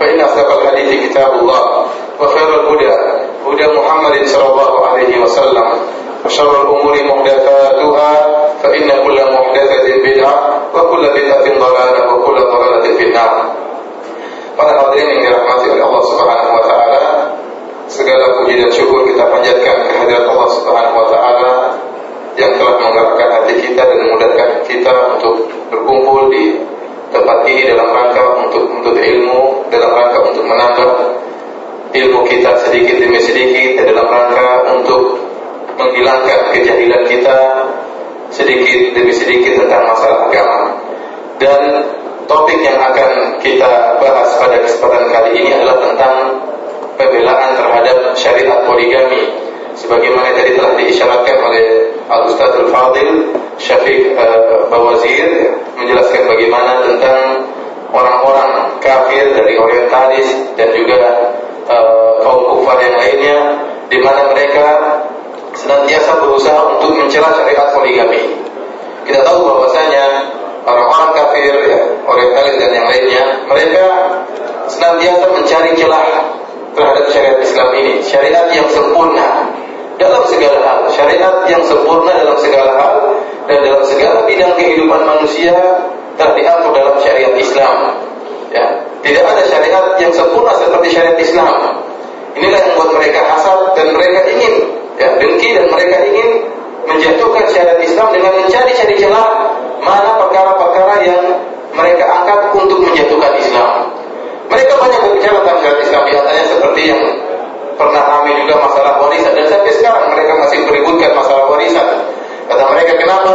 فإن 0.00 0.20
أصدق 0.20 0.60
الحديث 0.60 1.10
كتاب 1.10 1.32
الله 1.32 1.86
وخير 2.20 2.48
الهدى 2.60 2.94
هدى 3.46 3.66
محمد 3.78 4.26
صلى 4.26 4.46
الله 4.52 4.86
عليه 4.86 5.22
وسلم 5.22 5.66
وشر 6.24 6.62
الأمور 6.62 6.94
محدثاتها 7.02 8.10
فإن 8.62 8.88
كل 9.04 9.18
محدثة 9.32 9.96
بدعة 10.04 10.60
وكل 10.74 11.02
بدعة 11.02 11.44
ضلالة 11.44 12.14
وكل 12.14 12.36
ضلالة 12.36 12.96
في 12.96 13.04
النار 13.04 13.32
Para 14.56 14.72
hadirin 14.72 15.20
yang 15.20 15.20
dirahmati 15.20 15.68
oleh 15.68 15.84
Allah 15.84 16.04
Subhanahu 16.08 16.56
wa 16.56 16.64
taala, 16.64 17.02
segala 17.92 18.40
puji 18.40 18.56
dan 18.56 18.72
syukur 18.72 19.04
kita 19.04 19.28
panjatkan 19.28 19.84
kehadirat 19.84 20.24
Allah 20.32 20.48
Subhanahu 20.48 20.96
wa 20.96 21.06
taala 21.12 21.52
yang 22.40 22.56
telah 22.56 22.80
menggerakkan 22.80 23.28
hati 23.36 23.52
kita 23.60 23.84
dan 23.84 23.96
memudahkan 24.00 24.48
kita 24.64 24.92
untuk 25.12 25.44
berkumpul 25.68 26.32
di 26.32 26.56
tempat 27.11 27.37
ini 27.45 27.67
dalam 27.67 27.87
rangka 27.91 28.23
untuk 28.47 28.63
menuntut 28.71 28.97
ilmu, 28.97 29.67
dalam 29.67 29.91
rangka 29.91 30.19
untuk 30.31 30.45
menambah 30.47 30.89
ilmu 31.91 32.19
kita 32.27 32.51
sedikit 32.65 32.95
demi 33.03 33.19
sedikit 33.19 33.83
dan 33.83 33.85
dalam 33.95 34.07
rangka 34.07 34.47
untuk 34.71 35.19
menghilangkan 35.75 36.39
kejahilan 36.55 37.03
kita 37.07 37.37
sedikit 38.31 38.95
demi 38.95 39.11
sedikit 39.11 39.59
tentang 39.59 39.83
masalah 39.91 40.31
agama. 40.31 40.59
Dan 41.35 41.61
topik 42.31 42.59
yang 42.63 42.79
akan 42.79 43.41
kita 43.43 43.99
bahas 43.99 44.29
pada 44.39 44.57
kesempatan 44.63 45.11
kali 45.11 45.29
ini 45.41 45.51
adalah 45.57 45.83
tentang 45.83 46.15
pembelaan 46.95 47.59
terhadap 47.59 47.97
syariat 48.15 48.63
poligami 48.63 49.25
sebagaimana 49.75 50.31
tadi 50.37 50.53
telah 50.55 50.77
diisyaratkan 50.77 51.37
oleh 51.41 51.65
Al 52.11 52.27
Ustadzul 52.27 52.67
Fadil 52.67 53.31
Syafiq 53.55 54.19
uh, 54.19 54.67
Bawazir 54.67 55.55
menjelaskan 55.79 56.27
bagaimana 56.27 56.83
tentang 56.83 57.47
orang-orang 57.95 58.75
kafir 58.83 59.31
dari 59.31 59.55
orientalis 59.55 60.27
dan 60.59 60.75
juga 60.75 60.99
uh, 61.71 62.19
kaum 62.19 62.51
kufar 62.51 62.83
yang 62.83 62.99
lainnya 62.99 63.37
di 63.87 64.03
mana 64.03 64.27
mereka 64.27 64.67
senantiasa 65.55 66.19
berusaha 66.19 66.75
untuk 66.75 66.99
mencela 66.99 67.31
syariat 67.31 67.71
poligami. 67.71 68.27
Kita 69.07 69.23
tahu 69.23 69.47
bahwasanya 69.47 70.27
orang-orang 70.67 71.11
kafir 71.15 71.53
ya, 71.63 71.79
orientalis 72.11 72.55
dan 72.59 72.71
yang 72.75 72.87
lainnya 72.91 73.23
mereka 73.47 73.85
senantiasa 74.67 75.31
mencari 75.31 75.71
celah 75.79 76.07
terhadap 76.75 77.05
syariat 77.07 77.39
Islam 77.39 77.69
ini, 77.79 77.93
syariat 78.03 78.47
yang 78.51 78.67
sempurna 78.67 79.47
dalam 80.01 80.23
segala 80.25 80.57
hal, 80.65 80.79
syariat 80.89 81.35
yang 81.45 81.61
sempurna 81.61 82.11
dalam 82.17 82.37
segala 82.41 82.73
hal 82.81 82.95
dan 83.45 83.57
dalam 83.61 83.83
segala 83.85 84.25
bidang 84.25 84.57
kehidupan 84.57 85.01
manusia 85.05 85.53
telah 86.17 86.33
diatur 86.33 86.71
dalam 86.73 86.95
syariat 86.97 87.33
Islam. 87.37 87.75
Ya, 88.51 88.65
tidak 89.05 89.23
ada 89.23 89.43
syariat 89.47 89.85
yang 90.01 90.11
sempurna 90.11 90.51
seperti 90.57 90.87
syariat 90.91 91.17
Islam. 91.21 91.55
Inilah 92.35 92.59
yang 92.59 92.73
membuat 92.73 92.89
mereka 92.99 93.19
hasad 93.29 93.59
dan 93.77 93.87
mereka 93.93 94.19
ingin 94.27 94.53
ya, 94.97 95.07
dengki 95.21 95.49
dan 95.55 95.65
mereka 95.69 95.97
ingin 96.09 96.29
menjatuhkan 96.89 97.45
syariat 97.53 97.79
Islam 97.79 98.07
dengan 98.11 98.31
mencari-cari 98.41 98.95
celah 98.97 99.27
mana 99.81 100.09
perkara-perkara 100.17 100.95
yang 101.05 101.21
mereka 101.71 102.03
angkat 102.09 102.39
untuk 102.57 102.79
menjatuhkan 102.83 103.33
Islam. 103.37 103.71
Mereka 104.51 104.73
banyak 104.75 104.99
berbicara 104.99 105.37
tentang 105.43 105.59
syariat 105.63 105.81
Islam 105.85 106.01
di 106.03 106.13
antaranya 106.19 106.47
seperti 106.51 106.81
yang 106.91 107.01
pernah 107.81 108.03
kami 108.05 108.31
juga 108.45 108.61
masalah 108.61 109.01
warisan 109.01 109.33
dan 109.33 109.45
sampai 109.49 109.71
sekarang 109.73 110.05
mereka 110.13 110.33
masih 110.37 110.59
beributkan 110.69 111.11
masalah 111.17 111.49
warisan. 111.49 111.87
Kata 112.45 112.63
mereka 112.69 112.93
kenapa 113.01 113.33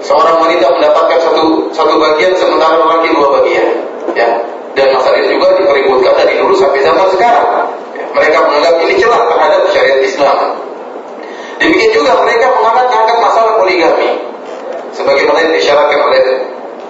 seorang 0.00 0.36
wanita 0.40 0.66
mendapatkan 0.72 1.18
satu 1.20 1.68
satu 1.76 1.94
bagian 2.00 2.32
sementara 2.38 2.80
lelaki 2.80 3.12
dua 3.12 3.28
bagian, 3.40 3.68
ya. 4.16 4.28
Dan 4.74 4.90
masalah 4.90 5.20
ini 5.22 5.36
juga 5.36 5.54
dipeributkan 5.54 6.14
dari 6.18 6.34
dulu 6.40 6.54
sampai 6.56 6.80
zaman 6.82 7.06
sekarang. 7.12 7.46
Ya. 7.94 8.04
Mereka 8.10 8.36
menganggap 8.42 8.74
ini 8.82 8.94
celah 8.98 9.22
terhadap 9.28 9.60
syariat 9.70 10.00
Islam. 10.02 10.38
Demikian 11.62 11.92
juga 11.94 12.12
mereka 12.26 12.46
mengangkat 12.58 13.16
masalah 13.22 13.52
poligami. 13.62 14.10
Sebagaimana 14.94 15.38
yang 15.46 15.54
disyaratkan 15.54 16.00
oleh 16.02 16.20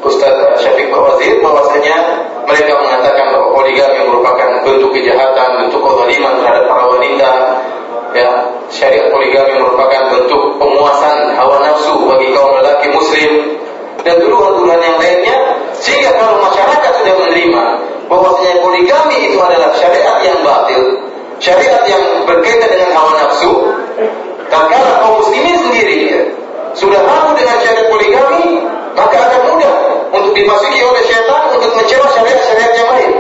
Ustaz 0.04 0.60
Syafiq 0.60 0.92
Bawazir 0.92 1.41
bahwasanya 1.41 1.97
mereka 2.44 2.76
mengatakan 2.76 3.32
bahwa 3.32 3.48
poligami 3.56 4.04
merupakan 4.04 4.48
bentuk 4.60 4.92
kejahatan, 4.92 5.48
bentuk 5.65 5.81
kezaliman 5.81 6.32
terhadap 6.44 6.65
para 6.69 6.84
wanita. 6.92 7.31
Ya, 8.14 8.31
syariat 8.70 9.10
poligami 9.10 9.59
merupakan 9.59 10.03
bentuk 10.12 10.43
pemuasan 10.60 11.34
hawa 11.34 11.59
nafsu 11.66 11.98
bagi 12.06 12.31
kaum 12.31 12.54
lelaki 12.54 12.87
muslim 12.94 13.32
dan 14.06 14.22
tuduhan-tuduhan 14.22 14.78
yang 14.78 14.97
lainnya 15.03 15.37
sehingga 15.75 16.14
kalau 16.14 16.38
masyarakat 16.38 16.93
sudah 17.03 17.14
menerima 17.19 17.62
bahwasanya 18.06 18.62
poligami 18.62 19.16
itu 19.26 19.38
adalah 19.43 19.75
syariat 19.75 20.22
yang 20.22 20.38
batil, 20.47 20.82
syariat 21.43 21.82
yang 21.91 22.03
berkaitan 22.22 22.70
dengan 22.70 22.91
hawa 22.94 23.12
nafsu, 23.19 23.53
tatkala 24.47 25.03
kaum 25.03 25.19
muslimin 25.19 25.56
sendiri 25.59 25.98
ya, 26.14 26.22
sudah 26.78 27.03
mampu 27.03 27.34
dengan 27.43 27.56
syariat 27.66 27.87
poligami, 27.91 28.62
maka 28.94 29.16
akan 29.19 29.41
mudah 29.50 29.75
untuk 30.15 30.32
dimasuki 30.34 30.78
oleh 30.82 31.03
syaitan 31.06 31.43
untuk 31.50 31.71
mencela 31.75 32.06
syariat-syariat 32.15 32.72
yang 32.78 32.88
lain. 32.94 33.12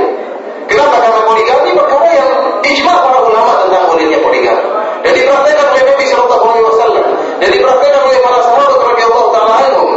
Kenapa? 0.70 0.96
Karena 1.02 1.20
poligami 1.26 1.70
perkara 1.76 2.08
yang 2.14 2.30
ijma 2.64 2.94
para 3.04 3.20
ulama 3.20 3.52
tentang 3.66 3.84
bolehnya 3.90 4.18
poligami. 4.22 4.64
Dan 5.04 5.12
dipraktikkan 5.12 5.66
oleh 5.68 5.82
Nabi 5.84 6.04
Shallallahu 6.08 6.44
Alaihi 6.48 6.64
Wasallam 6.64 7.06
dan 7.42 7.48
dipraktikkan 7.52 8.00
oleh 8.08 8.18
para 8.24 8.38
sahabat 8.40 8.78
radhiyallahu 8.80 9.28
taala 9.36 9.54
anhum. 9.60 9.90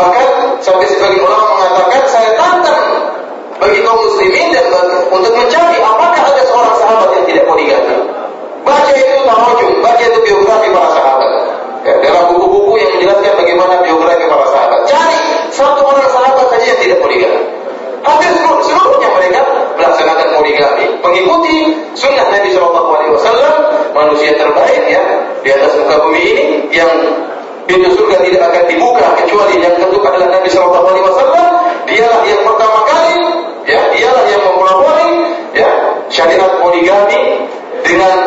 Bahkan 0.00 0.28
sampai 0.64 0.86
sebagian 0.88 1.28
ulama 1.28 1.44
mengatakan 1.60 2.02
saya 2.08 2.30
tantang 2.40 2.84
bagi 3.60 3.84
kaum 3.84 4.00
muslimin 4.00 4.48
dan 4.56 4.64
untuk 5.12 5.32
mencari 5.36 5.76
apakah 5.76 6.22
ada 6.24 6.42
seorang 6.48 6.74
sahabat 6.80 7.08
yang 7.20 7.24
tidak 7.28 7.44
poligami. 7.44 7.96
Baca 8.64 8.92
itu 8.96 9.16
tarajum, 9.28 9.72
baca 9.84 10.04
itu 10.04 10.18
biografi 10.24 10.68
para 10.72 10.88
sahabat. 10.96 11.30
Ya, 11.80 11.94
dalam 12.04 12.22
buku-buku 12.32 12.76
yang 12.76 12.90
menjelaskan 12.96 13.32
bagaimana 13.36 13.74
biografi 13.84 14.24
para 14.24 14.46
sahabat. 14.48 14.69
Hampir 18.10 18.30
seluruh, 18.34 18.58
seluruhnya 18.66 19.08
mereka 19.14 19.40
melaksanakan 19.78 20.26
poligami, 20.34 20.86
mengikuti 20.98 21.56
sunnah 21.94 22.26
Nabi 22.26 22.50
Shallallahu 22.50 22.90
Alaihi 22.90 23.12
Wasallam, 23.14 23.54
manusia 23.94 24.34
terbaik 24.34 24.82
ya 24.90 25.02
di 25.46 25.48
atas 25.54 25.78
muka 25.78 25.94
bumi 26.02 26.22
ini 26.26 26.46
yang 26.74 26.90
pintu 27.70 27.94
surga 27.94 28.18
tidak 28.26 28.50
akan 28.50 28.64
dibuka 28.66 29.06
kecuali 29.14 29.62
yang 29.62 29.74
ketuk 29.78 30.02
adalah 30.02 30.26
Nabi 30.26 30.48
Shallallahu 30.50 30.86
Alaihi 30.90 31.06
Wasallam. 31.06 31.48
Dialah 31.86 32.20
yang 32.26 32.42
pertama 32.42 32.80
kali, 32.86 33.18
ya, 33.66 33.80
dialah 33.94 34.24
yang 34.26 34.42
memulai 34.42 35.10
ya 35.54 35.70
syariat 36.10 36.52
poligami 36.58 37.46
dengan 37.86 38.18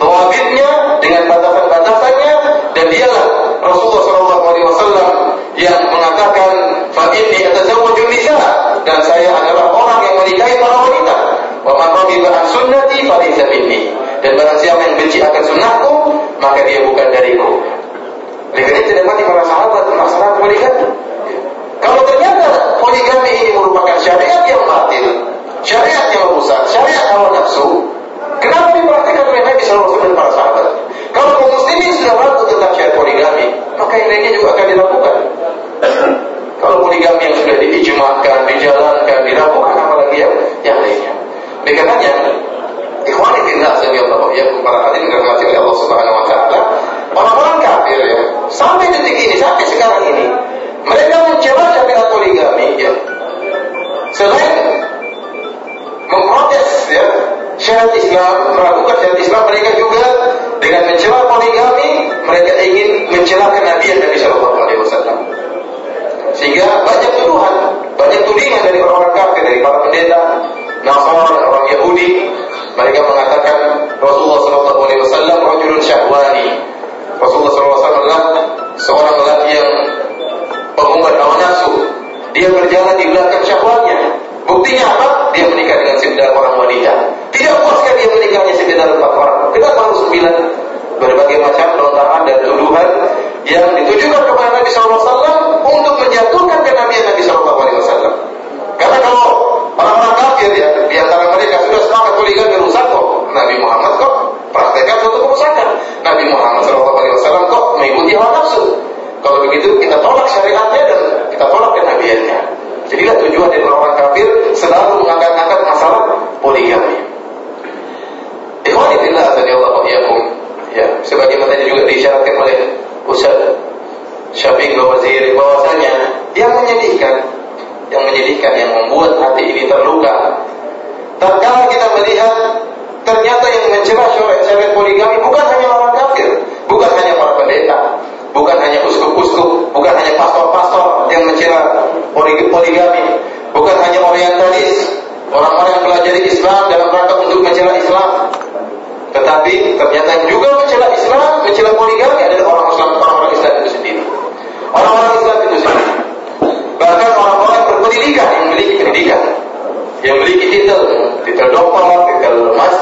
tawabitnya, 0.00 0.68
dengan 1.04 1.22
batasan-batasannya, 1.28 2.32
dan 2.72 2.86
dialah 2.88 3.24
Rasulullah 3.60 4.02
Shallallahu 4.08 4.42
Alaihi 4.48 4.66
Wasallam 4.72 5.10
yang 5.60 5.80
menikahi 10.24 10.56
para 10.56 10.76
wanita. 10.88 11.14
Wa 11.64 11.72
man 11.76 11.88
raghiba 11.92 12.28
an 12.32 12.44
sunnati 12.48 12.96
falaysa 13.04 13.44
minni. 13.52 13.92
Dan 14.24 14.40
barang 14.40 14.58
siapa 14.64 14.80
yang 14.80 14.96
benci 14.96 15.20
akan 15.20 15.42
sunnahku, 15.44 15.92
maka 16.40 16.64
dia 16.64 16.80
bukan 16.88 17.12
dariku. 17.12 17.60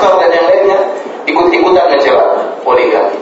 Master 0.03 0.19
dan 0.19 0.31
yang 0.35 0.47
lainnya 0.51 0.79
ikut-ikutan 1.31 1.85
mencela 1.95 2.25
poligami 2.67 3.19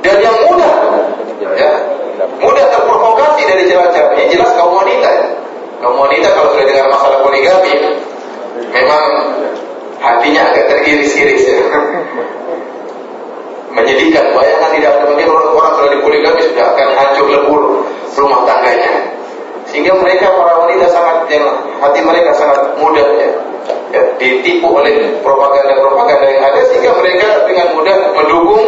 dan 0.00 0.16
yang 0.24 0.36
mudah 0.48 0.72
ya, 1.58 1.70
mudah 2.40 2.64
terprovokasi 2.72 3.42
dari 3.44 3.68
cara-cara 3.68 4.16
ini 4.16 4.32
jelas 4.32 4.54
kaum 4.56 4.72
wanita. 4.72 5.08
Ya. 5.10 5.26
kaum 5.78 5.98
wanita 5.98 6.28
kalau 6.32 6.54
sudah 6.54 6.64
dengar 6.64 6.86
masalah 6.90 7.18
poligami 7.20 7.74
memang 8.72 9.04
hatinya 10.00 10.42
agak 10.48 10.64
teriris-iris 10.70 11.44
ya. 11.44 11.58
Menyedihkan 13.68 14.32
bayangan 14.32 14.70
tidak 14.74 14.94
mungkin 15.06 15.28
orang, 15.28 15.48
orang 15.54 15.72
sudah 15.76 15.90
dipoligami 15.92 16.40
sudah 16.50 16.66
akan 16.72 16.88
hancur 16.98 17.26
lebur 17.30 17.62
rumah 18.16 18.40
tangganya. 18.48 19.12
Sehingga 19.68 19.92
mereka 20.00 20.32
para 20.32 20.56
wanita 20.64 20.88
sangat 20.88 21.28
yang 21.28 21.44
hati 21.78 22.00
mereka 22.00 22.32
sangat 22.34 22.64
mudah 22.80 23.04
ya, 23.20 23.30
ya 23.92 24.02
ditipu 24.20 24.68
oleh 24.68 25.18
propaganda-propaganda 25.24 26.26
yang 26.28 26.44
ada 26.44 26.60
sehingga 26.68 26.92
mereka 26.98 27.48
dengan 27.48 27.66
mudah 27.72 27.96
mendukung 28.12 28.64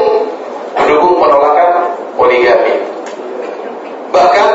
mendukung 0.76 1.14
penolakan 1.20 1.70
poligami 2.16 2.74
bahkan 4.10 4.48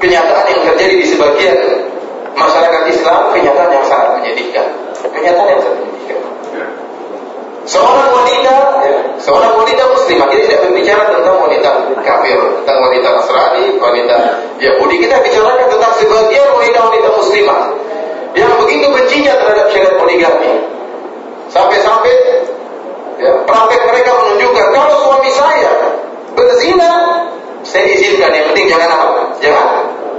kenyataan 0.00 0.44
yang 0.48 0.62
terjadi 0.72 0.94
di 0.96 1.06
sebagian 1.06 1.58
masyarakat 2.34 2.82
Islam 2.88 3.20
kenyataan 3.36 3.70
yang 3.70 3.86
sangat 3.86 4.10
menyedihkan. 4.18 4.66
Kenyataan 5.12 5.46
yang 5.52 5.60
sangat 5.60 5.78
menyedihkan. 5.84 6.18
Seorang 7.68 8.10
wanita, 8.10 8.54
ya, 8.82 8.94
seorang 9.20 9.52
wanita 9.54 9.82
muslimah, 9.94 10.26
kita 10.32 10.42
tidak 10.48 10.60
berbicara 10.66 11.04
tentang 11.12 11.36
wanita 11.38 11.70
kafir, 12.02 12.38
tentang 12.64 12.78
wanita 12.82 13.08
Nasrani, 13.14 13.64
wanita 13.78 14.16
Yahudi. 14.58 14.96
Kita 15.06 15.22
bicarakan 15.22 15.66
tentang 15.68 15.92
sebagian 16.00 16.46
wanita-wanita 16.56 17.08
muslimah 17.14 17.60
yang 18.34 18.52
begitu 18.62 18.86
bencinya 18.90 19.34
terhadap 19.38 19.66
syariat 19.74 19.94
poligami. 19.98 20.50
Sampai-sampai 21.50 22.14
ya, 23.18 23.32
praktek 23.42 23.82
mereka 23.90 24.10
menunjukkan 24.14 24.66
kalau 24.70 24.94
suami 25.02 25.30
saya 25.34 25.72
berzina, 26.38 26.90
saya 27.66 27.90
izinkan. 27.90 28.30
Yang 28.30 28.46
penting 28.54 28.66
jangan 28.70 28.88
apa? 28.94 29.08
Jangan 29.42 29.66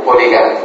poligami. 0.03 0.55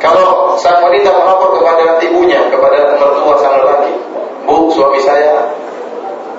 Kalau 0.00 0.56
sang 0.56 0.80
wanita 0.80 1.12
melapor 1.12 1.60
kepada 1.60 2.00
ibunya, 2.00 2.40
kepada 2.48 2.96
mertua 2.96 3.36
sang 3.36 3.60
lelaki, 3.60 3.92
Bu, 4.48 4.72
suami 4.72 4.96
saya 5.04 5.44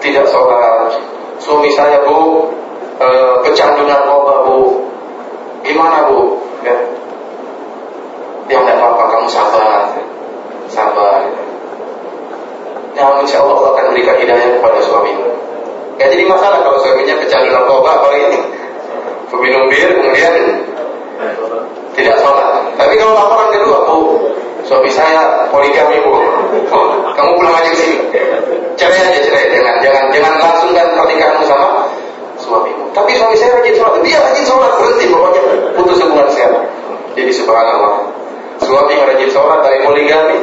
tidak 0.01 0.25
sholat, 0.33 0.97
suami 1.37 1.69
saya 1.77 2.01
Bu 2.01 2.49
e, 2.97 3.07
pecandu 3.45 3.85
narkoba 3.85 4.49
Bu, 4.49 4.81
gimana 5.61 6.09
Bu? 6.09 6.41
Ya, 6.65 6.73
ya 8.49 8.57
tidak 8.61 8.77
apa-apa, 8.79 9.03
kamu 9.13 9.27
sabar, 9.29 9.81
sabar. 10.71 11.19
Ya, 12.91 13.07
insya 13.23 13.39
Allah 13.43 13.55
Allah 13.55 13.71
akan 13.77 13.85
berikan 13.95 14.15
hidayah 14.19 14.59
kepada 14.59 14.79
suamimu. 14.83 15.27
Gak 15.95 16.09
jadi 16.11 16.23
masalah 16.27 16.59
kalau 16.65 16.81
suaminya 16.81 17.15
pecandu 17.21 17.53
narkoba, 17.53 18.01
apalagi 18.01 18.25
ini 18.33 18.39
minum 19.41 19.63
bir, 19.71 19.89
kemudian 19.95 20.33
tidak 21.95 22.15
sholat. 22.19 22.75
Tapi 22.75 22.93
kalau 22.99 23.13
laporan 23.15 23.47
kedua, 23.53 23.77
bu, 23.87 23.97
suami 24.67 24.89
saya 24.91 25.47
poligami 25.49 25.97
bu, 26.03 26.13
oh, 26.73 26.85
kamu 27.15 27.31
pulang 27.39 27.55
aja 27.55 27.69
ke 27.71 27.77
sini, 27.79 27.97
cerai 28.75 29.01
aja 29.07 29.19
cerai, 29.23 29.55
jangan 29.55 29.75
jangan 29.79 30.03
jangan 30.11 30.33
langsung 30.39 30.71
kan 30.75 30.87
pernikahanmu 30.93 31.45
sama 31.47 31.67
suamimu. 32.37 32.83
Tapi 32.91 33.11
suami 33.15 33.35
saya 33.39 33.55
rajin 33.59 33.73
sholat, 33.79 33.93
dia 34.03 34.19
rajin 34.19 34.45
sholat 34.45 34.71
berhenti 34.77 35.05
pokoknya 35.07 35.41
putus 35.79 35.97
hubungan 36.03 36.27
sekarang. 36.33 36.65
Jadi 37.15 37.31
subhanallah, 37.35 37.93
suami 38.61 38.93
rajin 38.97 39.29
sholat 39.33 39.59
dari 39.65 39.77
poligami 39.83 40.37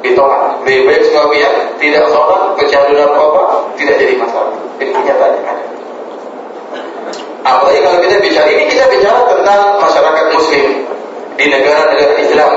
ditolak. 0.00 0.62
Lebih 0.66 0.82
baik 0.88 1.02
suami 1.14 1.36
yang 1.38 1.56
tidak 1.78 2.04
sholat, 2.10 2.54
pecandu 2.58 2.98
narkoba, 2.98 3.62
tidak 3.78 3.96
jadi 4.02 4.14
masalah. 4.18 4.54
Ini 4.82 4.90
kenyataannya 4.92 5.42
Apalagi 7.46 7.78
kalau 7.78 7.98
kita 8.02 8.16
bicara 8.18 8.48
ini 8.50 8.64
kita 8.66 8.90
bicara 8.90 9.22
tentang 9.30 9.78
masyarakat 9.78 10.24
muslim 10.34 10.66
di 11.38 11.44
negara-negara 11.46 12.14
Islam. 12.18 12.52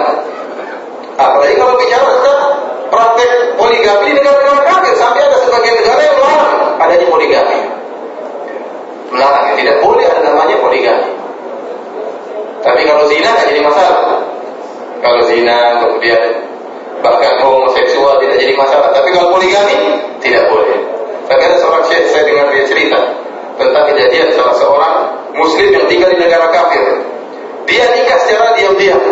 Apalagi 1.13 1.53
kalau 1.62 1.77
bicara 1.77 2.10
tentang 2.10 2.41
praktek 2.89 3.31
poligami 3.53 4.10
di 4.10 4.13
negara-negara 4.17 4.65
kafir 4.65 4.93
sampai 4.98 5.22
ada 5.22 5.38
sebagian 5.46 5.75
negara 5.77 6.01
yang 6.01 6.17
melarang 6.17 6.58
adanya 6.81 7.05
poligami. 7.05 7.60
Melarang 9.13 9.43
ya, 9.46 9.53
tidak 9.62 9.77
boleh 9.86 10.05
ada 10.10 10.22
namanya 10.25 10.58
poligami. 10.58 11.12
Tapi 12.65 12.81
kalau 12.89 13.03
zina 13.05 13.29
tidak 13.29 13.46
jadi 13.53 13.62
masalah. 13.62 14.08
Kalau 14.99 15.21
zina 15.31 15.79
kemudian 15.79 16.21
bahkan 16.99 17.39
homoseksual 17.39 18.19
tidak 18.19 18.37
jadi 18.43 18.53
masalah. 18.55 18.91
Tapi 18.91 19.09
kalau 19.15 19.31
poligami 19.31 19.77
tidak 20.19 20.43
boleh. 20.51 20.75
Ada 21.29 21.61
seorang 21.61 21.83
syekh 21.85 22.09
saya 22.09 22.23
dengar 22.25 22.49
dia 22.51 22.65
cerita 22.65 22.99
tentang 23.61 23.85
kejadian 23.93 24.27
salah 24.33 24.55
seorang 24.57 24.95
muslim 25.37 25.69
yang 25.71 25.85
tinggal 25.85 26.09
di 26.09 26.17
negara 26.19 26.49
kafir. 26.49 26.83
Dia 27.69 27.85
nikah 27.93 28.17
secara 28.25 28.57
diam-diam. 28.57 29.03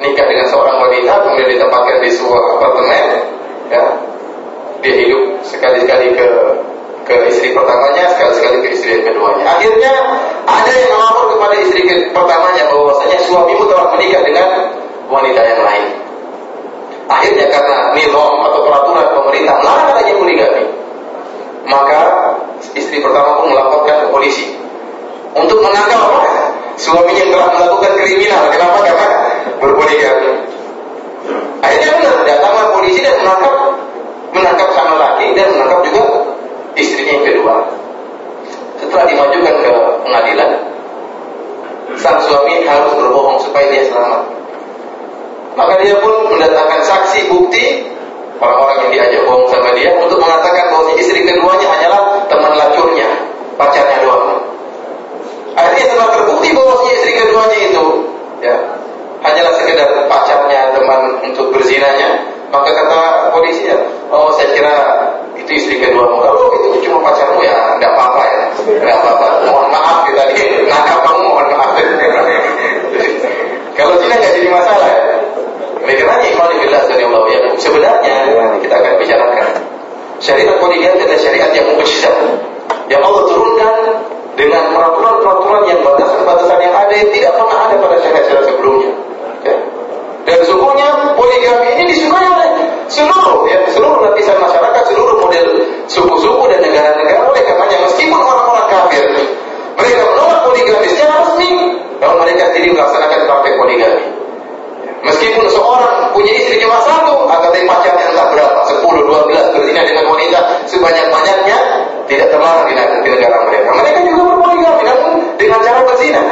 Nikah 0.00 0.26
dengan 0.32 0.46
seorang 0.48 0.80
wanita, 0.80 1.12
kemudian 1.28 1.60
ditempatkan 1.60 1.96
di 2.00 2.08
sebuah 2.08 2.40
apartemen. 2.56 3.04
Ya. 3.68 3.84
Dia 4.80 4.94
hidup 4.96 5.22
sekali-sekali 5.44 6.16
ke 6.16 6.28
ke 7.04 7.14
istri 7.28 7.52
pertamanya, 7.52 8.08
sekali-sekali 8.16 8.56
ke 8.64 8.68
istri 8.72 8.90
yang 8.96 9.12
keduanya. 9.12 9.44
Akhirnya 9.44 9.92
ada 10.48 10.70
yang 10.72 10.88
melapor 10.88 11.36
kepada 11.36 11.54
istri 11.60 11.82
pertamanya 12.16 12.64
bahwa 12.72 12.92
suamimu 13.28 13.64
telah 13.68 13.86
menikah 13.92 14.22
dengan 14.24 14.48
wanita 15.10 15.40
yang 15.42 15.62
lain. 15.66 15.86
Akhirnya 17.10 17.46
karena 17.50 17.76
nilom 17.98 18.34
atau 18.46 18.60
peraturan 18.62 19.06
pemerintah 19.18 19.54
melarang 19.58 19.98
adanya 19.98 20.14
poligami, 20.14 20.64
maka 21.66 22.00
istri 22.78 23.02
pertama 23.02 23.42
pun 23.42 23.50
melaporkan 23.50 24.06
ke 24.06 24.08
polisi 24.14 24.46
untuk 25.34 25.58
menangkap? 25.58 26.22
Suaminya 26.80 27.12
yang 27.12 27.30
telah 27.36 27.48
melakukan 27.52 27.92
kriminal. 28.00 28.48
Kenapa? 28.48 28.78
Karena 28.80 29.08
berpoligami. 29.60 30.32
Akhirnya 31.60 31.92
benar 32.00 32.16
datanglah 32.24 32.66
polisi 32.72 33.04
dan 33.04 33.20
menangkap 33.20 33.54
menangkap 34.32 34.68
sang 34.72 34.96
laki 34.96 35.36
dan 35.36 35.52
menangkap 35.52 35.80
juga 35.84 36.02
istrinya 36.80 37.20
yang 37.20 37.26
kedua. 37.28 37.54
Setelah 38.80 39.04
dimajukan 39.12 39.54
ke 39.60 39.72
pengadilan, 40.08 40.50
sang 42.00 42.18
suami 42.24 42.64
harus 42.64 42.92
berbohong 42.96 43.38
supaya 43.44 43.66
dia 43.68 43.84
selamat. 43.92 44.39
Maka 45.60 45.76
dia 45.84 45.92
pun 46.00 46.32
mendatangkan 46.32 46.80
saksi 46.88 47.28
bukti 47.28 47.84
orang-orang 48.40 48.88
yang 48.88 48.90
diajak 48.96 49.20
bohong 49.28 49.44
sama 49.52 49.76
dia 49.76 49.92
untuk 50.00 50.16
mengatakan 50.16 50.72
bahwa 50.72 50.88
istri 50.96 51.20
keduanya 51.20 51.68
hanyalah 51.68 52.00
teman 52.32 52.56
lacurnya, 52.56 53.08
pacarnya 53.60 54.00
doang. 54.00 54.40
Akhirnya 55.52 55.84
setelah 55.84 56.08
terbukti 56.16 56.48
bahwa 56.56 56.80
istri 56.88 57.12
keduanya 57.12 57.58
itu 57.60 57.84
ya 58.40 58.56
hanyalah 59.20 59.52
sekedar 59.60 59.88
pacarnya, 60.08 60.72
teman 60.72 61.20
untuk 61.20 61.52
berzinanya, 61.52 62.24
maka 62.48 62.72
kata 62.72 63.00
polisi 63.36 63.68
ya, 63.68 63.76
oh 64.08 64.32
saya 64.32 64.56
kira 64.56 64.72
itu 65.36 65.60
istri 65.60 65.76
kedua 65.76 66.08
Kalau 66.08 66.56
itu 66.56 66.88
cuma 66.88 67.04
pacarmu 67.04 67.44
ya, 67.44 67.76
tidak 67.76 68.00
apa-apa 68.00 68.22
ya, 68.24 68.40
tidak 68.64 68.96
apa-apa. 68.96 69.26
Mohon 69.44 69.68
maaf 69.68 70.08
kita 70.08 70.22
ini 70.32 70.64
nakal 70.64 71.04
kamu 71.04 71.20
mohon 71.28 71.46
maaf. 71.52 71.76
Kalau 73.76 73.92
zina 74.00 74.16
nggak 74.16 74.32
jadi 74.40 74.48
masalah 74.48 74.88
ya. 74.88 75.19
Karena 75.96 76.22
ikhwan 76.22 76.52
billah 76.60 76.82
Allah 76.86 77.22
ya. 77.32 77.40
Sebenarnya 77.58 78.14
kita 78.62 78.74
akan 78.78 78.92
bicarakan 79.00 79.48
syariat 80.20 80.56
poligami 80.60 81.00
adalah 81.00 81.20
syariat 81.20 81.50
yang 81.56 81.66
mukjizat 81.72 82.16
yang 82.92 83.00
Allah 83.00 83.22
turunkan 83.26 83.74
dengan 84.36 84.62
peraturan-peraturan 84.76 85.62
yang 85.68 85.80
batasan-batasan 85.82 86.58
yang 86.60 86.74
ada 86.76 86.92
yang 86.94 87.10
tidak 87.10 87.32
pernah 87.34 87.58
ada 87.66 87.74
pada 87.80 87.96
syariat-syariat 87.98 88.46
sebelumnya. 88.46 88.90
Ya. 89.42 89.56
Dan 90.28 90.36
sesungguhnya 90.44 90.88
poligami 91.16 91.68
ini 91.80 91.82
disukai 91.96 92.28
oleh 92.28 92.50
seluruh 92.92 93.48
ya, 93.48 93.58
seluruh 93.72 93.98
lapisan 94.04 94.36
masyarakat, 94.36 94.82
seluruh 94.92 95.16
model 95.18 95.46
suku-suku 95.88 96.44
dan 96.52 96.60
negara-negara 96.60 97.24
oleh 97.24 97.42
karenanya 97.42 97.78
meskipun 97.88 98.20
orang-orang 98.20 98.66
kafir 98.68 99.04
mereka 99.80 100.02
menolak 100.12 100.38
poligami 100.44 100.86
secara 100.92 101.24
resmi, 101.24 101.50
kalau 101.98 102.20
mereka 102.20 102.52
sendiri 102.52 102.76
melaksanakan 102.76 103.18
praktek 103.24 103.54
poligami. 103.56 104.19
Meskipun 105.00 105.48
seorang 105.48 106.12
punya 106.12 106.32
istri 106.36 106.60
cuma 106.60 106.76
satu, 106.84 107.24
akan 107.24 107.40
tapi 107.40 107.64
pacarnya 107.64 108.04
entah 108.12 108.26
berapa, 108.36 108.60
10, 108.68 108.84
12 108.84 109.54
berzina 109.56 109.80
dengan 109.88 110.04
wanita 110.12 110.38
sebanyak-banyaknya 110.68 111.56
tidak 112.04 112.26
terlarang 112.28 112.64
di, 112.68 112.74
negara 113.08 113.36
mereka. 113.48 113.68
Mereka 113.80 113.98
juga 114.04 114.22
berpoligami 114.28 114.82
namun 114.84 115.12
dengan 115.40 115.58
cara 115.64 115.80
berzina. 115.88 116.22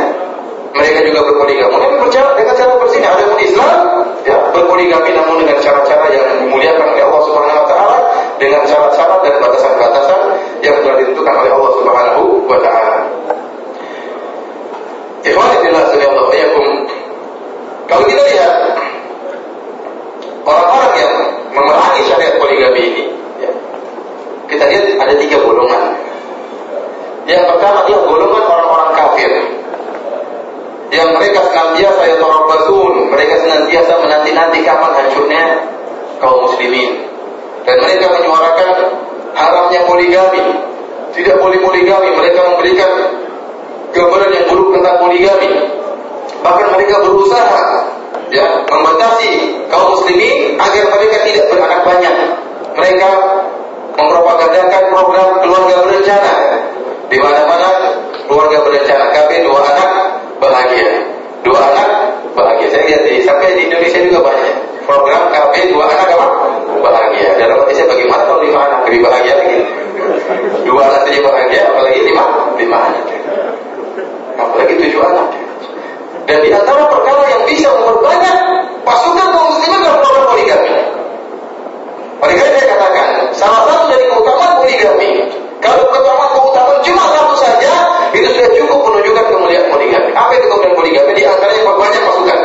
Mereka 0.76 0.98
juga 1.00 1.20
berpoligami 1.25 1.76
namun 1.80 1.96
bercara 2.04 2.30
dengan 2.37 2.54
cara 2.60 2.72
berzina. 2.76 3.06
Ada 3.16 3.25
pun 3.25 3.38
Islam 3.40 3.76
ya, 4.28 4.37
berpoligami 4.52 5.10
namun 5.16 5.34
dengan 5.40 5.56
cara-cara 5.64 6.06
yang 6.12 6.26
dimuliakan 6.44 6.87
oleh 6.92 7.04
Allah 7.08 7.22
Subhanahu 7.25 7.58
wa 7.64 7.66
taala 7.72 7.98
dengan 8.37 8.62
cara-cara 8.68 9.14
dan 9.25 9.34
batasan-batasan 9.40 10.20
yang 10.60 10.76
telah 10.84 10.96
ditentukan 11.00 11.34
oleh 11.40 11.52
Allah 11.56 11.72
Subhanahu 11.72 12.22
wa 12.44 12.58
taala. 12.60 12.96
Ikhwan 15.25 15.56
fillah 15.60 15.84
sallallahu 15.88 16.28
kalau 17.88 18.04
kita 18.04 18.21
lihat 18.21 18.52
orang-orang 20.45 20.92
yang 21.00 21.12
memerangi 21.57 22.00
syariat 22.04 22.37
poligami 22.37 22.80
ini, 22.85 23.04
ya, 23.40 23.50
kita 24.45 24.64
lihat 24.68 24.85
ada 25.00 25.14
tiga 25.16 25.40
golongan. 25.40 25.97
Yang 27.25 27.49
pertama 27.49 27.88
dia 27.88 27.97
golongan 28.04 28.45
orang-orang 28.45 28.90
kafir. 28.92 29.33
Yang 30.88 31.09
mereka 31.16 31.40
senantiasa 31.49 32.02
ya 32.12 32.16
tarabbasun, 32.21 32.95
mereka 33.09 33.35
senantiasa 33.40 33.92
menanti-nanti 34.04 34.59
kapan 34.64 34.92
hancurnya 34.92 35.42
kaum 36.21 36.45
muslimin. 36.45 37.09
Dan 37.64 37.76
mereka 37.85 38.09
menyuarakan 38.12 38.68
haramnya 39.33 39.80
poligami. 39.88 40.45
Tidak 41.12 41.37
boleh 41.40 41.61
poligami, 41.61 42.09
mereka 42.16 42.40
memberikan 42.52 42.92
gambaran 43.97 44.30
yang 44.33 44.47
buruk 44.52 44.76
tentang 44.76 44.97
poligami 45.00 45.78
bahkan 46.42 46.68
mereka 46.75 46.95
berusaha 47.02 47.61
ya 48.28 48.45
membatasi 48.68 49.30
kaum 49.73 49.97
muslimin 49.97 50.57
agar 50.61 50.85
mereka 50.92 51.16
tidak 51.25 51.45
beranak 51.50 51.80
banyak. 51.85 52.16
Mereka 52.78 53.09
mempropagandakan 53.99 54.83
program 54.95 55.28
keluarga 55.42 55.76
berencana. 55.83 56.35
Di 57.09 57.18
mana-mana 57.18 57.68
keluarga 58.28 58.59
berencana. 58.62 59.04
KB 59.11 59.30
dua 59.49 59.61
anak 59.64 59.90
bahagia. 60.38 60.90
Dua 61.42 61.59
anak 61.59 61.88
bahagia. 62.37 62.68
Saya 62.71 62.83
lihat 62.87 63.02
di 63.09 63.12
sampai 63.25 63.57
di 63.57 63.62
Indonesia 63.66 64.00
juga 64.04 64.21
banyak 64.23 64.54
program 64.85 65.23
KB 65.33 65.54
dua 65.73 65.85
anak 65.90 66.09
apa? 66.14 66.26
Bahagia. 66.78 67.35
Dalam 67.40 67.66
saya 67.66 67.87
bagaimana 67.90 68.23
kalau 68.28 68.40
lima 68.45 68.61
anak 68.62 68.80
lebih 68.87 69.00
bahagia 69.02 69.35
lagi. 69.35 69.59
Dua 70.62 70.80
anak 70.85 71.00
saja 71.09 71.21
bahagia 71.25 71.61
apalagi 71.75 72.00
lima? 72.07 72.25
Lima 72.54 72.78
anak. 72.78 73.04
Apalagi 74.38 74.75
tujuh 74.78 75.02
anak 75.02 75.48
dan 76.28 76.44
di 76.44 76.52
antara 76.52 76.85
perkara 76.92 77.25
yang 77.25 77.42
bisa 77.49 77.73
memperbanyak 77.73 78.37
pasukan 78.85 79.26
kaum 79.32 79.49
muslimin 79.49 79.80
program 79.80 80.25
poligami. 80.28 80.73
Poligami 82.20 82.56
saya 82.61 82.68
katakan, 82.76 83.08
salah 83.32 83.64
satu 83.64 83.88
dari 83.88 84.04
keutamaan 84.12 84.61
poligami, 84.61 85.25
kalau 85.64 85.88
keutamaan 85.88 86.28
keutamaan 86.37 86.85
cuma 86.85 87.04
satu 87.16 87.35
saja, 87.40 87.73
itu 88.12 88.28
sudah 88.28 88.50
cukup 88.61 88.78
menunjukkan 88.92 89.25
kemuliaan 89.25 89.66
poligami. 89.73 90.11
Apa 90.12 90.30
itu 90.37 90.47
kemuliaan 90.52 90.76
poligami? 90.76 91.11
Di 91.16 91.25
antaranya 91.25 91.62
perbanyak 91.64 92.02
pasukan. 92.04 92.38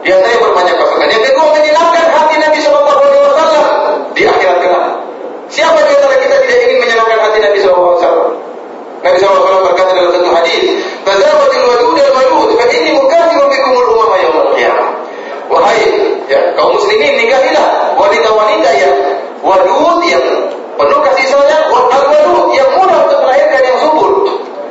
Di 0.00 0.08
antaranya 0.16 0.40
perbanyak 0.40 0.76
pasukan. 0.80 1.06
Yang 1.12 1.22
kedua, 1.28 1.46
menyenangkan 1.52 2.04
hati 2.16 2.34
Nabi 2.40 2.58
Shallallahu 2.64 3.00
Alaihi 3.04 3.24
Wasallam 3.28 3.66
di 4.16 4.22
akhirat 4.24 4.58
kelak. 4.64 4.86
Siapa 5.52 5.78
di 5.84 5.92
antara 5.92 6.16
kita 6.16 6.36
tidak 6.48 6.58
ingin 6.64 6.78
menyenangkan 6.80 7.18
hati 7.28 7.38
Nabi 7.44 7.58
Shallallahu 7.60 7.92
Alaihi 7.92 8.00
Wasallam? 8.00 8.49
Nabi 9.00 9.16
SAW 9.16 9.64
berkata 9.64 9.96
dalam 9.96 10.12
satu 10.12 10.28
hadis, 10.28 10.60
"Tazawadil 11.08 11.64
wadud 11.72 11.96
al-walud, 11.96 12.52
fa 12.60 12.68
inni 12.68 12.92
mukathiru 12.92 13.48
bikum 13.48 13.72
al-umama 13.80 14.16
yaumil 14.20 14.50
qiyamah." 14.52 14.88
Wahai 15.48 15.88
ya, 16.28 16.52
kaum 16.52 16.76
muslimin 16.76 17.16
nikahilah 17.16 17.96
wanita-wanita 17.96 18.70
yang 18.76 18.94
wadud 19.40 20.04
yang 20.04 20.24
penuh 20.76 21.00
kasih 21.00 21.26
sayang, 21.32 21.64
al-walud 21.72 22.52
yang 22.52 22.68
mudah 22.76 23.08
untuk 23.08 23.18
melahirkan 23.24 23.62
yang 23.64 23.78
subur. 23.80 24.10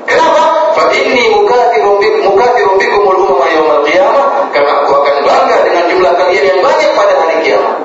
Kenapa? 0.05 0.41
Fa 0.77 0.83
inni 0.93 1.33
mukathiru 1.33 1.97
bikum 1.97 2.29
mukathiru 2.29 2.77
bikum 2.77 3.03
al-umama 3.09 3.49
yaumil 3.49 3.81
qiyamah, 3.89 4.25
karena 4.53 4.71
aku 4.85 4.93
akan 4.93 5.15
bangga 5.25 5.57
dengan 5.65 5.83
jumlah 5.89 6.13
kalian 6.21 6.43
yang 6.53 6.59
banyak 6.61 6.91
pada 6.93 7.13
hari 7.17 7.35
kiamat. 7.41 7.75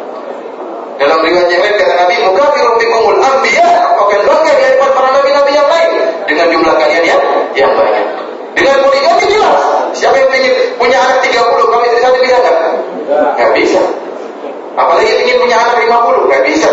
Dalam 1.00 1.18
riwayat 1.24 1.48
yang 1.48 1.62
lain 1.64 1.74
kata 1.80 1.94
Nabi, 2.04 2.14
mukathiru 2.20 2.70
bikumul 2.76 3.16
anbiya, 3.16 3.68
akan 3.96 4.20
bangga 4.28 4.52
di 4.54 4.62
hadapan 4.68 4.90
para 4.92 5.08
nabi-nabi 5.16 5.52
yang 5.56 5.68
lain 5.72 6.13
dengan 6.44 6.60
jumlah 6.60 6.76
kalian 6.76 7.04
yang 7.08 7.20
yang 7.56 7.72
banyak. 7.72 8.04
Dengan 8.52 8.76
poligami 8.84 9.24
jelas. 9.32 9.56
Siapa 9.96 10.12
yang 10.20 10.28
ingin 10.36 10.52
punya 10.76 11.00
anak 11.00 11.24
30 11.24 11.40
kalau 11.40 11.84
istri 11.88 12.00
satu 12.04 12.18
bisa 12.20 12.36
enggak? 12.36 12.56
Enggak 13.08 13.50
bisa. 13.56 13.80
Apalagi 14.76 15.12
ingin 15.24 15.36
punya 15.40 15.56
anak 15.56 15.80
50, 15.80 16.28
enggak 16.28 16.42
bisa. 16.44 16.68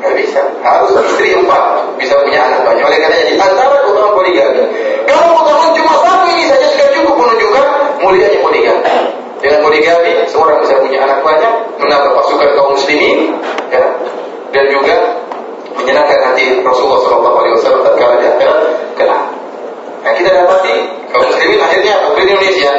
Enggak 0.00 0.14
bisa. 0.16 0.40
Harus 0.64 0.90
istri 1.12 1.36
empat 1.36 1.84
bisa 2.00 2.16
punya 2.24 2.40
anak 2.48 2.64
banyak. 2.64 2.80
Oleh 2.80 2.98
karena 3.04 3.16
di 3.28 3.36
antara 3.36 3.76
keutamaan 3.84 4.14
poligami. 4.16 4.62
Kalau 5.04 5.26
keutamaan 5.36 5.70
cuma 5.76 5.92
satu 6.00 6.24
ini 6.32 6.44
saja 6.48 6.66
sudah 6.72 6.88
cukup 6.96 7.14
menunjukkan 7.20 7.64
mulianya 8.00 8.38
poligami. 8.40 8.82
Dengan 9.36 9.60
poligami 9.60 10.12
seorang 10.32 10.64
bisa 10.64 10.80
punya 10.80 11.04
anak 11.04 11.20
banyak, 11.20 11.52
menambah 11.76 12.10
pasukan 12.16 12.48
kaum 12.56 12.72
muslimin, 12.72 13.36
ya, 13.68 13.84
dan 14.50 14.64
juga 14.72 15.15
menyenangkan 15.76 16.18
hati 16.32 16.44
Rasulullah 16.64 17.00
Shallallahu 17.04 17.36
Alaihi 17.40 17.54
Wasallam 17.60 17.80
tatkala 17.84 18.14
di 18.20 18.26
akhirat 18.26 18.58
kelak. 18.96 19.22
Nah 20.02 20.12
kita 20.14 20.28
dapati 20.32 20.74
kaum 21.12 21.24
muslimin 21.28 21.60
akhirnya 21.60 21.94
di 22.14 22.20
Indonesia. 22.24 22.72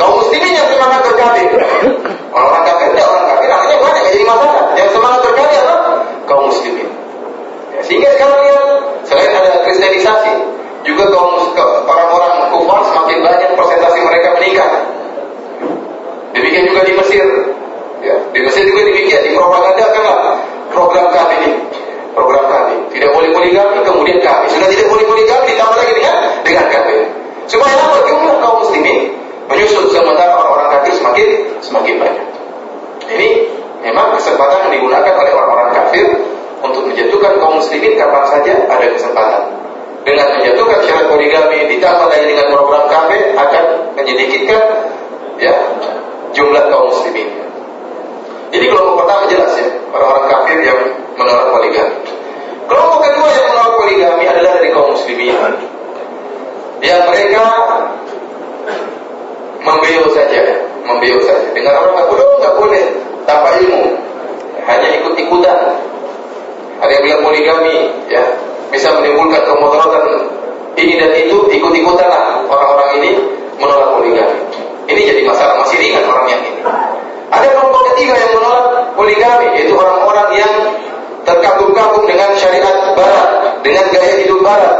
Kaum 0.00 0.14
muslimin 0.24 0.52
yang 0.56 0.68
semangat 0.72 1.00
berkafir 1.04 1.52
orang-orang 2.32 2.64
kafir 2.64 2.86
tidak 2.92 3.06
orang 3.08 3.26
kafir. 3.32 3.48
Akhirnya 3.52 3.78
banyak 3.80 4.02
jadi 4.12 4.24
masalah. 4.24 4.64
Yang 4.76 4.90
semangat 4.96 5.20
berkafir 5.24 5.58
adalah 5.60 5.80
kaum 6.24 6.44
muslimin. 6.48 6.88
Ya, 7.76 7.80
sehingga 7.84 8.08
sekarang 8.16 8.40
lihat 8.44 8.64
selain 9.04 9.32
ada 9.32 9.50
kristenisasi 9.68 10.32
juga 10.88 11.04
kaum 11.12 11.52
orang-orang 11.84 12.34
kufar 12.54 12.80
semakin 12.88 13.18
banyak 13.20 13.48
persentase 13.52 13.98
mereka 14.00 14.28
meningkat. 14.40 14.70
Demikian 16.32 16.64
juga 16.68 16.80
di 16.84 16.92
Mesir. 16.96 17.26
Ya, 18.04 18.16
di 18.32 18.40
Mesir 18.44 18.62
juga 18.68 18.82
demikian 18.86 19.20
dipropagandakanlah 19.24 20.40
program 20.76 21.08
kami 21.08 21.34
ini. 21.40 21.52
Program 22.12 22.44
kami. 22.44 22.74
Tidak 22.92 23.10
boleh 23.16 23.32
poligami 23.32 23.80
kemudian 23.80 24.20
kami. 24.20 24.44
Sudah 24.52 24.68
tidak 24.68 24.86
boleh 24.92 25.04
poligami 25.08 25.44
ditambah 25.56 25.76
lagi 25.80 25.92
dengan 25.96 26.16
dengan 26.44 26.66
kami. 26.68 26.96
Supaya 27.48 27.72
apa? 27.80 27.96
Jumlah 28.04 28.36
kaum 28.44 28.56
muslimin 28.60 29.16
menyusul 29.48 29.88
sementara 29.88 30.36
orang-orang 30.36 30.68
kafir 30.76 30.92
semakin 31.00 31.28
semakin 31.64 31.94
banyak. 32.02 32.26
Ini 33.06 33.28
memang 33.86 34.18
kesempatan 34.18 34.68
yang 34.68 34.72
digunakan 34.82 35.12
oleh 35.14 35.32
orang-orang 35.32 35.70
kafir 35.72 36.06
untuk 36.60 36.82
menjatuhkan 36.90 37.32
kaum 37.38 37.54
muslimin 37.62 37.94
kapan 37.94 38.24
saja 38.28 38.52
ada 38.66 38.86
kesempatan. 38.90 39.42
Dengan 40.06 40.38
menjatuhkan 40.38 40.78
syarat 40.86 41.06
poligami 41.10 41.66
ditambah 41.66 42.06
lagi 42.06 42.26
dengan 42.30 42.46
program 42.54 42.84
kami 42.86 43.18
akan 43.34 43.64
menyedikitkan 43.98 44.62
ya 45.38 45.54
jumlah 46.34 46.62
kaum 46.70 46.90
muslimin. 46.90 47.45
Jadi 48.56 48.72
kelompok 48.72 49.04
pertama 49.04 49.28
jelas 49.28 49.52
ya, 49.52 49.68
orang-orang 49.92 50.26
kafir 50.32 50.58
yang 50.64 50.80
menolak 51.20 51.52
poligami. 51.52 51.96
Kelompok 52.64 52.98
kedua 53.04 53.28
yang 53.28 53.46
menolak 53.52 53.72
poligami 53.76 54.24
adalah 54.24 54.52
dari 54.56 54.68
kaum 54.72 54.88
muslimin. 54.96 55.36
Yang 56.80 57.02
mereka 57.04 57.44
membeo 59.60 60.08
saja, 60.16 60.40
membeo 60.88 61.20
saja. 61.28 61.52
Dengan 61.52 61.84
orang 61.84 62.00
nggak 62.00 62.08
boleh, 62.08 62.26
nggak 62.40 62.54
boleh 62.56 62.82
tanpa 63.28 63.48
ilmu, 63.60 63.92
hanya 64.64 64.88
ikut-ikutan. 65.04 65.58
Ada 66.80 66.90
yang 66.96 67.04
bilang 67.04 67.22
poligami, 67.28 67.76
ya 68.08 68.24
bisa 68.72 68.88
menimbulkan 68.96 69.44
kemudaratan 69.44 70.32
ini 70.80 70.96
dan 70.96 71.12
itu 71.12 71.44
ikut-ikutan 71.52 72.08
lah 72.08 72.40
orang-orang 72.48 73.04
ini 73.04 73.20
menolak 73.60 74.00
poligami. 74.00 74.40
Ini 74.88 75.00
jadi 75.12 75.20
masalah 75.28 75.60
masih 75.60 75.76
ringan 75.76 76.08
orang 76.08 76.24
yang 76.32 76.40
ini. 76.40 76.60
Ada 77.26 77.46
kelompok 77.58 77.82
ketiga 77.92 78.14
yang 78.14 78.32
menolak 78.38 78.66
poligami, 78.94 79.46
yaitu 79.58 79.74
orang-orang 79.74 80.28
yang 80.38 80.54
terkagum-kagum 81.26 82.04
dengan 82.06 82.30
syariat 82.38 82.94
barat, 82.94 83.30
dengan 83.66 83.84
gaya 83.90 84.14
hidup 84.22 84.40
barat. 84.46 84.76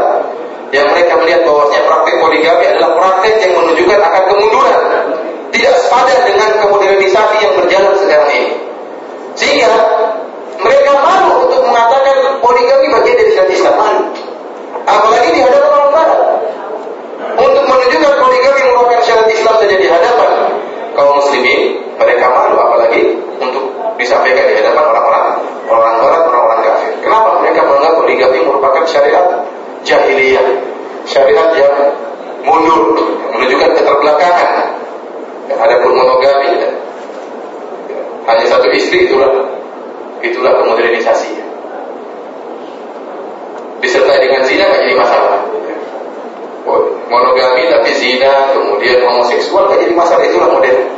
Yang 0.71 0.87
mereka 0.95 1.13
melihat 1.19 1.41
bahwasanya 1.47 1.83
praktek 1.87 2.15
poligami 2.19 2.63
adalah 2.67 2.91
praktek 2.95 3.35
yang 3.39 3.53
menunjukkan 3.55 3.99
akan 4.03 4.23
kemunduran. 4.31 4.81
Tidak 5.47 5.75
sepadan 5.79 6.19
dengan 6.27 6.49
kemodernisasi 6.59 7.35
yang 7.39 7.53
berjalan 7.55 7.93
sekarang 7.95 8.31
ini. 8.35 8.51
Sehingga 9.39 9.71
mereka 10.59 10.91
malu 10.99 11.47
untuk 11.47 11.63
mengatakan 11.63 12.15
poligami 12.43 12.87
bagian 12.99 13.15
dari 13.15 13.31
syariat 13.31 13.55
Islam. 13.55 13.75
Apalagi 14.87 15.29
di 15.35 15.39
hadapan 15.43 15.71
orang 15.71 15.91
barat. 15.95 16.21
Untuk 17.37 17.63
menunjukkan 17.63 18.13
poligami 18.19 18.61
merupakan 18.71 18.99
syariat 19.03 19.29
Islam 19.31 19.55
saja 19.55 19.75
di 19.79 19.87
hadapan 19.87 20.31
kaum 20.97 21.21
muslimin, 21.21 21.77
mereka 22.01 22.25
malu 22.33 22.57
apalagi 22.57 23.13
untuk 23.37 23.69
disampaikan 24.01 24.49
di 24.49 24.53
hadapan 24.57 24.83
orang-orang 24.89 25.25
orang 25.69 25.95
barat, 26.01 26.21
orang-orang 26.25 26.61
kafir. 26.65 26.91
Kenapa? 27.05 27.29
Mereka 27.45 27.59
menganggap 27.61 27.93
poligami 28.01 28.39
merupakan 28.41 28.83
syariat 28.89 29.25
jahiliyah, 29.85 30.47
syariat 31.05 31.49
yang 31.53 31.75
mundur, 32.41 32.97
menunjukkan 33.37 33.71
keterbelakangan. 33.77 34.51
Adapun 35.47 35.95
monogami, 35.95 36.53
hanya 38.27 38.45
satu 38.49 38.67
istri 38.73 39.07
itulah 39.07 39.31
itulah 40.19 40.53
kemodernisasi 40.59 41.37
disertai 43.81 44.19
dengan 44.25 44.41
zina 44.43 44.63
nggak 44.67 44.81
jadi 44.83 44.95
masalah. 44.97 45.33
Monogami 47.07 47.71
tapi 47.71 47.91
zina, 47.95 48.51
kemudian 48.51 48.99
homoseksual 49.07 49.71
nggak 49.71 49.79
jadi 49.87 49.93
masalah 49.95 50.23
itulah 50.27 50.49
modern. 50.51 50.96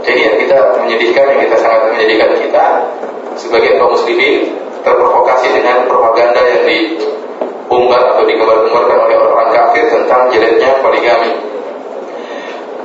Jadi 0.00 0.18
yang 0.24 0.36
kita 0.40 0.56
menyedihkan, 0.80 1.24
yang 1.28 1.40
kita 1.44 1.56
sangat 1.60 1.80
menyedihkan 1.92 2.30
kita 2.40 2.64
sebagai 3.36 3.76
kaum 3.76 3.92
muslimin 3.92 4.52
terprovokasi 4.80 5.48
dengan 5.52 5.84
propaganda 5.86 6.40
yang 6.44 6.62
diumbar 6.64 8.00
atau 8.16 8.24
digembar-gembarkan 8.24 8.98
oleh 9.06 9.16
orang 9.20 9.50
kafir 9.52 9.84
tentang 9.92 10.28
jeleknya 10.32 10.80
poligami. 10.80 11.32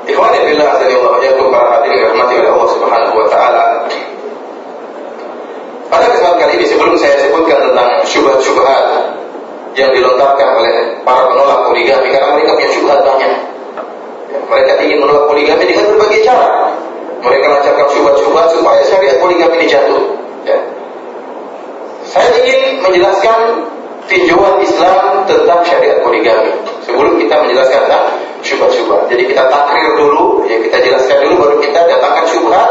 Ikhwan 0.06 0.38
fillah 0.38 0.67
azza 0.78 0.86
wa 0.86 1.49
para 1.49 1.67
hadirin 1.82 1.97
dirahmati 1.97 2.34
oleh 2.38 2.51
Allah 2.54 2.69
Subhanahu 2.78 3.15
wa 3.17 3.28
taala. 3.32 3.65
Pada 5.89 6.06
kesempatan 6.12 6.38
kali 6.41 6.54
ini 6.62 6.65
sebelum 6.67 6.93
saya 6.99 7.15
sebutkan 7.25 7.58
tentang 7.71 7.89
syubhat-syubhat 8.06 8.86
yang 9.75 9.89
dilontarkan 9.91 10.49
oleh 10.62 10.75
para 11.01 11.25
penolak 11.32 11.60
poligami 11.71 12.12
karena 12.13 12.38
mereka 12.38 12.51
punya 12.54 12.69
syubhat 12.75 12.99
banyak. 13.01 13.34
Ya, 14.30 14.39
mereka 14.45 14.71
ingin 14.84 14.97
menolak 15.01 15.25
poligami 15.25 15.63
dengan 15.65 15.86
berbagai 15.95 16.21
cara. 16.21 16.74
Mereka 17.25 17.45
lancarkan 17.49 17.88
syubhat-syubhat 17.89 18.47
supaya 18.53 18.81
syariat 18.85 19.17
poligami 19.17 19.55
ini 19.57 19.67
jatuh. 19.67 20.03
Ya. 20.45 20.57
Saya 22.05 22.29
ingin 22.38 22.85
menjelaskan 22.85 23.65
tinjauan 24.05 24.61
Islam 24.61 25.25
tentang 25.25 25.59
syariat 25.65 25.97
poligami. 26.05 26.53
Sebelum 26.85 27.17
kita 27.17 27.33
menjelaskan 27.41 27.89
tentang 27.89 28.05
syubhat-syubhat. 28.45 29.09
Jadi 29.09 29.25
kita 29.25 29.49
takrir 29.49 29.89
dulu, 29.97 30.45
ya 30.45 30.61
kita 30.61 30.77
jelaskan 30.85 31.17
dulu 31.25 31.33
baru 31.41 31.55
kita 31.65 31.79
datangkan 31.89 32.25
syubhat 32.29 32.69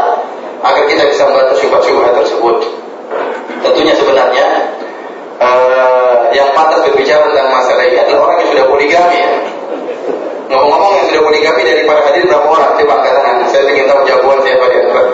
agar 0.63 0.85
kita 0.87 1.03
bisa 1.11 1.23
membantu 1.27 1.55
syubhat-syubhat 1.59 2.15
tersebut. 2.15 2.57
Tentunya 3.67 3.95
sebenarnya 3.99 4.47
uh, 5.43 6.31
yang 6.31 6.47
pantas 6.55 6.87
berbicara 6.87 7.27
tentang 7.27 7.51
masalah 7.51 7.83
ini 7.91 7.99
adalah 7.99 8.31
orang 8.31 8.39
yang 8.39 8.51
sudah 8.55 8.65
poligami 8.71 9.17
ya. 9.19 9.31
Ngomong-ngomong 10.47 10.93
yang 10.95 11.07
sudah 11.11 11.23
poligami 11.27 11.61
dari 11.67 11.83
para 11.83 12.01
hadirin 12.07 12.31
berapa 12.31 12.47
orang? 12.47 12.71
Coba 12.79 12.95
angkat. 13.03 13.34
Saya 13.55 13.71
ingin 13.71 13.87
tahu 13.87 14.03
jawaban 14.03 14.43
siapa 14.43 14.67
antara. 14.67 15.07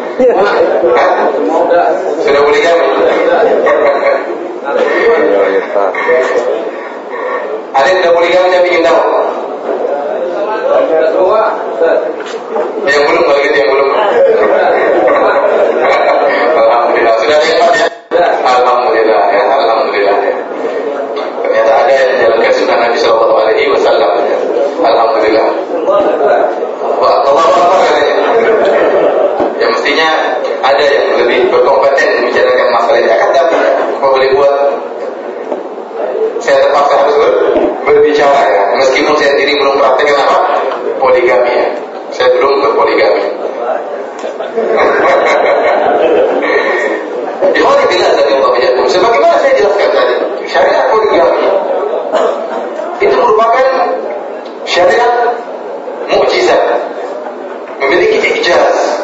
Sudah 2.24 2.40
poligami? 2.40 2.88
Ada 7.76 7.84
yang 7.84 7.98
sudah 8.00 8.12
poligami 8.16 8.48
saya 8.48 8.64
ingin 8.64 8.80
tahu. 8.80 9.00
Yang 12.88 13.02
belum 13.12 13.22
kalau 13.28 13.40
gitu 13.44 13.56
yang 13.60 13.70
belum. 13.76 13.88
Alhamdulillah 16.56 17.14
sudah 17.20 17.36
ada 17.36 17.44
yang 17.44 17.60
ya. 18.08 18.24
Alhamdulillah 18.40 19.22
ya, 19.36 19.42
alhamdulillah 19.52 20.16
ya. 20.24 20.34
Ternyata 21.44 21.72
ada 21.76 21.92
yang 21.92 22.08
menjalankan 22.16 22.52
sunnah 22.56 22.88
Nabi 22.88 22.96
Shallallahu 23.04 23.36
Alaihi 23.36 23.68
Wasallam. 23.68 24.29
Ya. 24.80 24.88
Alhamdulillah. 24.88 25.48
Ya 29.60 29.66
mestinya 29.68 30.08
ada 30.64 30.84
yang 30.88 31.20
lebih 31.20 31.52
berkompeten 31.52 32.08
membicarakan 32.24 32.68
masalah. 32.72 33.04
Akan 33.04 33.28
tapi 33.36 33.56
apa 34.00 34.06
boleh 34.08 34.28
buat? 34.32 34.54
Saya 36.40 36.64
terpaksa 36.64 36.96
harus 37.04 37.16
berbicara 37.84 38.40
ya. 38.48 38.62
Meskipun 38.80 39.12
saya 39.20 39.36
sendiri 39.36 39.60
belum 39.60 39.76
praktekkan 39.76 40.16
apa 40.24 40.56
poligami 40.96 41.52
ya. 41.52 41.68
Saya 42.16 42.32
belum 42.40 42.64
berpoligami. 42.64 43.20
Ikhwan 47.50 47.84
bilang 47.88 48.12
dari 48.16 48.32
Allah 48.32 48.56
yakum. 48.64 48.84
Sebagaimana 48.88 49.36
saya 49.44 49.52
jelaskan 49.60 49.90
tadi, 49.92 50.16
syariat 50.48 50.88
poligami 50.88 51.44
itu 53.00 53.16
merupakan 53.16 53.66
syariat 54.70 55.34
mukjizat, 56.06 56.62
memiliki 57.82 58.38
ijaz. 58.38 59.02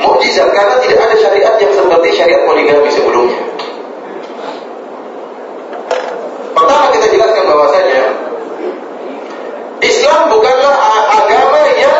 Mukjizat 0.00 0.48
karena 0.56 0.74
tidak 0.80 1.00
ada 1.04 1.16
syariat 1.20 1.54
yang 1.60 1.72
seperti 1.76 2.08
syariat 2.16 2.42
poligami 2.48 2.88
sebelumnya. 2.88 3.40
Pertama 6.56 6.86
kita 6.96 7.06
jelaskan 7.12 7.44
bahwasanya 7.44 8.02
Islam 9.84 10.20
bukanlah 10.32 10.74
agama 11.22 11.60
yang 11.76 11.98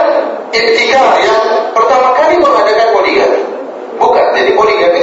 ibtikar 0.51 1.21
yang 1.21 1.45
pertama 1.77 2.17
kali 2.17 2.41
mengadakan 2.41 2.89
poligami. 2.97 3.41
Bukan, 3.99 4.27
jadi 4.35 4.51
poligami 4.55 4.99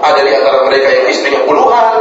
Ada 0.00 0.20
di 0.24 0.32
antara 0.32 0.58
mereka 0.64 0.88
yang 0.88 1.06
istrinya 1.12 1.40
puluhan, 1.44 1.92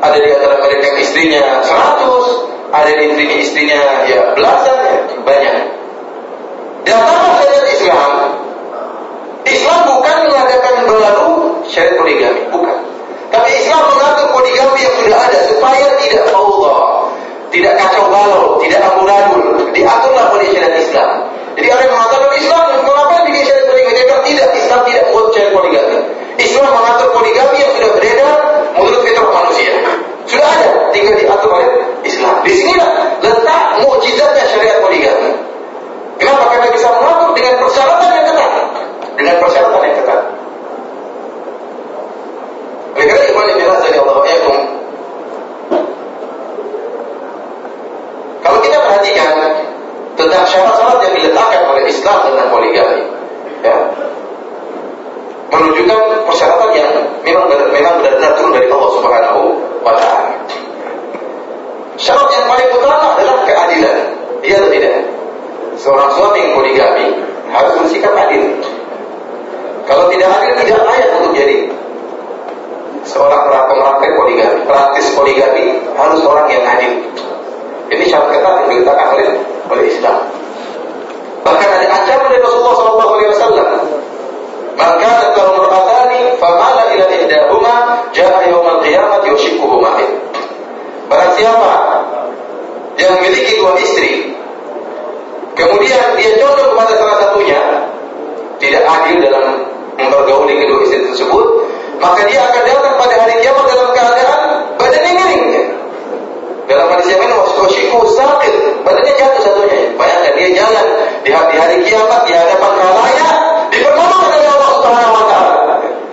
ada 0.00 0.16
di 0.16 0.28
antara 0.32 0.56
mereka 0.56 0.82
yang 0.88 0.98
istrinya 1.04 1.42
seratus, 1.60 2.26
ada 2.72 2.88
di 2.88 3.04
istrinya 3.12 3.36
istrinya 3.36 3.80
ya 4.08 4.20
belasan, 4.32 4.76
ya, 4.80 4.96
banyak. 5.20 5.56
Datanglah 6.88 7.32
syariat 7.44 7.68
Islam. 7.68 8.10
Islam 9.44 9.78
bukan 9.84 10.16
mengadakan 10.32 10.74
baru 10.88 11.32
syariat 11.68 11.94
poligami, 12.00 12.42
bukan. 12.48 12.76
Tapi 13.28 13.48
Islam 13.60 13.82
mengatur 13.92 14.26
poligami 14.32 14.80
yang 14.80 14.94
sudah 15.04 15.18
ada 15.28 15.38
supaya 15.52 15.86
tidak 16.00 16.24
Allah, 16.32 17.08
tidak 17.52 17.72
kacau 17.76 18.04
balau, 18.08 18.56
tidak 18.64 18.80
amburadul. 18.80 19.68
Diaturlah 19.76 20.24
oleh 20.32 20.46
syariat 20.56 20.76
Islam. 20.80 21.10
Jadi 21.52 21.66
orang 21.68 21.84
yang 21.84 21.94
mengatakan 22.00 22.30
Islam, 22.40 22.64
kenapa 22.80 23.14
bikin 23.28 23.42
syariat 23.44 23.66
poligami? 23.68 23.92
Dia 24.00 24.18
tidak, 24.24 24.48
Islam 24.56 24.80
tidak 24.88 25.02
membuat 25.12 25.26
syariat 25.36 25.52
poligami. 25.52 25.98
Islam 26.52 26.68
mengatur 26.68 27.08
poligami 27.16 27.64
yang 27.64 27.72
sudah 27.80 27.90
beredar 27.96 28.36
menurut 28.76 29.00
fitrah 29.00 29.24
manusia. 29.32 29.72
Sudah 30.28 30.48
ada, 30.52 30.68
tinggal 30.92 31.16
diatur 31.16 31.48
oleh 31.48 31.68
Islam. 32.04 32.44
Di 32.44 32.52
sinilah 32.52 32.90
letak 33.24 33.62
mukjizatnya 33.80 34.44
syariat 34.52 34.84
poligami. 34.84 35.32
Kenapa? 36.20 36.52
Karena 36.52 36.68
bisa 36.68 36.92
mengatur 36.92 37.32
dengan 37.32 37.54
persyaratan 37.56 38.08
yang 38.12 38.24
ketat. 38.28 38.52
Dengan 39.16 39.34
persyaratan 39.40 39.80
yang 39.80 39.96
ketat. 39.96 40.20
Oleh 42.92 43.06
karena 43.08 43.24
iman 43.32 43.44
yang 43.48 43.58
jelas 43.64 43.78
dari 43.80 43.96
Allah 43.96 44.16
Yakum. 44.28 44.58
Kalau 48.44 48.58
kita 48.60 48.76
perhatikan 48.76 49.32
tentang 50.20 50.44
syarat-syarat 50.44 50.98
yang 51.00 51.14
diletakkan 51.16 51.62
oleh 51.72 51.82
Islam 51.88 52.16
tentang 52.28 52.48
poligami, 52.52 53.00
ya, 53.64 53.76
menunjukkan 55.52 56.00
persyaratan 56.24 56.70
yang 56.72 56.90
memang 57.20 57.44
memang 57.52 57.94
benar-benar 58.00 58.32
turun 58.40 58.52
dari 58.56 58.66
Allah 58.72 58.90
Subhanahu 58.96 59.40
wa 59.84 59.92
taala. 59.92 60.32
Syarat 62.00 62.28
yang 62.32 62.46
paling 62.48 62.68
utama 62.72 63.14
adalah 63.14 63.36
keadilan. 63.44 63.96
Iya 64.42 64.58
atau 64.58 64.70
tidak? 64.72 64.96
Seorang 65.78 66.10
suami 66.16 66.38
yang 66.40 66.52
poligami 66.56 67.06
harus 67.52 67.72
bersikap 67.84 68.16
adil. 68.16 68.42
Kalau 69.86 70.08
tidak 70.08 70.28
adil 70.40 70.52
tidak 70.64 70.80
layak 70.88 71.08
untuk 71.20 71.32
jadi 71.36 71.58
seorang 73.04 73.42
peraktek 73.46 74.10
poligami. 74.16 74.58
Praktis 74.64 75.06
poligami 75.12 75.78
harus 75.94 76.20
orang 76.24 76.48
yang 76.48 76.64
adil. 76.64 76.92
Ini 77.92 78.04
syarat 78.08 78.32
ketat 78.32 78.54
yang 78.64 78.68
diletakkan 78.72 79.06
oleh 79.12 79.26
oleh 79.68 79.84
Islam. 79.84 80.16
Bahkan 81.44 81.68
ada 81.68 81.86
ancaman 81.92 82.28
dari 82.32 82.40
Rasulullah 82.40 82.74
SAW. 83.36 84.11
Maka 84.78 85.36
kalau 85.36 85.60
merbatani, 85.60 86.36
famala 86.40 86.82
ila 86.96 87.06
ihdahuma 87.12 87.74
jaa 88.16 88.40
yaumal 88.48 88.80
qiyamati 88.80 89.28
yushikuhu 89.30 89.78
ma'in. 89.84 90.10
Barang 91.12 91.32
siapa 91.36 91.72
yang 92.96 93.12
memiliki 93.20 93.60
dua 93.60 93.76
istri, 93.76 94.32
kemudian 95.52 96.16
dia 96.16 96.32
condong 96.40 96.72
kepada 96.72 96.92
salah 96.96 97.16
satunya, 97.20 97.60
tidak 98.56 98.82
adil 98.88 99.16
dalam 99.20 99.60
mempergauli 100.00 100.54
kedua 100.56 100.78
istri 100.88 101.04
tersebut, 101.04 101.46
maka 102.00 102.24
dia 102.24 102.40
akan 102.48 102.62
datang 102.64 102.94
pada 102.96 103.14
hari 103.20 103.34
kiamat 103.44 103.64
dalam 103.68 103.88
keadaan 103.92 104.40
badannya 104.80 105.12
miring. 105.12 105.46
Dalam 106.64 106.86
hadis 106.96 107.12
yang 107.12 107.20
lain 107.20 107.36
wasyiku 107.36 108.00
sakit, 108.16 108.54
badannya 108.86 109.12
jatuh 109.20 109.42
satunya. 109.44 109.92
Bayangkan 110.00 110.32
dia 110.40 110.48
jalan 110.56 110.86
di 111.20 111.30
hari, 111.34 111.54
hari 111.60 111.76
kiamat 111.84 112.24
di 112.24 112.32
hadapan 112.32 112.72
khalayak 112.80 113.36
dipermalukan 113.68 114.30
oleh 114.32 114.48
Allah 114.48 114.70
Subhanahu 114.80 115.12
wa 115.12 115.24
taala. 115.28 115.54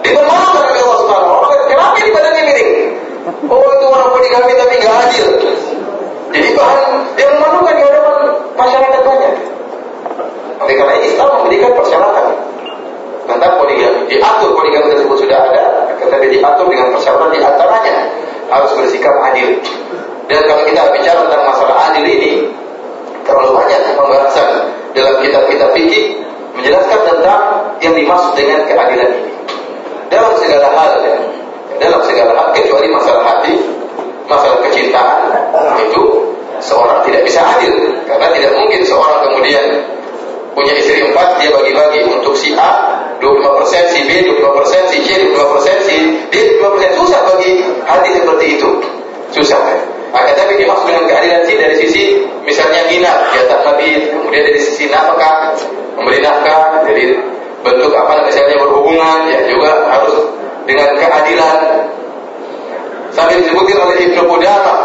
Dipermalukan 0.04 0.62
oleh 0.67 0.82
Allah 0.84 1.00
Subhanahu 1.00 1.32
wa 1.32 1.48
taala. 1.48 1.63
Kenapa 1.72 1.95
ini 2.04 2.10
badannya 2.12 2.43
miring? 2.43 2.72
Oh 3.48 3.69
poligami 4.30 4.54
tapi 4.62 4.74
nggak 4.78 4.98
adil. 5.10 5.28
Jadi 6.30 6.50
bahan 6.54 6.82
yang 7.18 7.30
memalukan 7.42 7.74
di 7.74 7.82
hadapan 7.82 8.15
masyarakat 8.54 9.02
banyak. 9.02 9.34
Oleh 10.62 10.76
karena 10.78 10.96
Islam 11.02 11.28
memberikan 11.42 11.72
persyaratan 11.74 12.26
tentang 13.26 13.54
poligami. 13.58 14.00
Diatur 14.06 14.54
poligami 14.54 14.88
tersebut 14.94 15.18
sudah 15.26 15.39
ada, 15.50 15.63
tetapi 15.98 16.26
diatur 16.30 16.65
dengan 16.70 16.94
persyaratan 16.94 17.30
di 17.34 17.39
antaranya 17.42 17.96
harus 18.54 18.72
bersikap 18.78 19.13
adil. 19.34 19.50
Dan 20.30 20.46
kalau 20.46 20.62
kita 20.70 20.82
bicara 20.94 21.20
tentang 21.26 21.44
masalah 21.50 21.76
adil 21.89 22.06
ini, 22.06 22.34
terlalu 23.26 23.52
banyak 23.58 23.82
pembahasan 23.98 24.50
dalam 24.94 25.15
kitab-kitab 25.26 25.74
fikih 25.74 26.22
menjelaskan 26.54 27.02
tentang 27.02 27.42
yang 27.82 27.98
dimaksud 27.98 28.38
dengan 28.38 28.62
keadilan 28.70 29.10
ini. 29.10 29.32
Dalam 30.13 30.38
segala 30.38 30.70
hal, 30.74 30.92
ya, 31.02 31.18
dalam 31.82 32.02
segala 32.06 32.34
hal 32.38 32.48
kecuali 32.54 32.89
masalah 32.94 33.26
hati, 33.26 33.79
masalah 34.30 34.62
kecintaan, 34.70 35.34
itu 35.82 36.02
seorang 36.62 37.02
tidak 37.04 37.26
bisa 37.26 37.42
adil. 37.42 37.74
Karena 38.06 38.30
tidak 38.38 38.52
mungkin 38.62 38.82
seorang 38.86 39.20
kemudian 39.26 39.65
punya 40.54 40.74
istri 40.78 41.02
empat 41.02 41.42
dia 41.42 41.50
bagi-bagi 41.50 42.06
untuk 42.06 42.38
si 42.38 42.54
A 42.54 43.02
25%, 43.20 43.96
si 43.96 44.00
B 44.08 44.24
25%, 44.30 44.92
si 44.94 44.98
C 45.04 45.10
25%, 45.34 45.89
si 45.89 45.98
D 46.32 46.36
25% 46.62 47.00
susah 47.04 47.20
bagi 47.36 47.52
hati 47.84 48.10
seperti 48.15 48.46
itu. 48.56 48.70
Susah. 49.36 49.60
Kan? 49.60 49.80
Akan 50.10 50.34
tapi 50.34 50.58
dimaksud 50.58 50.89
dengan 50.89 51.06
keadilan 51.06 51.42
sih 51.46 51.56
dari 51.60 51.76
sisi 51.78 52.04
misalnya 52.42 52.82
gina 52.89 53.30
ya 53.30 53.46
tak 53.46 53.62
nabi 53.62 54.10
kemudian 54.10 54.42
dari 54.42 54.58
sisi 54.58 54.89
nafkah 54.89 55.54
memberi 55.94 56.18
nafkah 56.18 56.82
dari 56.82 57.13
bentuk 57.62 57.94
apa 57.94 58.26
misalnya 58.26 58.58
berhubungan 58.58 59.30
ya 59.30 59.39
juga 59.46 59.86
harus 59.94 60.18
dengan 60.65 60.98
keadilan 60.98 61.58
sampai 63.19 63.36
disebutkan 63.43 63.77
oleh 63.84 63.95
Ibnu 64.08 64.21
Qudamah 64.32 64.77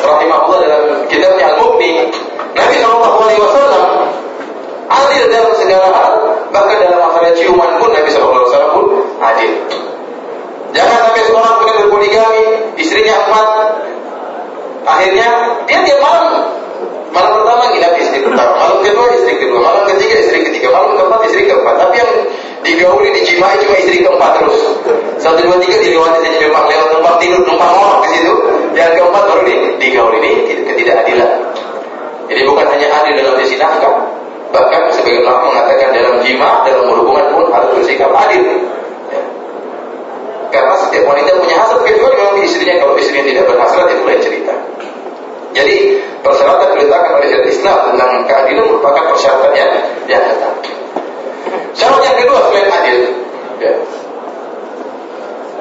rahimahullah 0.00 0.58
dalam 0.64 0.82
kitabnya 1.12 1.52
Al-Mughni 1.52 2.08
Nabi 2.56 2.74
Shallallahu 2.80 3.16
alaihi 3.20 3.40
wasallam 3.44 3.84
adil 4.88 5.22
dalam 5.28 5.52
segala 5.60 5.86
hal 5.92 6.12
bahkan 6.48 6.76
dalam 6.80 6.98
masalah 7.04 7.32
ciuman 7.36 7.70
pun 7.76 7.92
Nabi 7.92 8.08
Shallallahu 8.08 8.40
alaihi 8.40 8.48
wasallam 8.48 8.72
pun 8.72 8.86
adil. 9.20 9.52
Jangan 10.72 10.98
sampai 11.08 11.22
seorang 11.28 11.54
punya 11.60 11.74
berpoligami 11.84 12.44
istrinya 12.80 13.14
empat 13.28 13.48
akhirnya 14.86 15.28
dia 15.66 15.78
tiap 15.82 16.00
malam. 16.00 16.32
Malam 17.10 17.32
pertama 17.40 17.64
nginap 17.72 17.92
istri 17.96 18.18
pertama 18.20 18.52
malam 18.60 18.78
kedua 18.84 19.08
istri 19.16 19.34
kedua 19.40 19.60
malam 19.62 19.82
ketiga 19.88 20.14
istri 20.20 20.38
ketiga 20.46 20.68
malam 20.70 20.94
keempat 20.94 21.20
istri 21.26 21.42
keempat. 21.48 21.74
Tapi 21.80 21.94
yang 21.98 22.12
digauli 22.62 23.08
dijimai 23.18 23.56
cuma 23.60 23.76
istri 23.82 23.96
keempat 24.04 24.30
terus. 24.38 24.60
Satu 25.18 25.40
dua 25.42 25.56
tiga 25.58 25.76
dilewati 25.80 26.18
saja 26.22 26.38
memang 26.38 26.64
lewat 26.70 26.88
tempat 26.92 27.14
tidur 27.18 27.40
numpang 27.42 27.72
orang 27.72 28.00
di 28.04 28.10
situ. 28.14 28.32
Yang 28.76 28.90
keempat 29.00 29.22
baru 29.26 29.42
di, 29.48 29.54
digauli 29.80 30.18
ini 30.22 30.32
ketidakadilan. 30.70 31.30
Jadi 32.26 32.40
bukan 32.42 32.66
hanya 32.68 32.88
adil 33.00 33.12
dalam 33.22 33.34
sisi 33.42 33.56
nafkah 33.56 33.94
bahkan 34.50 34.88
sebagian 34.94 35.26
ulama 35.26 35.52
mengatakan 35.52 35.88
dalam 35.92 36.14
jima 36.22 36.64
dalam 36.64 36.84
hubungan 36.94 37.26
pun 37.34 37.44
harus 37.50 37.70
bersikap 37.76 38.10
adil. 38.14 38.44
Karena 40.50 40.74
setiap 40.78 41.04
wanita 41.10 41.30
punya 41.42 41.56
hasrat 41.58 41.82
kecuali 41.82 42.14
memang 42.16 42.38
istrinya 42.42 42.74
kalau 42.80 42.94
istrinya 42.96 43.24
tidak 43.26 43.44
berhasrat 43.50 43.86
itu 43.90 44.02
lain 44.06 44.20
cerita. 44.22 44.54
Jadi 45.56 45.76
persyaratan 46.20 46.68
diletakkan 46.76 47.12
oleh 47.16 47.26
syariat 47.32 47.48
Islam 47.48 47.76
tentang 47.92 48.10
keadilan 48.28 48.64
merupakan 48.68 49.04
persyaratan 49.08 49.52
yang 49.56 49.70
yang 50.04 50.22
ketat. 50.22 50.54
Syarat 51.72 52.02
yang 52.04 52.16
kedua 52.20 52.38
selain 52.48 52.68
adil, 52.72 52.98
ya. 53.60 53.72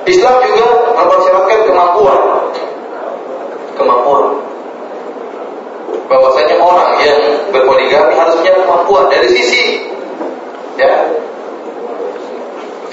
Islam 0.06 0.36
juga 0.46 0.66
mempersyaratkan 0.94 1.60
kemampuan. 1.66 2.20
Kemampuan. 3.76 4.24
Bahwasanya 6.06 6.56
orang 6.62 6.92
yang 7.02 7.20
berpoligami 7.50 8.14
harus 8.14 8.36
punya 8.38 8.54
kemampuan 8.62 9.10
dari 9.10 9.28
sisi 9.34 9.90
ya 10.78 11.08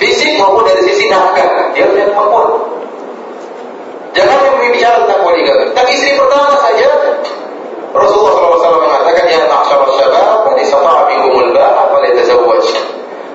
fisik 0.03 0.35
maupun 0.35 0.67
dari 0.67 0.83
sisi 0.91 1.07
nafkah 1.07 1.71
dia 1.71 1.87
punya 1.87 2.11
kemampuan. 2.11 2.51
Jangan 4.13 4.37
berbicara 4.45 5.07
tentang 5.07 5.21
poligami. 5.25 5.65
Tapi 5.73 5.91
istri 5.95 6.13
pertama 6.19 6.53
saja 6.61 6.89
Rasulullah 7.93 8.33
SAW 8.61 8.83
mengatakan 8.83 9.25
ya 9.29 9.41
ma'syar 9.49 9.85
syabab 9.97 10.49
man 10.49 10.57
istata'a 10.61 11.01
minkumul 11.09 11.49
ba'a 11.53 11.93
falyatazawwaj 11.93 12.65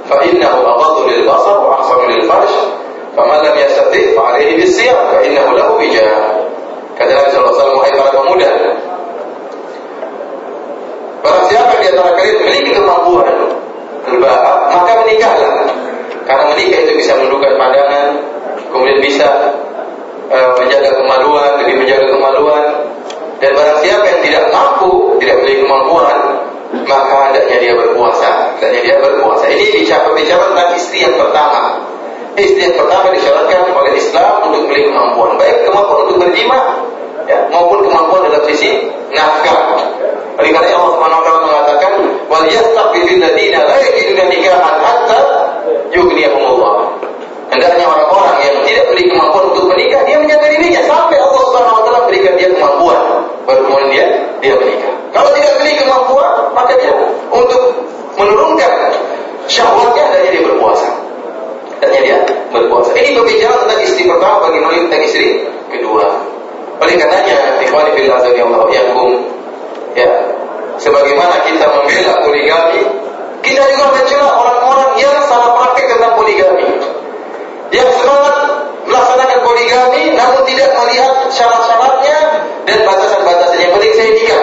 fa 0.09 0.17
innahu 0.25 0.59
aghaddu 0.65 1.01
lil 1.09 1.21
basar 1.29 1.57
wa 1.61 1.77
ahsanu 1.81 2.09
lil 2.09 2.23
farj 2.25 2.51
faman 3.13 3.37
lam 3.41 3.55
yastati' 3.57 4.17
fa 4.17 4.33
alayhi 4.33 4.57
bis 4.57 4.73
siyam 4.77 4.97
fa 5.13 5.21
innahu 5.21 5.53
lahu 5.53 5.77
bijah 5.77 6.09
kata 6.97 7.11
Nabi 7.13 7.37
wasallam 7.37 7.77
wahai 7.77 7.93
para 7.93 8.09
pemuda 8.13 8.49
Barang 11.21 11.45
siapa 11.49 11.73
di 11.81 11.85
antara 11.91 12.13
kalian 12.13 12.37
memiliki 12.39 12.71
kemampuan 12.77 13.27
berbahak, 14.05 14.57
maka 14.71 14.91
menikahlah. 15.03 15.53
Karena 16.27 16.43
menikah 16.51 16.79
itu 16.83 16.91
bisa 16.99 17.11
menundukkan 17.15 17.55
pandangan, 17.55 18.19
kemudian 18.75 18.99
bisa 18.99 19.27
uh, 20.27 20.49
menjaga 20.59 20.91
kemaluan, 20.99 21.51
lebih 21.63 21.75
menjaga 21.87 22.05
kemaluan. 22.11 22.63
Dan 23.39 23.53
barang 23.55 23.79
siapa 23.85 24.05
yang 24.11 24.21
tidak 24.25 24.43
mampu, 24.51 25.15
tidak 25.23 25.35
memiliki 25.39 25.63
kemampuan, 25.63 26.17
maka 26.83 27.17
hendaknya 27.31 27.57
dia 27.63 27.73
berpuasa. 27.79 28.29
Hendaknya 28.59 28.81
dia 28.83 28.95
berpuasa. 28.99 29.45
Ini 29.47 29.65
tentang 29.87 30.69
istri 30.75 31.05
yang 31.05 31.15
pertama. 31.15 31.79
Istri 32.37 32.61
yang 32.69 32.75
pertama 32.75 33.07
disyaratkan 33.13 33.61
oleh 33.71 33.93
Islam 33.97 34.31
untuk 34.49 34.67
memiliki 34.67 34.89
kemampuan, 34.93 35.31
baik 35.39 35.55
kemampuan 35.65 35.99
untuk 36.05 36.17
berjima, 36.27 36.59
ya, 37.25 37.37
maupun 37.49 37.79
kemampuan 37.87 38.29
dalam 38.29 38.43
sisi 38.51 38.89
nafkah. 39.15 39.79
Oleh 40.37 40.53
karena 40.53 40.77
Allah 40.77 40.97
taala 41.01 41.39
mengatakan, 41.49 41.91
"Wal 42.29 42.45
yastaqbil 42.45 43.17
ladina 43.17 43.65
la 43.65 43.77
yajiduna 43.81 44.23
nikahan 44.29 44.77
hatta 44.85 45.46
yughniyahumullah." 45.97 46.73
Hendaknya 47.47 47.85
orang-orang 47.87 48.37
yang 48.43 48.55
tidak 48.67 48.83
memiliki 48.91 49.15
kemampuan 49.15 49.45
untuk 49.55 49.65
menikah, 49.71 50.01
dia 50.03 50.17
menjaga 50.19 50.47
dirinya 50.51 50.81
sampai 50.83 51.15
Allah 51.15 51.41
Subhanahu 51.47 51.77
wa 51.79 51.83
taala 51.87 52.01
berikan 52.11 52.33
dia 52.35 52.49
kemampuan, 52.51 52.99
baru 53.47 53.61
kemudian 53.65 53.89
dia 53.89 54.05
dia 54.43 54.53
menikah. 54.59 54.93
Kalau 55.15 55.29
tidak 55.31 55.51
memiliki 55.57 55.81
kemampuan, 55.87 56.31
maka 56.51 56.73
dia 56.75 56.93
untuk 57.31 57.63
menurunkan 58.19 58.71
syahwatnya 59.47 60.03
hendaknya 60.11 60.29
dia 60.35 60.43
berpuasa. 60.43 60.89
Hendaknya 61.79 62.01
dia 62.03 62.17
berpuasa. 62.51 62.89
Ini 62.93 63.09
berbicara 63.15 63.55
tentang 63.63 63.79
istri 63.81 64.03
pertama 64.05 64.35
bagi 64.43 64.59
tentang 64.61 65.03
istri 65.07 65.25
kedua. 65.71 66.05
Oleh 66.77 66.93
karenanya, 66.93 67.57
ikhwani 67.63 68.05
Allah 68.05 68.69
yakum 68.69 69.09
ya, 69.97 70.09
sebagaimana 70.77 71.41
kita 71.49 71.65
membela 71.73 72.13
poligami, 72.21 72.85
kita 73.45 73.61
juga 73.73 73.85
mencela 73.93 74.29
orang-orang 74.33 74.89
yang 74.97 75.13
salah 75.25 75.53
praktek 75.57 75.85
tentang 75.91 76.13
poligami. 76.17 76.67
Yang 77.71 77.89
semangat 77.99 78.35
melaksanakan 78.87 79.39
poligami 79.43 80.03
namun 80.15 80.41
tidak 80.47 80.69
melihat 80.73 81.13
syarat-syaratnya 81.29 82.17
dan 82.63 82.77
batasan-batasannya. 82.87 83.63
Yang 83.67 83.73
penting 83.75 83.93
saya 83.93 84.11
nikah. 84.15 84.41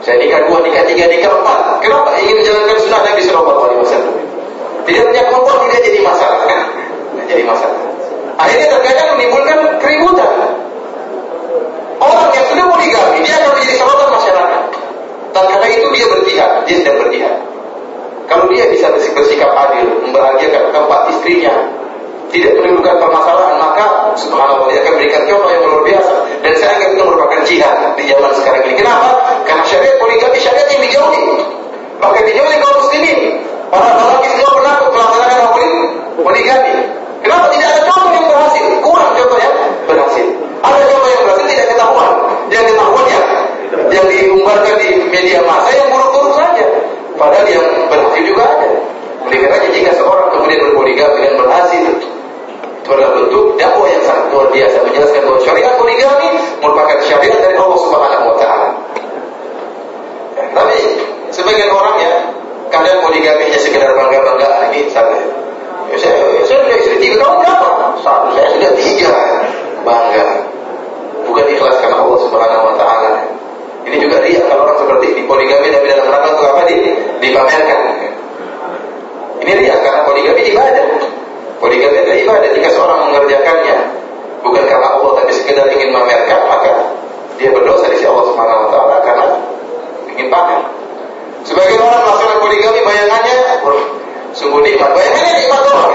Saya 0.00 0.16
nikah 0.16 0.40
dua, 0.48 0.58
nikah 0.64 0.82
tiga, 0.88 1.04
nikah 1.06 1.30
empat. 1.30 1.58
Kenapa? 1.84 2.08
Ingin 2.18 2.36
menjalankan 2.40 2.76
sunnah 2.80 3.00
Nabi 3.04 3.22
Sallallahu 3.24 3.60
Alaihi 3.68 3.80
Wasallam. 3.84 4.14
Tidak 4.88 5.02
punya 5.06 5.22
kemampuan 5.28 5.56
tidak 5.68 5.80
jadi 5.86 5.98
masalah. 6.00 6.38
Tidak 6.48 7.26
jadi 7.28 7.44
masalah. 7.44 7.78
Akhirnya 8.40 8.66
terkadang 8.72 9.08
menimbulkan 9.16 9.58
keributan. 9.76 10.32
Orang 12.00 12.32
yang 12.32 12.46
sudah 12.48 12.64
poligami, 12.72 13.20
dia 13.20 13.36
akan 13.36 13.50
menjadi 13.52 13.74
sorotan 13.76 14.08
masyarakat. 14.08 14.62
Dan 15.30 15.44
karena 15.52 15.66
itu 15.68 15.86
dia 15.92 16.06
berpihak, 16.08 16.50
dia 16.64 16.76
sedang 16.80 16.96
berpihak. 17.04 17.34
Kalau 18.30 18.46
dia 18.46 18.62
bisa 18.70 18.86
bersikap 18.94 19.50
adil, 19.50 19.90
membahagiakan 20.06 20.70
keempat 20.70 21.00
istrinya, 21.10 21.50
tidak 22.30 22.62
menimbulkan 22.62 22.94
permasalahan, 23.02 23.58
maka 23.58 24.14
subhanallah 24.14 24.70
dia 24.70 24.86
akan 24.86 24.92
berikan 25.02 25.22
contoh 25.26 25.50
yang 25.50 25.62
luar 25.66 25.82
biasa. 25.82 26.12
Dan 26.46 26.52
saya 26.54 26.78
anggap 26.78 26.90
itu 26.94 27.02
merupakan 27.02 27.40
jihad 27.42 27.74
di 27.98 28.04
zaman 28.06 28.30
sekarang 28.38 28.62
ini. 28.70 28.74
Kenapa? 28.78 29.08
Karena 29.42 29.64
syariat 29.66 29.98
poligami 29.98 30.38
syariat 30.38 30.68
yang 30.70 30.82
dijauhi. 30.86 31.26
Maka 31.98 32.18
dijauhi 32.22 32.56
kaum 32.62 32.76
muslimin. 32.78 33.18
Para 33.70 33.88
lelaki 33.98 34.28
semua 34.34 34.50
pernah 34.62 34.74
melaksanakan 34.78 35.38
poligami. 36.22 36.74
Kenapa 37.26 37.46
tidak 37.50 37.68
ada 37.74 37.82
contoh 37.90 38.10
yang 38.14 38.26
berhasil? 38.30 38.64
Kurang 38.78 39.10
contoh 39.18 39.38
yang 39.42 39.54
berhasil. 39.90 40.26
Ada 40.62 40.78
contoh 40.86 41.08
yang 41.10 41.22
berhasil 41.26 41.46
tidak 41.50 41.66
ketahuan. 41.74 42.10
Yang 42.46 42.64
ketahuan 42.72 43.04
yang 43.10 43.24
yang 43.90 44.06
diumbarkan 44.06 44.74
di 44.78 44.88
media 45.10 45.42
massa 45.42 45.70
yang 45.74 45.88
buruk-buruk 45.90 46.34
saja. 46.38 46.66
Padahal 47.20 47.44
yang 47.52 47.64
berhasil 47.92 48.22
juga 48.24 48.48
ada. 48.48 48.70
Oleh 49.28 49.38
karena 49.44 49.68
jika 49.76 49.92
seorang 49.92 50.32
kemudian 50.32 50.56
berpoligami 50.64 51.28
dan 51.28 51.36
berhasil, 51.36 51.84
itu 52.80 52.88
adalah 52.88 53.12
bentuk 53.12 53.60
dakwah 53.60 53.84
yang 53.92 54.00
sangat 54.08 54.24
luar 54.32 54.48
biasa 54.48 54.76
menjelaskan 54.88 55.20
bahwa 55.28 55.40
syariat 55.44 55.72
poligami 55.76 56.28
merupakan 56.64 56.98
syariat 57.04 57.38
dari 57.44 57.56
Allah 57.60 57.78
Subhanahu 57.84 58.24
wa 58.24 58.36
taala. 58.40 58.68
Ya, 60.32 60.44
tapi 60.56 60.76
sebagian 61.28 61.68
orang 61.68 61.96
ya 62.00 62.12
kadang 62.72 63.04
poligami 63.04 63.52
hanya 63.52 63.60
sekedar 63.60 63.92
bangga-banggaan 63.92 64.72
ini 64.72 64.88
saya. 64.88 65.20
Ya, 65.92 65.96
saya, 66.00 66.16
saya 66.48 66.58
sudah 66.64 66.76
istri 66.80 66.96
tiga, 67.04 67.20
kamu 67.20 67.36
berapa? 67.44 67.68
Satu, 68.00 68.32
saya 68.32 68.48
sudah 68.56 68.72
tiga. 68.80 69.12
Bangga. 69.84 70.26
Bukan 71.28 71.44
ikhlas 71.52 71.76
karena 71.84 72.00
Allah 72.00 72.18
Subhanahu 72.24 72.64
wa 72.64 72.74
taala. 72.80 73.39
Ini 73.88 73.96
juga 73.96 74.16
riak 74.20 74.44
kalau 74.46 74.68
orang 74.68 74.78
seperti 74.78 75.06
ini 75.16 75.22
poligami 75.24 75.68
tapi 75.72 75.86
dalam 75.88 76.06
rangka 76.12 76.28
untuk 76.36 76.46
apa? 76.52 76.62
Di, 76.68 76.76
dipamerkan. 77.24 77.80
Ini 79.40 79.52
riak 79.56 79.78
karena 79.80 80.00
poligami 80.04 80.42
ibadah. 80.52 80.86
Poligami 81.60 81.96
adalah 82.00 82.18
ibadah. 82.20 82.48
Jika 82.56 82.68
seorang 82.72 82.98
mengerjakannya 83.08 83.76
bukan 84.40 84.64
karena 84.64 84.88
Allah 84.96 85.10
tapi 85.20 85.32
sekedar 85.32 85.66
ingin 85.72 85.92
memamerkan, 85.92 86.40
maka 86.48 86.70
dia 87.40 87.48
berdosa 87.52 87.88
di 87.88 87.96
sisi 87.96 88.08
Allah 88.08 88.24
Subhanahu 88.28 88.60
wa 88.64 88.68
taala 88.68 88.96
karena 89.00 89.26
ingin 90.12 90.28
pamer. 90.28 90.60
Sebagian 91.40 91.80
orang 91.80 92.04
melakukan 92.04 92.38
poligami 92.44 92.80
bayangannya, 92.84 93.36
wah, 93.64 93.80
sungguh 94.36 94.60
nikmat. 94.60 94.92
Bayangannya 94.92 95.32
nikmat 95.40 95.60
doang. 95.64 95.92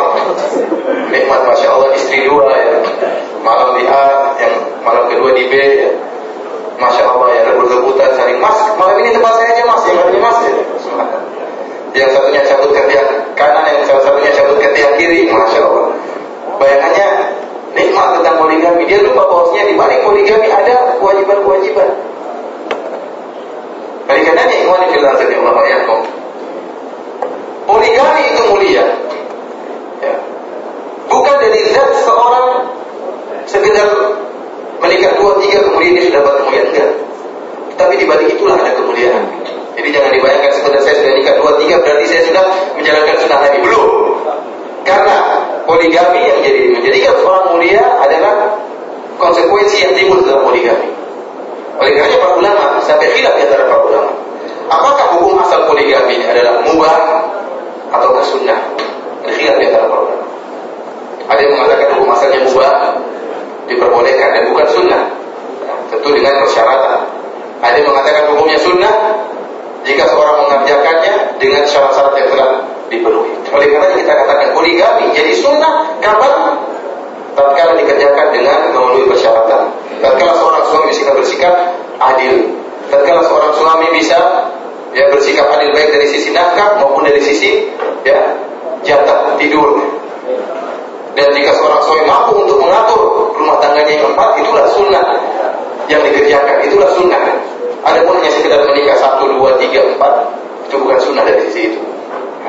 Nikmat 1.13 1.41
Masya 1.45 1.67
Allah 1.69 1.89
istri 1.93 2.25
dua 2.25 2.49
ya. 2.49 2.81
Malam 3.45 3.77
di 3.77 3.85
A, 3.85 4.33
yang 4.41 4.53
malam 4.81 5.05
kedua 5.05 5.37
di 5.37 5.45
B 5.45 5.53
ya. 5.53 5.89
Masya 6.81 7.03
Allah 7.13 7.29
mas. 8.45 8.59
Malam 8.77 8.95
ini 9.01 9.09
tempat 9.17 9.33
saya 9.41 9.47
aja 9.57 9.63
mas, 9.65 9.81
yang 9.89 9.97
lainnya 9.97 10.21
mas 10.21 10.37
ya. 10.45 10.53
Yang 11.95 12.09
satunya 12.11 12.41
cabut 12.45 12.69
ke 12.75 12.81
tiang 12.91 13.09
kanan, 13.33 13.63
yang 13.71 13.83
satunya 13.87 14.31
cabut 14.35 14.57
ke 14.61 14.69
tiang 14.77 14.93
kiri. 15.01 15.31
Masya 15.31 15.59
Allah. 15.65 15.85
Bayangannya 16.61 17.07
nikmat 17.75 18.07
tentang 18.19 18.35
poligami. 18.39 18.83
Dia 18.87 18.99
lupa 19.03 19.23
bahwasanya 19.27 19.63
di 19.71 19.73
balik 19.75 19.99
poligami 20.05 20.47
ada 20.53 20.75
kewajiban-kewajiban. 21.01 21.89
Oleh 24.05 24.21
karenanya 24.21 24.55
ikhwan 24.61 24.85
fillah 24.93 25.13
Allah 25.17 25.65
yakum. 25.65 25.99
Poligami 27.65 28.21
itu 28.29 28.41
mulia. 28.53 28.85
Ya. 30.05 30.15
Bukan 31.09 31.35
dari 31.41 31.61
zat 31.73 31.89
seorang 32.05 32.69
sekedar 33.49 33.89
menikah 34.77 35.17
dua 35.17 35.33
tiga 35.41 35.65
kemudian 35.65 35.97
dia 35.97 36.03
sudah 36.05 36.21
dapat 36.21 36.33
kemuliaan 36.45 36.67
enggak. 36.69 36.91
Tapi 37.75 37.93
di 37.99 38.05
balik 38.07 38.27
itulah 38.31 38.55
ada 38.55 38.71
kemuliaan. 38.71 39.23
Jadi 39.75 39.89
jangan 39.91 40.11
dibayangkan 40.15 40.51
sekedar 40.55 40.81
saya 40.87 40.95
sudah 41.03 41.13
nikah 41.19 41.35
dua 41.35 41.51
tiga 41.59 41.75
berarti 41.83 42.05
saya 42.07 42.21
sudah 42.31 42.43
menjalankan 42.79 43.15
sunnah 43.19 43.39
Nabi 43.43 43.59
belum. 43.59 43.89
Karena 44.87 45.17
poligami 45.67 46.21
yang 46.23 46.39
jadi 46.39 46.61
menjadikan 46.71 47.13
seorang 47.19 47.45
mulia 47.51 47.83
adalah 47.99 48.33
konsekuensi 49.19 49.77
yang 49.83 49.93
timbul 49.99 50.23
dalam 50.23 50.47
poligami. 50.47 50.87
Oleh 51.75 51.91
karena 51.91 52.15
para 52.15 52.33
ulama 52.39 52.65
sampai 52.87 53.11
khilaf 53.11 53.35
antara 53.35 53.67
para 53.67 53.81
ulama. 53.83 54.11
Apakah 54.71 55.05
hukum 55.19 55.35
asal 55.43 55.67
poligami 55.67 56.23
adalah 56.23 56.63
mubah 56.63 56.95
atau 57.91 58.15
sunnah? 58.23 58.59
Khilaf 59.27 59.59
antara 59.59 59.85
para 59.91 60.01
ulama. 60.07 60.25
Ada 61.27 61.39
yang 61.43 61.51
mengatakan 61.51 61.87
hukum 61.99 62.09
asalnya 62.15 62.39
mubah 62.47 62.73
diperbolehkan 63.67 64.29
dan 64.31 64.43
bukan 64.55 64.67
sunnah. 64.71 65.03
Tentu 65.91 66.09
dengan 66.15 66.33
persyaratan. 66.39 67.24
Ada 67.63 67.75
yang 67.79 67.87
mengatakan 67.91 68.23
hukumnya 68.35 68.59
sunnah 68.59 68.93
jika 69.85 70.03
seorang 70.09 70.35
mengerjakannya 70.43 71.13
dengan 71.37 71.63
syarat-syarat 71.69 72.13
yang 72.17 72.29
telah 72.33 72.49
dipenuhi. 72.89 73.31
Oleh 73.53 73.67
karena 73.69 73.87
kita 73.95 74.13
katakan 74.13 74.47
poligami 74.51 75.05
jadi 75.13 75.31
sunnah 75.37 75.95
kapan? 76.01 76.33
Tatkala 77.35 77.75
dikerjakan 77.75 78.27
dengan 78.31 78.71
memenuhi 78.71 79.11
persyaratan. 79.11 79.61
Tatkala 79.99 80.33
seorang 80.39 80.63
suami 80.71 80.85
bisa 80.95 81.11
bersikap 81.11 81.55
adil. 81.99 82.55
Tatkala 82.87 83.21
seorang 83.27 83.51
suami 83.59 83.87
bisa 83.91 84.19
ya 84.95 85.11
bersikap 85.11 85.51
adil 85.51 85.75
baik 85.75 85.91
dari 85.91 86.07
sisi 86.07 86.31
nafkah 86.31 86.79
maupun 86.79 87.03
dari 87.03 87.19
sisi 87.19 87.67
ya 88.07 88.39
jatah 88.87 89.35
tidur. 89.35 89.83
Dan 91.15 91.31
jika 91.31 91.51
seorang 91.59 91.81
suami 91.83 92.03
mampu 92.07 92.33
untuk 92.43 92.59
mengatur 92.59 93.31
rumah 93.35 93.59
tangganya 93.63 94.03
yang 94.03 94.07
empat, 94.11 94.35
itulah 94.39 94.67
sunnah 94.75 95.05
yang 95.91 96.01
dikerjakan, 96.01 96.55
itulah 96.65 96.89
sunnah. 96.97 97.21
Ada 97.85 98.01
pun 98.01 98.17
hanya 98.17 98.31
sekedar 98.33 98.65
menikah 98.65 98.97
satu, 98.97 99.29
dua, 99.29 99.53
tiga, 99.61 99.85
empat, 99.93 100.13
itu 100.65 100.75
bukan 100.81 100.97
sunnah 100.97 101.21
dari 101.21 101.45
sisi 101.49 101.69
itu. 101.69 101.81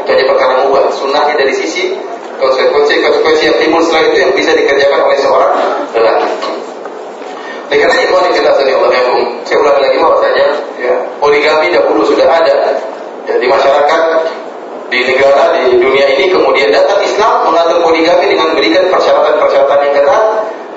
Itu 0.01 0.09
hanya 0.09 0.25
perkara 0.33 0.53
mubah. 0.65 0.89
Sunnahnya 0.97 1.35
dari 1.37 1.53
sisi 1.53 1.93
konsekuensi-konsekuensi 2.41 3.43
yang 3.49 3.57
timbul 3.61 3.81
setelah 3.85 4.03
itu 4.13 4.17
yang 4.25 4.33
bisa 4.33 4.51
dikerjakan 4.57 5.01
oleh 5.05 5.19
seorang 5.21 5.53
lelaki. 5.93 6.31
Oleh 7.67 7.79
karena 7.83 7.97
itu, 8.01 8.15
kita 8.41 8.51
Allah 8.57 8.93
yakum. 8.95 9.23
Saya 9.45 9.57
ulangi 9.61 9.81
lagi 9.83 9.97
bahwasanya 9.99 10.47
ya, 10.81 10.95
poligami 11.19 11.69
dahulu 11.75 12.01
sudah 12.07 12.29
ada 12.29 12.55
ya, 13.27 13.35
di 13.37 13.47
masyarakat 13.51 14.03
di 14.87 15.03
negara 15.03 15.51
di 15.67 15.83
dunia 15.83 16.07
ini 16.15 16.31
kemudian 16.31 16.71
datang 16.71 17.03
Islam 17.03 17.51
mengatur 17.51 17.83
poligami 17.83 18.31
dengan 18.31 18.55
memberikan 18.55 18.87
persyaratan-persyaratan 18.87 19.79
yang 19.83 19.95
ketat 19.99 20.25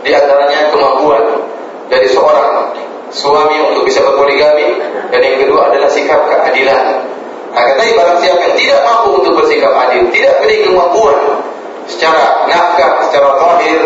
di 0.01 0.11
antaranya 0.17 0.59
kemampuan 0.73 1.23
dari 1.89 2.07
seorang 2.07 2.71
suami 3.09 3.57
untuk 3.73 3.83
bisa 3.89 4.05
berpoligami 4.05 4.77
dan 5.09 5.19
yang 5.19 5.37
kedua 5.41 5.73
adalah 5.73 5.89
sikap 5.89 6.21
keadilan. 6.29 7.01
Akan 7.49 7.81
tetapi 7.81 7.91
barang 7.97 8.19
siapa 8.21 8.41
yang 8.45 8.55
tidak 8.61 8.79
mampu 8.85 9.09
untuk 9.17 9.33
bersikap 9.41 9.73
adil, 9.73 10.05
tidak 10.13 10.33
memiliki 10.39 10.69
kemampuan 10.69 11.17
secara 11.89 12.45
nafkah, 12.45 13.09
secara 13.09 13.29
zahir, 13.41 13.81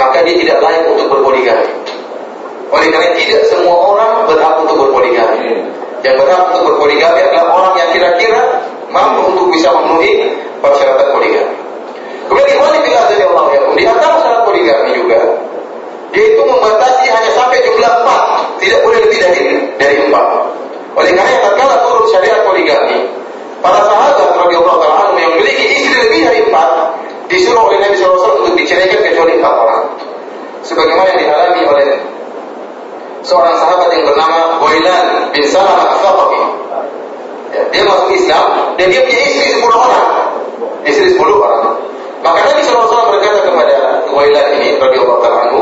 maka 0.00 0.24
dia 0.24 0.36
tidak 0.40 0.58
layak 0.64 0.84
untuk 0.96 1.06
berpoligami. 1.12 1.68
Oleh 2.72 2.88
karena 2.88 3.12
tidak 3.14 3.42
semua 3.52 3.76
orang 3.76 4.24
berhak 4.24 4.54
untuk 4.64 4.76
berpoligami. 4.88 5.60
Yang 6.00 6.16
berhak 6.24 6.42
untuk 6.56 6.62
berpoligami 6.72 7.20
adalah 7.20 7.46
orang 7.52 7.74
yang 7.76 7.90
kira-kira 7.92 8.42
mampu 8.88 9.28
untuk 9.28 9.46
bisa 9.52 9.68
memenuhi 9.76 10.32
persyaratan 10.64 11.08
poligami. 11.12 11.54
Kemudian 12.26 12.82
bila 12.82 13.00
dari 13.06 13.22
Allah 13.22 13.44
ya, 13.54 13.60
di 13.70 13.84
antara 13.86 14.16
syarat 14.24 14.42
poligami 14.48 14.88
juga 14.98 15.20
yaitu 16.14 16.42
membatasi 16.42 17.04
hanya 17.10 17.30
sampai 17.34 17.58
jumlah 17.64 17.92
empat, 18.02 18.22
tidak 18.62 18.80
boleh 18.86 18.98
lebih 19.02 19.18
dari 19.18 19.40
dari 19.80 19.96
empat. 20.06 20.26
Oleh 20.96 21.12
karena 21.12 21.38
tatkala 21.44 21.76
turun 21.84 22.06
syariat 22.08 22.40
poligami, 22.46 22.98
para 23.60 23.80
sahabat 23.84 24.30
radhiyallahu 24.46 24.78
taala 24.80 25.12
yang 25.18 25.32
memiliki 25.36 25.64
istri 25.76 25.94
lebih 25.96 26.20
dari 26.24 26.40
empat 26.46 26.68
disuruh 27.26 27.68
oleh 27.68 27.78
Nabi 27.82 27.98
SAW 27.98 28.46
untuk 28.46 28.54
diceraikan 28.54 29.02
kecuali 29.02 29.36
empat 29.38 29.54
orang. 29.54 29.82
Sebagaimana 30.62 31.08
yang 31.14 31.20
dialami 31.30 31.62
oleh 31.66 31.88
seorang 33.22 33.54
sahabat 33.58 33.88
yang 33.94 34.02
bernama 34.06 34.58
Boilan 34.62 35.06
bin 35.34 35.44
Salam 35.46 35.78
al-Thaqafi 35.78 36.66
Ya, 37.56 37.62
dia 37.72 37.82
masuk 37.88 38.12
Islam 38.12 38.76
dan 38.76 38.86
dia 38.92 39.00
punya 39.00 39.22
istri 39.32 39.48
10 39.56 39.64
orang. 39.64 40.06
Istri 40.84 41.16
10 41.16 41.40
orang. 41.40 41.64
Maka 42.20 42.38
Nabi 42.42 42.60
SAW 42.66 43.12
berkata 43.16 43.38
kepada 43.48 43.76
Wailat 44.12 44.46
ini 44.58 44.76
radhiyallahu 44.76 45.20
taala 45.24 45.56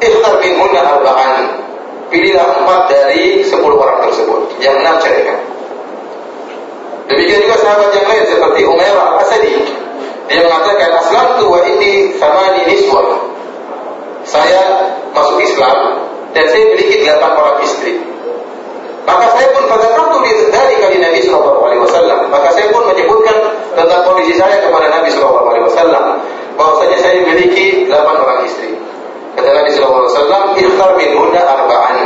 "Ikhtar 0.00 0.34
minhunna 0.40 0.80
arba'an." 0.80 1.62
Pilihlah 2.10 2.64
empat 2.64 2.90
dari 2.90 3.46
10 3.46 3.78
orang 3.78 4.02
tersebut. 4.02 4.58
Yang 4.58 4.74
enam 4.82 4.94
ceraikan. 4.98 5.38
Demikian 7.06 7.40
juga 7.46 7.56
sahabat 7.62 7.90
yang 7.94 8.06
lain 8.06 8.24
seperti 8.26 8.60
Umairah 8.66 9.14
Al-Asadi. 9.14 9.54
Dia 10.26 10.42
mengatakan, 10.46 10.90
"Aslamtu 10.98 11.44
wa 11.50 11.60
ini 11.62 12.14
samani 12.18 12.66
niswa." 12.66 13.02
Saya 14.26 14.90
masuk 15.14 15.42
Islam 15.42 16.06
dan 16.34 16.44
saya 16.50 16.62
memiliki 16.70 17.02
8 17.02 17.34
orang 17.34 17.58
istri. 17.66 17.98
Maka 19.06 19.26
saya 19.34 19.48
pun 19.54 19.66
pada 19.66 19.90
waktu 19.90 20.18
dari 20.50 20.74
kali 20.78 20.96
Nabi 21.02 21.18
Shallallahu 21.24 21.60
Alaihi 21.66 21.82
Wasallam. 21.82 22.30
Maka 22.30 22.54
saya 22.54 22.70
pun 22.70 22.86
menyebutkan 22.86 23.34
tentang 23.74 24.02
kondisi 24.06 24.38
saya 24.38 24.62
kepada 24.62 24.86
Nabi 24.86 25.08
Shallallahu 25.10 25.50
Alaihi 25.50 25.66
Wasallam. 25.66 26.04
Bahwasanya 26.54 26.98
saya 27.00 27.14
memiliki 27.24 27.90
delapan 27.90 28.16
orang 28.22 28.38
istri. 28.46 28.70
Kata 29.38 29.48
Nabi 29.50 29.70
Wasallam, 29.78 30.42
"Ikhtar 30.58 30.90
min 30.98 31.10
hunda 31.14 31.42
arba'an." 31.44 31.96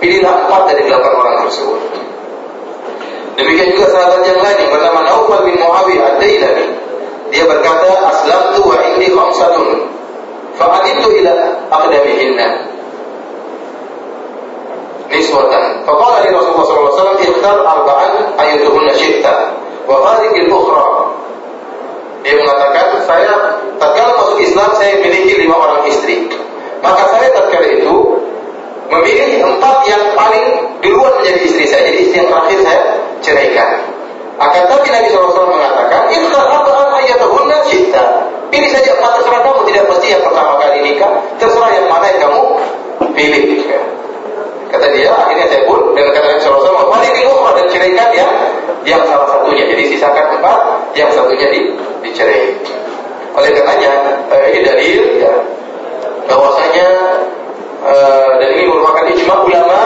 Pilihlah 0.00 0.48
empat 0.48 0.62
dari 0.72 0.82
delapan 0.88 1.12
orang 1.12 1.36
tersebut. 1.44 1.80
Demikian 3.36 3.68
juga 3.76 3.86
sahabat 3.92 4.20
yang 4.24 4.40
lain 4.40 4.56
yang 4.56 4.72
bernama 4.72 5.00
Naufal 5.04 5.40
bin 5.44 5.56
Muawiyah 5.60 6.16
ad-Dailami. 6.16 6.66
Dia 7.30 7.44
berkata, 7.46 7.88
"Aslamtu 8.08 8.60
wa 8.64 8.76
indi 8.80 9.08
khamsatun." 9.12 9.68
Fa'adittu 10.56 11.08
ila 11.20 11.32
aqdamihinna 11.72 12.48
niswatan. 15.10 15.64
Faqala 15.84 16.22
li 16.24 16.30
Rasulullah 16.32 16.92
wasallam 16.94 17.18
ikhtar 17.20 17.56
arba'an 17.60 18.12
ayyuhunna 18.38 18.92
syi'ta 18.94 19.34
wa 19.84 19.96
hadhihi 20.06 20.48
al-ukhra. 20.48 20.84
Dia 22.20 22.34
mengatakan, 22.36 23.00
saya 23.08 23.32
tatkala 23.80 24.12
masuk 24.20 24.38
Islam 24.44 24.68
saya 24.76 25.00
memiliki 25.00 25.40
lima 25.40 25.56
orang 25.56 25.88
istri. 25.88 26.28
Maka 26.84 27.08
saya 27.12 27.28
tatkala 27.32 27.68
itu 27.68 27.94
memilih 28.90 29.40
empat 29.46 29.76
yang 29.88 30.02
paling 30.12 30.44
duluan 30.84 31.12
menjadi 31.20 31.40
istri 31.46 31.64
saya. 31.68 31.88
Jadi 31.88 31.98
istri 32.08 32.16
yang 32.20 32.28
terakhir 32.28 32.58
saya 32.64 32.80
ceraikan. 33.24 33.70
Akan 34.40 34.62
tapi 34.72 34.88
Nabi 34.88 35.12
SAW 35.12 35.52
mengatakan, 35.52 36.08
Ikhtar 36.08 36.44
arba'an 36.48 36.88
ayyuhunna 37.04 37.56
syi'ta. 37.68 38.04
Pilih 38.48 38.70
saja 38.72 38.96
empat 38.96 39.20
terserah 39.20 39.40
kamu, 39.46 39.60
tidak 39.68 39.84
mesti 39.86 40.06
yang 40.10 40.22
pertama 40.24 40.52
kali 40.58 40.78
nikah. 40.80 41.12
Terserah 41.36 41.70
yang 41.76 41.86
mana 41.86 42.06
yang 42.08 42.20
kamu 42.24 42.40
pilih. 43.14 43.44
Kata 44.70 44.86
dia, 44.94 45.10
akhirnya 45.10 45.46
saya 45.50 45.62
pun 45.66 45.92
dengan 45.92 46.14
kata 46.14 46.26
Nabi 46.30 46.40
SAW, 46.46 46.86
paling 46.86 47.12
di 47.12 47.22
ukhra 47.26 47.50
dan 47.58 47.66
ceraikan 47.70 48.08
yang 48.14 48.30
yang 48.86 49.02
salah 49.04 49.26
satunya. 49.26 49.64
Jadi 49.66 49.82
sisakan 49.90 50.38
empat, 50.38 50.58
yang 50.94 51.10
satunya 51.10 51.46
di, 51.50 51.60
dicerai. 52.06 52.54
Oleh 53.34 53.50
karenanya, 53.54 53.92
eh, 54.30 54.46
ini 54.54 54.60
dalil 54.62 55.02
ya, 55.22 55.34
bahwasanya 56.30 56.88
eh, 57.82 58.30
dan 58.38 58.48
ini 58.54 58.64
merupakan 58.70 59.04
ijma 59.10 59.34
ulama 59.42 59.80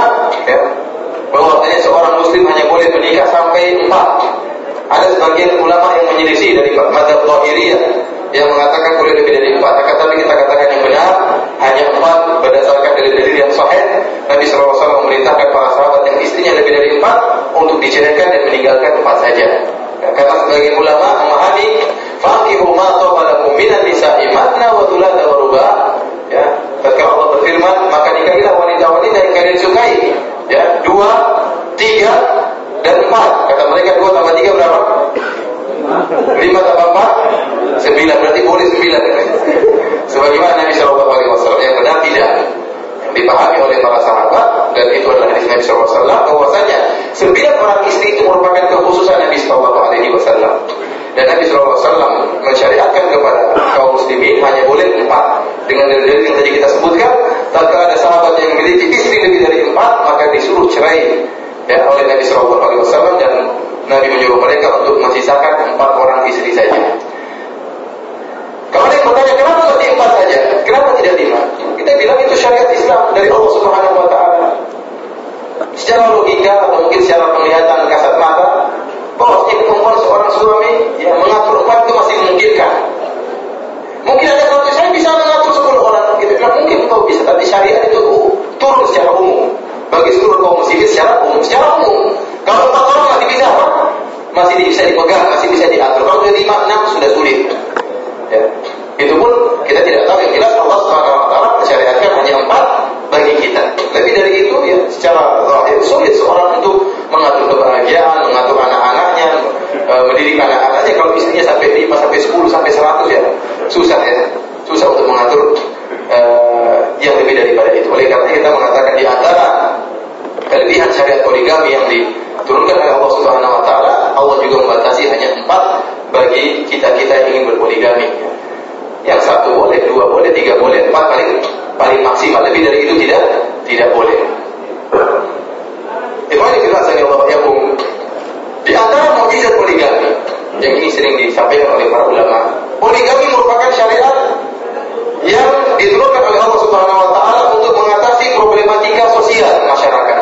Subhanahu 146.85 147.09
wa 147.09 147.17
taala 147.17 147.43
untuk 147.57 147.73
mengatasi 147.73 148.37
problematika 148.37 149.09
sosial 149.17 149.57
masyarakat. 149.65 150.19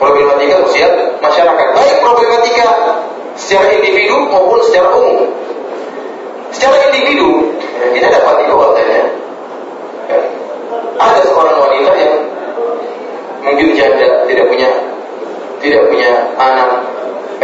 Problematika 0.00 0.54
sosial 0.64 0.90
masyarakat, 1.20 1.66
baik 1.76 1.96
problematika 2.00 2.66
secara 3.36 3.76
individu 3.76 4.24
maupun 4.32 4.64
secara 4.64 4.88
umum. 4.96 5.28
Secara 6.48 6.80
individu, 6.88 7.52
kita 7.92 8.08
dapat 8.08 8.48
bahwasanya 8.48 9.04
ya, 10.08 10.18
ada 10.96 11.20
seorang 11.28 11.56
wanita 11.60 11.92
yang 12.00 12.14
mungkin 13.44 13.68
janda 13.76 14.24
tidak 14.24 14.48
punya 14.48 14.70
tidak 15.60 15.82
punya 15.92 16.10
anak, 16.40 16.88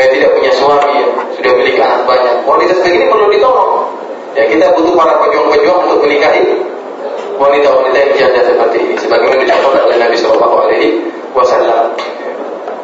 eh, 0.01 0.09
tidak 0.16 0.41
punya 0.41 0.53
suami, 0.57 1.05
ya, 1.05 1.09
sudah 1.37 1.51
memiliki 1.53 1.85
anak 1.85 2.01
banyak. 2.09 2.49
Wanita 2.49 2.73
seperti 2.81 2.97
ini 2.97 3.07
perlu 3.12 3.29
ditolong. 3.29 3.93
Ya 4.33 4.49
kita 4.49 4.73
butuh 4.73 4.97
para 4.97 5.21
pejuang-pejuang 5.21 5.85
untuk 5.85 6.01
menikahi 6.09 6.70
wanita-wanita 7.41 7.97
yang 7.97 8.12
janda 8.20 8.41
seperti 8.45 8.76
ini. 8.84 8.95
Sebagaimana 9.01 9.41
dicontohkan 9.41 9.82
oleh 9.88 9.97
Nabi 9.97 10.16
Shallallahu 10.20 10.57
Alaihi 10.61 10.88
Wasallam. 11.32 11.97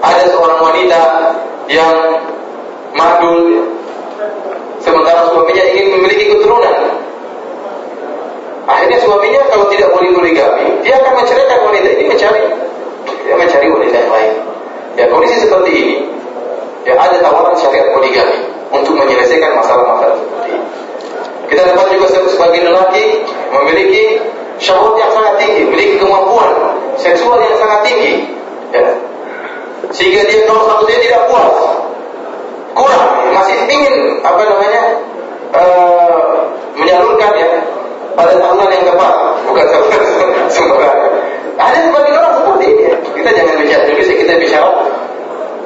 Ada 0.00 0.24
seorang 0.32 0.60
wanita 0.64 1.02
yang 1.68 1.96
madul, 2.96 3.68
sementara 4.80 5.28
suaminya 5.28 5.64
ingin 5.76 5.86
memiliki 6.00 6.24
keturunan. 6.32 6.76
Akhirnya 8.66 8.98
suaminya 9.04 9.40
kalau 9.46 9.68
tidak 9.70 9.92
boleh 9.94 10.10
poligami, 10.10 10.66
dia 10.82 10.98
akan 10.98 11.12
menceraikan 11.22 11.58
wanita 11.62 11.88
ini 11.92 12.04
mencari 12.10 12.42
dia 13.06 13.34
mencari 13.38 13.66
wanita 13.70 13.96
yang 13.98 14.10
lain. 14.10 14.32
Ya 14.96 15.04
kondisi 15.12 15.36
seperti 15.44 15.70
ini, 15.70 15.96
ya 16.88 16.94
ada 16.96 17.18
tawaran 17.20 17.54
syariat 17.58 17.92
poligami 17.94 18.38
untuk 18.72 18.94
menyelesaikan 18.98 19.54
masalah-masalah 19.54 20.18
seperti 20.18 20.48
ini. 20.54 20.66
Kita 21.46 21.62
dapat 21.62 21.86
juga 21.94 22.06
sebagai 22.10 22.60
lelaki 22.66 23.04
memiliki 23.54 24.18
syahwat 24.60 24.94
yang 24.96 25.12
sangat 25.12 25.34
tinggi, 25.40 25.60
memiliki 25.68 25.96
kemampuan 26.00 26.50
seksual 26.96 27.38
yang 27.40 27.56
sangat 27.60 27.80
tinggi, 27.84 28.12
ya. 28.72 28.84
sehingga 29.92 30.22
dia 30.28 30.40
kalau 30.48 30.64
satu 30.68 30.82
dia 30.88 30.98
tidak 31.04 31.28
puas, 31.28 31.56
kurang, 32.72 33.08
masih 33.36 33.56
ingin 33.68 33.94
apa 34.24 34.42
namanya 34.42 34.82
uh, 35.52 36.20
menyalurkan 36.76 37.32
ya 37.36 37.48
pada 38.16 38.32
tahunan 38.40 38.68
yang 38.72 38.84
tepat, 38.88 39.12
bukan 39.44 39.66
semoga. 40.54 40.88
Ada 41.56 41.88
sebagian 41.88 42.16
orang 42.20 42.34
seperti 42.36 42.64
ini. 42.68 42.82
Ya. 42.84 42.94
Kita 43.16 43.30
jangan 43.32 43.54
bicara 43.64 43.82
Indonesia, 43.88 44.14
kita 44.20 44.32
bicara 44.36 44.68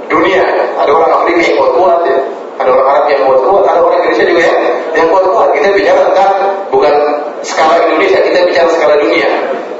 dunia. 0.07 0.43
Ada 0.78 0.91
orang 0.95 1.11
Afrika 1.18 1.41
yang 1.43 1.57
kuat-kuat 1.59 1.99
ya. 2.07 2.18
Ada 2.61 2.69
orang 2.77 2.89
Arab 2.93 3.05
yang 3.09 3.23
kuat-kuat, 3.25 3.65
ada 3.65 3.79
orang 3.81 3.97
Indonesia 4.05 4.25
juga 4.29 4.43
ya 4.45 4.55
yang 4.93 5.07
kuat-kuat. 5.09 5.49
Kita 5.57 5.69
bicara 5.73 6.01
tentang 6.13 6.33
bukan 6.69 6.95
skala 7.41 7.75
Indonesia, 7.89 8.19
kita 8.21 8.39
bicara 8.45 8.69
skala 8.69 8.95
dunia. 9.01 9.29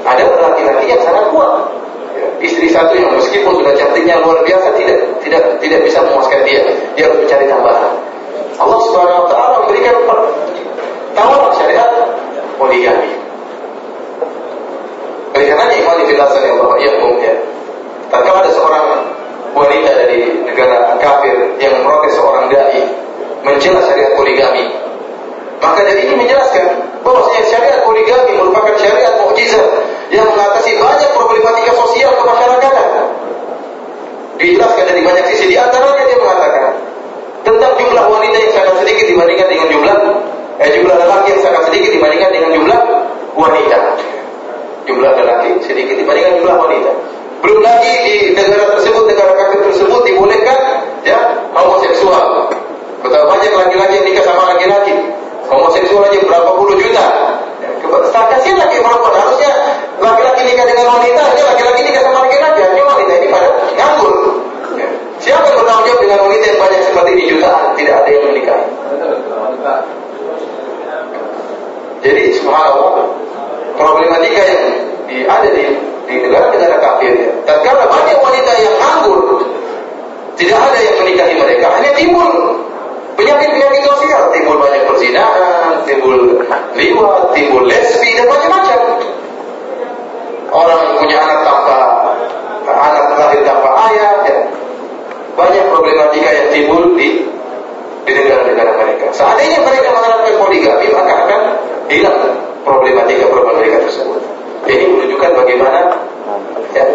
Ada 0.01 0.23
laki-laki 0.41 0.85
yang 0.89 1.01
sangat 1.05 1.25
kuat. 1.29 1.51
Ya, 2.11 2.25
istri 2.41 2.67
satu 2.73 2.97
yang 2.97 3.13
meskipun 3.13 3.53
sudah 3.61 3.73
cantiknya 3.77 4.17
luar 4.19 4.41
biasa 4.41 4.73
tidak 4.75 4.97
tidak 5.21 5.43
tidak 5.61 5.79
bisa 5.85 6.01
memuaskan 6.01 6.41
dia. 6.41 6.61
Dia 6.97 7.03
harus 7.05 7.17
mencari 7.21 7.45
tambahan. 7.45 7.91
Allah 8.57 8.79
Subhanahu 8.89 9.21
wa 9.25 9.29
taala 9.29 9.55
memberikan 9.65 9.95
tawaran 11.13 11.53
syariat 11.53 11.89
poligami. 12.57 13.09
Oleh 15.31 15.45
karenanya 15.47 15.95
dijelaskan 16.03 16.41
yang 16.43 16.57
bahwa 16.59 16.75
ia 16.81 16.91
ya. 17.23 17.35
Tatkala 18.11 18.43
ada 18.43 18.51
seorang 18.51 18.85
wanita 19.51 19.89
dari 20.05 20.19
negara 20.47 20.95
kafir 20.99 21.35
yang 21.59 21.71
memprotes 21.79 22.15
seorang 22.15 22.47
dai 22.51 22.81
mencela 23.41 23.81
syariat 23.83 24.13
poligami, 24.15 24.65
maka 25.57 25.81
dari 25.81 26.05
ini 26.05 26.13
menjelaskan 26.17 26.65
bahwa 27.01 27.25
syariat 27.33 27.81
poligami 27.83 28.31
merupakan 28.37 28.75
syariat 28.77 29.13
mukjizat 29.25 29.65
yang 30.13 30.25
mengatasi 30.29 30.71
banyak 30.77 31.09
problematika 31.15 31.71
sosial 31.75 32.11
kemasyarakatan. 32.21 32.87
Dijelaskan 34.41 34.85
dari 34.89 35.01
banyak 35.05 35.25
sisi. 35.33 35.53
Di 35.53 35.57
antaranya 35.57 36.03
dia 36.05 36.17
mengatakan 36.17 36.65
tentang 37.45 37.73
jumlah 37.77 38.05
wanita 38.09 38.37
yang 38.41 38.53
sangat 38.53 38.75
sedikit 38.81 39.05
dibandingkan 39.09 39.47
dengan 39.49 39.67
jumlah 39.69 39.97
eh, 40.61 40.69
jumlah 40.77 40.95
lelaki 40.97 41.27
yang 41.33 41.41
sangat 41.41 41.63
sedikit 41.69 41.89
dibandingkan 41.93 42.29
dengan 42.33 42.49
jumlah 42.57 42.79
wanita. 43.37 43.77
Jumlah 44.89 45.11
lelaki 45.13 45.49
sedikit 45.61 45.95
dibandingkan 45.97 46.33
jumlah 46.41 46.57
wanita. 46.57 46.91
Belum 47.41 47.61
lagi 47.65 47.93
di 48.05 48.13
negara 48.37 48.77
tersebut, 48.77 49.03
negara 49.09 49.33
kafir 49.33 49.59
tersebut 49.65 50.01
dibolehkan 50.05 50.57
ya 51.01 51.17
homoseksual. 51.57 52.53
Betapa 53.01 53.25
banyak 53.33 53.51
laki-laki 53.57 53.97
yang 53.97 54.05
nikah 54.05 54.25
sama 54.29 54.53
laki-laki. 54.53 54.93
Homoseksual 55.49 56.05
aja 56.05 56.21
berapa 56.21 56.49
puluh 56.55 56.77
juta. 56.77 57.05
Kasihan 58.11 58.55
laki 58.55 58.79
perempuan 58.79 59.11
harusnya 59.17 59.51
laki-laki 59.99 60.41
nikah 60.47 60.63
dengan 60.63 60.95
wanita, 60.95 61.19
hanya 61.19 61.43
laki-laki 61.51 61.81
nikah 61.83 62.01
sama 62.05 62.23
laki-laki, 62.23 62.59
hanya 62.63 62.83
wanita 62.87 63.11
ini 63.19 63.27
pada 63.27 63.49
nganggur. 63.75 64.15
Siapa 65.19 65.45
yang 65.51 65.57
bertanggung 65.59 65.85
jawab 65.91 66.01
dengan 66.01 66.19
wanita 66.23 66.45
yang 66.47 66.59
banyak 66.61 66.81
seperti 66.87 67.09
ini 67.13 67.23
jutaan? 67.35 67.65
Tidak 67.75 67.93
ada 67.93 68.09
yang 68.09 68.23
menikahi. 68.31 68.65
Jadi 72.01 72.23
subhanallah 72.39 73.05
problematika 73.77 74.41
yang 74.41 74.63
di, 75.11 75.27
ada 75.27 75.47
di 75.51 75.63
di 76.07 76.15
negara-negara 76.23 76.75
kafir 76.79 77.11
ya. 77.19 77.31
Tatkala 77.43 77.83
banyak 77.87 78.17
wanita 78.19 78.51
yang 78.63 78.75
nganggur, 78.79 79.43
tidak 80.39 80.59
ada 80.59 80.79
yang 80.79 80.95
menikahi 81.03 81.35
mereka, 81.35 81.67
hanya 81.75 81.91
timbul 81.99 82.31
penyakit-penyakit 83.19 83.83
sosial, 83.83 84.31
timbul 84.31 84.55
banyak 84.59 84.81
perzinahan, 84.87 85.83
timbul 85.83 86.15
liwat, 86.75 87.35
timbul 87.35 87.63
lesbi 87.67 88.15
dan 88.15 88.25
macam-macam. 88.31 88.79
Orang 90.51 90.99
punya 90.99 91.17
anak 91.23 91.39
tanpa 91.47 91.79
anak 92.67 93.05
lahir 93.19 93.41
tanpa 93.43 93.69
ayah, 93.91 94.13
ya. 94.27 94.37
banyak 95.35 95.63
problematika 95.71 96.29
yang 96.31 96.47
timbul 96.51 96.81
di 96.95 97.23
di 98.03 98.11
negara-negara 98.11 98.71
mereka. 98.79 99.05
Seandainya 99.15 99.63
mereka 99.63 99.93
menerapkan 99.93 100.35
poligami, 100.41 100.87
maka 100.91 101.13
akan 101.27 101.41
hilang 101.87 102.19
problematika-problematika 102.65 103.77
tersebut. 103.87 104.21
Ini 104.69 104.85
menunjukkan 104.87 105.31
bagaimana 105.33 105.79
ya, 106.75 106.85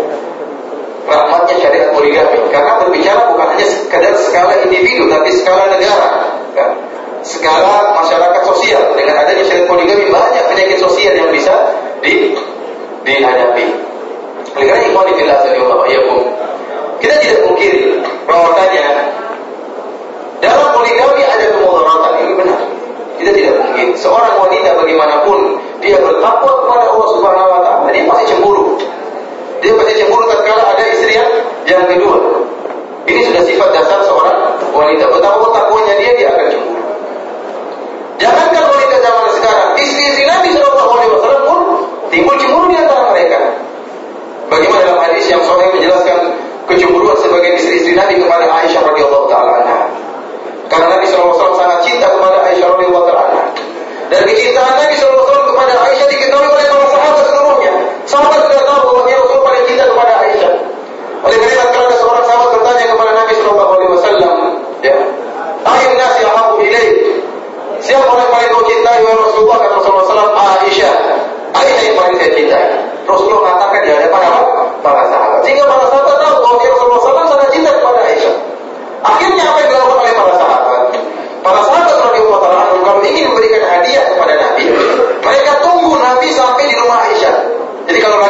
rahmatnya 1.06 1.56
syariat 1.58 1.88
poligami. 1.94 2.38
Karena 2.50 2.78
berbicara 2.82 3.30
bukan 3.30 3.46
hanya 3.54 3.66
sekadar 3.66 4.14
skala 4.18 4.54
individu, 4.66 5.10
tapi 5.10 5.30
skala 5.34 5.70
negara. 5.70 6.08
Ya. 6.54 6.66
Skala 7.26 7.94
masyarakat 7.98 8.42
sosial. 8.46 8.82
Dengan 8.94 9.18
adanya 9.22 9.44
syariat 9.46 9.66
poligami, 9.66 10.06
banyak 10.10 10.44
penyakit 10.54 10.78
sosial 10.78 11.14
yang 11.14 11.30
bisa 11.34 11.54
di, 12.02 12.34
dihadapi. 13.02 13.66
Oleh 14.56 14.66
karena 14.72 14.88
ikhwan 14.88 15.12
fillah 15.12 15.38
Kita 16.96 17.14
tidak 17.20 17.40
mungkin 17.44 17.74
bahwasanya 18.24 18.86
dalam 20.40 20.68
poligami 20.72 21.22
ada 21.28 21.44
kemudaratan 21.52 22.12
ini 22.24 22.32
benar. 22.40 22.60
Kita 23.16 23.30
tidak 23.32 23.54
mungkin 23.60 23.86
seorang 23.96 24.34
wanita 24.40 24.76
bagaimanapun 24.80 25.38
dia 25.81 25.97
bertakwa 26.01 26.53
kepada 26.64 26.85
Allah 26.89 27.09
Subhanahu 27.12 27.49
wa 27.53 27.61
taala, 27.61 27.89
dia 27.93 28.05
pasti 28.09 28.24
cemburu. 28.33 28.64
Dia 29.61 29.72
pasti 29.77 29.93
cemburu 30.01 30.24
tatkala 30.29 30.62
ada 30.72 30.83
istri 30.89 31.12
yang 31.16 31.31
yang 31.68 31.85
kedua. 31.85 32.16
Ini 33.07 33.20
sudah 33.22 33.43
sifat 33.47 33.68
dasar 33.70 34.01
seorang 34.03 34.39
wanita. 34.74 35.05
Betapa 35.12 35.37
bertakwanya 35.39 35.95
dia, 36.01 36.12
dia 36.16 36.29
akan 36.33 36.47
cemburu. 36.51 36.83
Jangankan 38.16 38.64
wanita 38.72 38.97
zaman 39.05 39.24
sekarang, 39.37 39.68
istri-istri 39.77 40.24
Nabi 40.24 40.49
Shallallahu 40.57 40.93
Alaihi 40.97 41.11
Wasallam 41.12 41.43
pun 41.45 41.61
timbul 42.09 42.37
cemburu 42.41 42.66
di 42.72 42.77
antara 42.81 43.12
mereka. 43.12 43.39
Bagaimana 44.49 44.83
dalam 44.89 45.01
hadis 45.05 45.27
yang 45.29 45.43
sahih 45.45 45.68
menjelaskan 45.74 46.18
kecemburuan 46.70 47.18
sebagai 47.20 47.51
istri-istri 47.61 47.93
Nabi 47.93 48.16
kepada 48.22 48.47
Aisyah 48.62 48.83
radhiyallahu 48.83 49.27
taala 49.27 49.59
Karena 50.66 50.87
Nabi 50.99 51.05
Shallallahu 51.11 51.35
Alaihi 51.35 51.43
Wasallam 51.43 51.61
sangat 51.61 51.79
cinta 51.85 52.07
kepada 52.11 52.37
Aisyah 52.47 52.66
radhiyallahu 52.74 53.07
taala 53.11 53.36
dan 54.07 54.22
kecintaan 54.22 54.74
Nabi 54.78 54.94
SAW 54.94 55.50
kepada 55.50 55.72
Aisyah 55.82 56.07
diketahui 56.07 56.46
oleh 56.46 56.66
para 56.70 56.86
sahabat 56.94 57.24
seluruhnya. 57.26 57.72
Sahabat 58.07 58.38
sudah 58.46 58.62
tahu 58.62 58.80
bahwa 58.86 59.02
dia 59.11 59.18
Rasul 59.18 59.40
paling 59.42 59.64
cinta 59.66 59.84
kepada 59.90 60.12
Aisyah. 60.22 60.52
Oleh 61.26 61.36
karena 61.42 61.64
itu 61.66 61.78
ada 61.82 61.96
seorang 61.98 62.24
sahabat 62.30 62.48
bertanya 62.54 62.84
kepada 62.94 63.11
Nabi 63.18 63.32
SAW, 63.34 64.30
ya, 64.86 64.94
Ayat 65.66 65.92
nasi 65.98 66.22
ahabu 66.22 66.62
ilaih. 66.62 66.94
Siapa 67.82 68.07
orang 68.07 68.30
paling 68.30 68.48
kau 68.54 68.62
cintai 68.66 69.02
wahai 69.02 69.18
Rasulullah 69.18 69.59
kata 69.59 69.74
Rasulullah 69.82 70.07
SAW 70.07 70.38
Aisyah. 70.38 70.94
Aisyah 71.50 71.82
yang 71.82 71.96
paling 71.98 72.14
saya 72.22 72.30
cintai. 72.38 72.66
Rasulullah 73.07 73.40
mengatakan 73.42 73.78
di 73.82 73.90
hadapan 73.90 74.20
apa? 74.22 74.42
Para 74.86 75.02
sahabat. 75.11 75.38
Sehingga 75.42 75.64
para 75.66 75.86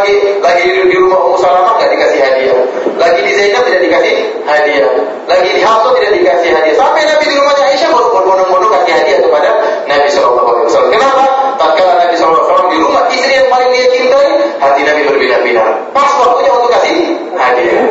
lagi 0.06 0.38
lagi 0.38 0.86
di 0.86 0.94
rumah 1.02 1.18
Ummu 1.18 1.38
Salamah 1.42 1.74
nggak 1.82 1.90
dikasih 1.90 2.20
hadiah, 2.22 2.58
lagi 2.94 3.20
di 3.26 3.32
Zainab 3.34 3.66
tidak 3.66 3.82
dikasih 3.90 4.14
hadiah, 4.46 4.90
lagi 5.26 5.50
di 5.50 5.62
Hafsah 5.66 5.90
tidak 5.98 6.12
dikasih 6.14 6.50
hadiah. 6.54 6.76
Sampai 6.78 7.02
Nabi 7.02 7.24
di 7.26 7.34
rumahnya 7.34 7.64
Aisyah 7.74 7.90
baru 7.90 8.08
berbondong-bondong 8.14 8.70
kasih 8.70 8.92
hadiah 9.02 9.18
kepada 9.18 9.50
Nabi 9.90 10.08
Shallallahu 10.14 10.46
Alaihi 10.54 10.66
Wasallam. 10.70 10.90
Kenapa? 10.94 11.24
Tatkala 11.58 11.92
Nabi 11.98 12.14
Shallallahu 12.14 12.38
Alaihi 12.38 12.54
Wasallam 12.54 12.70
di 12.70 12.78
rumah 12.78 13.02
istri 13.10 13.32
yang 13.34 13.48
paling 13.50 13.70
dia 13.74 13.86
cintai, 13.90 14.30
hati 14.62 14.80
Nabi 14.86 15.00
berbinar-binar. 15.10 15.68
Pas 15.90 16.10
waktunya 16.22 16.50
untuk 16.54 16.70
kasih 16.70 16.94
hadiah. 17.34 17.84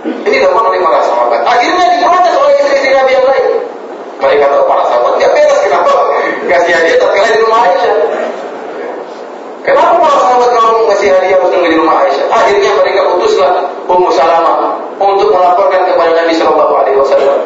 Ini 0.00 0.28
dilakukan 0.30 0.64
oleh 0.70 0.80
para 0.80 1.00
sahabat. 1.02 1.40
Akhirnya 1.42 1.86
diprotes 1.98 2.34
oleh 2.38 2.54
istri-istri 2.62 2.94
Nabi 2.94 3.10
yang 3.18 3.26
lain. 3.26 3.46
Mereka 4.22 4.44
tahu 4.46 4.62
para 4.62 4.84
sahabat 4.86 5.12
dia 5.18 5.28
beres 5.34 5.58
kenapa 5.66 5.90
kasih 6.46 6.72
hadiah 6.78 6.96
tatkala 7.02 7.28
di 7.34 7.40
rumah 7.42 7.60
Aisyah. 7.66 7.96
Kenapa 9.60 9.92
para 10.00 10.18
sahabat 10.24 10.50
ngasih 10.90 11.08
hadiah 11.14 11.38
tunggu 11.46 11.70
di 11.70 11.78
rumah 11.78 12.02
Aisyah? 12.02 12.26
Akhirnya 12.34 12.70
mereka 12.82 13.00
putuslah 13.14 13.62
Ummu 13.86 14.10
Salamah 14.10 14.74
untuk 14.98 15.30
melaporkan 15.30 15.86
kepada 15.86 16.10
Nabi 16.18 16.34
Shallallahu 16.34 16.74
Alaihi 16.74 16.98
Wasallam. 16.98 17.38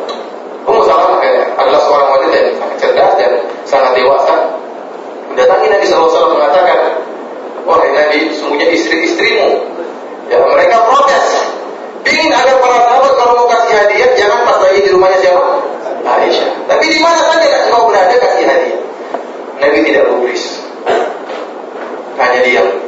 Ummu 0.64 0.82
Salamah 0.88 1.20
adalah 1.60 1.80
seorang 1.84 2.08
wanita 2.16 2.34
yang 2.40 2.50
sangat 2.56 2.76
cerdas 2.80 3.12
dan 3.20 3.30
sangat 3.68 3.92
dewasa. 4.00 4.34
Mendatangi 5.28 5.66
Nabi 5.68 5.84
Shallallahu 5.84 6.08
Alaihi 6.08 6.16
Wasallam 6.16 6.34
mengatakan, 6.40 6.78
wahai 7.68 7.90
Nabi, 7.92 8.18
sungguhnya 8.32 8.68
istri-istrimu, 8.72 9.48
ya 10.32 10.38
mereka 10.40 10.76
protes. 10.88 11.26
Ingin 12.04 12.32
agar 12.32 12.60
para 12.60 12.78
sahabat 12.84 13.12
kalau 13.16 13.32
mau 13.44 13.48
kasih 13.48 13.80
hadiah 13.80 14.12
jangan 14.12 14.44
pas 14.44 14.60
lagi 14.60 14.84
di 14.84 14.90
rumahnya 14.92 15.18
siapa? 15.24 15.44
Aisyah. 16.04 16.48
Tapi 16.68 16.84
di 16.84 17.00
mana 17.00 17.16
saja 17.16 17.48
engkau 17.64 17.88
berada 17.88 18.12
kasih 18.12 18.44
hadiah. 18.44 18.80
Nabi 19.56 19.78
tidak 19.88 20.04
gubris. 20.12 20.60
Hanya 22.20 22.40
diam. 22.44 22.83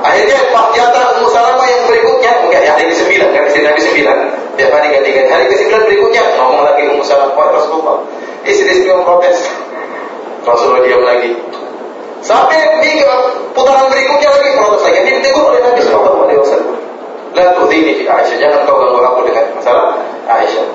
Akhirnya 0.00 0.38
Pak 0.48 0.66
Jatah 0.72 1.04
Ummu 1.16 1.28
Salamah 1.28 1.66
yang 1.68 1.84
berikutnya, 1.84 2.32
enggak 2.40 2.62
ya, 2.64 2.72
hari 2.72 2.88
ke-9, 2.88 3.20
kan 3.20 3.42
istri 3.44 3.60
Nabi 3.60 3.80
9. 3.84 4.56
Tiap 4.56 4.70
hari 4.72 4.86
ganti-ganti. 4.96 5.28
Hari 5.28 5.44
ke-9 5.52 5.72
berikutnya, 5.84 6.22
ngomong 6.40 6.62
lagi 6.64 6.82
Ummu 6.88 7.04
Salamah, 7.04 7.36
wah 7.36 7.48
Rasulullah. 7.52 7.96
Istri-istri 8.48 8.88
memprotes. 8.88 9.38
Rasulullah 10.40 10.82
diam 10.88 11.04
lagi. 11.04 11.36
Sampai 12.24 12.56
di 12.80 13.00
putaran 13.52 13.88
berikutnya 13.92 14.28
lagi 14.32 14.48
protes 14.56 14.82
lagi. 14.88 14.98
Ini 15.04 15.10
ditegur 15.20 15.44
oleh 15.52 15.60
Nabi 15.60 15.80
Sallallahu 15.84 16.20
Alaihi 16.24 16.38
Wasallam. 16.40 16.76
La 17.36 17.46
tu'dini 17.56 17.92
fi 18.00 18.04
Aisyah. 18.08 18.36
Jangan 18.40 18.60
kau 18.64 18.76
ganggu 18.80 19.00
aku 19.04 19.20
dengan 19.28 19.44
masalah 19.56 20.00
Aisyah. 20.28 20.66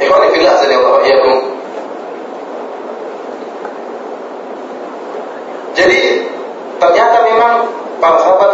Ikhwan 0.00 0.32
fillah 0.32 0.54
sallallahu 0.56 0.96
alaihi 1.04 1.59
Jadi 5.74 6.26
ternyata 6.80 7.16
memang 7.26 7.52
para 8.02 8.16
sahabat 8.24 8.52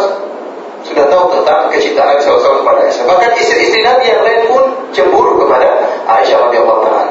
sudah 0.86 1.06
tahu 1.10 1.34
tentang 1.34 1.66
kecintaan 1.74 2.14
Nabi 2.14 2.22
SAW 2.22 2.62
kepada 2.62 2.78
Aisyah. 2.86 3.04
Bahkan 3.10 3.30
istri-istri 3.42 3.82
Nabi 3.82 4.04
yang 4.06 4.22
lain 4.22 4.40
pun 4.50 4.62
cemburu 4.94 5.34
kepada 5.42 5.66
Aisyah 6.06 6.38
radhiyallahu 6.46 6.80
taala. 6.86 7.04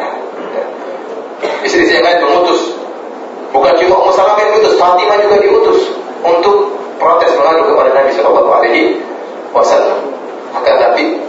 Istri-istri 1.68 2.00
yang 2.00 2.08
lain 2.08 2.20
mengutus. 2.24 2.62
Bukan 3.52 3.72
cuma 3.80 3.96
Ummu 4.04 4.12
Salamah 4.12 4.44
yang 4.44 4.52
diutus, 4.60 4.76
Fatimah 4.76 5.16
juga 5.24 5.38
diutus 5.40 5.80
untuk 6.28 6.76
protes 7.00 7.32
mengadu 7.40 7.72
kepada 7.72 7.90
Nabi 7.96 8.12
Shallallahu 8.12 8.52
Alaihi 8.52 9.00
Wasallam. 9.56 10.00
Akan 10.56 10.76
tapi 10.76 11.20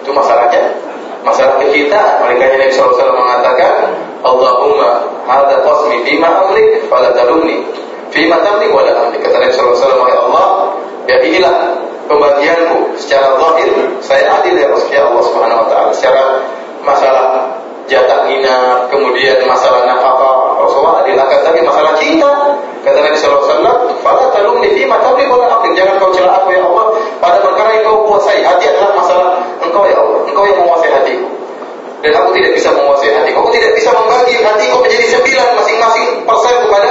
itu 0.00 0.10
masalahnya 0.12 0.76
masalah. 1.24 1.56
Oleh 1.60 2.36
karena 2.36 2.56
Nabi 2.60 2.72
Shallallahu 2.72 2.92
Alaihi 2.92 3.00
Wasallam 3.00 3.18
mengatakan, 3.20 3.72
Allahumma 4.20 4.88
hada 5.24 5.56
qasmi 5.64 5.96
bima 6.04 6.28
amlik, 6.44 6.84
fala 6.92 7.12
talumni 7.16 7.64
Fima 8.10 8.42
tamlik 8.42 8.70
wala 8.74 8.90
amlik. 9.06 9.22
Kata 9.22 9.38
Nabi 9.38 9.54
Wasallam, 9.54 10.02
ya 10.02 10.18
Allah, 10.18 10.46
ya 11.06 11.16
inilah 11.22 11.54
pembagianku 12.10 12.98
secara 12.98 13.38
zahir. 13.38 13.70
Saya 14.02 14.42
adil 14.42 14.58
ya 14.58 14.66
Allah 15.06 15.22
Subhanahu 15.22 15.62
Wa 15.62 15.66
Taala. 15.70 15.90
Secara 15.94 16.22
masalah 16.82 17.26
jatah 17.86 18.26
nginap, 18.26 18.90
kemudian 18.90 19.38
masalah 19.46 19.86
nafkah, 19.86 20.58
Rasulullah 20.62 21.06
adil 21.06 21.18
akan 21.18 21.38
tapi 21.46 21.60
masalah 21.62 21.92
cinta. 21.98 22.32
Kata 22.82 22.98
Nabi 22.98 23.14
Wasallam, 23.14 23.76
"Fala 24.02 24.26
talumni 24.34 24.74
fi 24.74 24.82
ma 24.88 24.98
tamlik 24.98 25.30
wala 25.30 25.46
amlik." 25.60 25.78
Jangan 25.78 26.00
kau 26.02 26.10
celah 26.10 26.42
aku 26.42 26.50
ya 26.50 26.64
Allah 26.66 26.86
pada 27.22 27.38
perkara 27.44 27.78
yang 27.78 27.84
kau 27.86 28.08
kuasai. 28.08 28.40
Hati 28.42 28.64
adalah 28.72 28.90
masalah 28.98 29.28
engkau 29.62 29.84
ya 29.86 30.00
Allah. 30.00 30.18
Engkau 30.26 30.44
yang 30.48 30.58
menguasai 30.64 30.90
hatiku. 30.90 31.28
Dan 32.00 32.16
aku 32.16 32.32
tidak 32.32 32.56
bisa 32.56 32.72
menguasai 32.72 33.12
hatiku. 33.12 33.36
Aku 33.44 33.50
tidak 33.52 33.70
bisa 33.76 33.90
membagi 33.92 34.34
hatiku 34.40 34.76
menjadi 34.80 35.06
sembilan 35.12 35.48
masing-masing 35.60 36.06
persen 36.24 36.54
kepada 36.64 36.88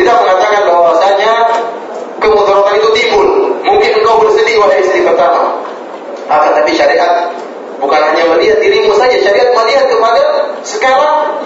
Kita 0.00 0.16
mengatakan 0.16 0.64
bahwasanya 0.64 1.32
kemudaratan 2.24 2.72
itu 2.80 2.88
timbul. 2.96 3.52
Mungkin 3.60 4.00
engkau 4.00 4.16
bersedih 4.24 4.56
wahai 4.56 4.80
istri 4.80 5.04
pertama. 5.04 5.60
Akan 6.24 6.56
tapi 6.56 6.72
syariat 6.72 7.28
bukan 7.76 8.00
hanya 8.08 8.24
melihat 8.32 8.64
dirimu 8.64 8.96
saja, 8.96 9.20
syariat 9.20 9.52
melihat 9.52 9.92
kepada 9.92 10.22
skala 10.64 11.36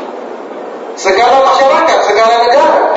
skala 0.94 1.42
masyarakat, 1.42 1.98
skala 2.06 2.34
negara. 2.46 2.94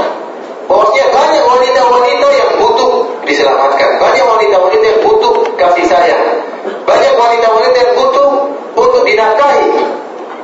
Bahwasanya 0.69 1.09
banyak 1.09 1.43
wanita-wanita 1.49 2.27
yang 2.37 2.51
butuh 2.61 2.91
diselamatkan, 3.25 3.97
banyak 3.97 4.25
wanita-wanita 4.29 4.85
yang 4.85 5.01
butuh 5.09 5.41
kasih 5.57 5.89
sayang, 5.89 6.21
banyak 6.85 7.13
wanita-wanita 7.17 7.77
yang 7.81 7.93
butuh 7.97 8.29
untuk 8.77 9.01
dinafkahi. 9.09 9.73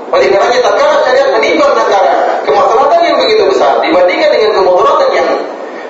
Oleh 0.09 0.25
karenanya 0.29 0.61
tak 0.65 0.73
kalah 0.73 0.97
syariat 1.05 1.29
menimbang 1.37 1.73
antara 1.77 2.41
kemaslahatan 2.49 2.99
yang 3.05 3.17
begitu 3.21 3.43
besar 3.53 3.77
dibandingkan 3.81 4.32
dengan 4.43 4.59
kemudaratan 4.59 5.09
yang 5.15 5.29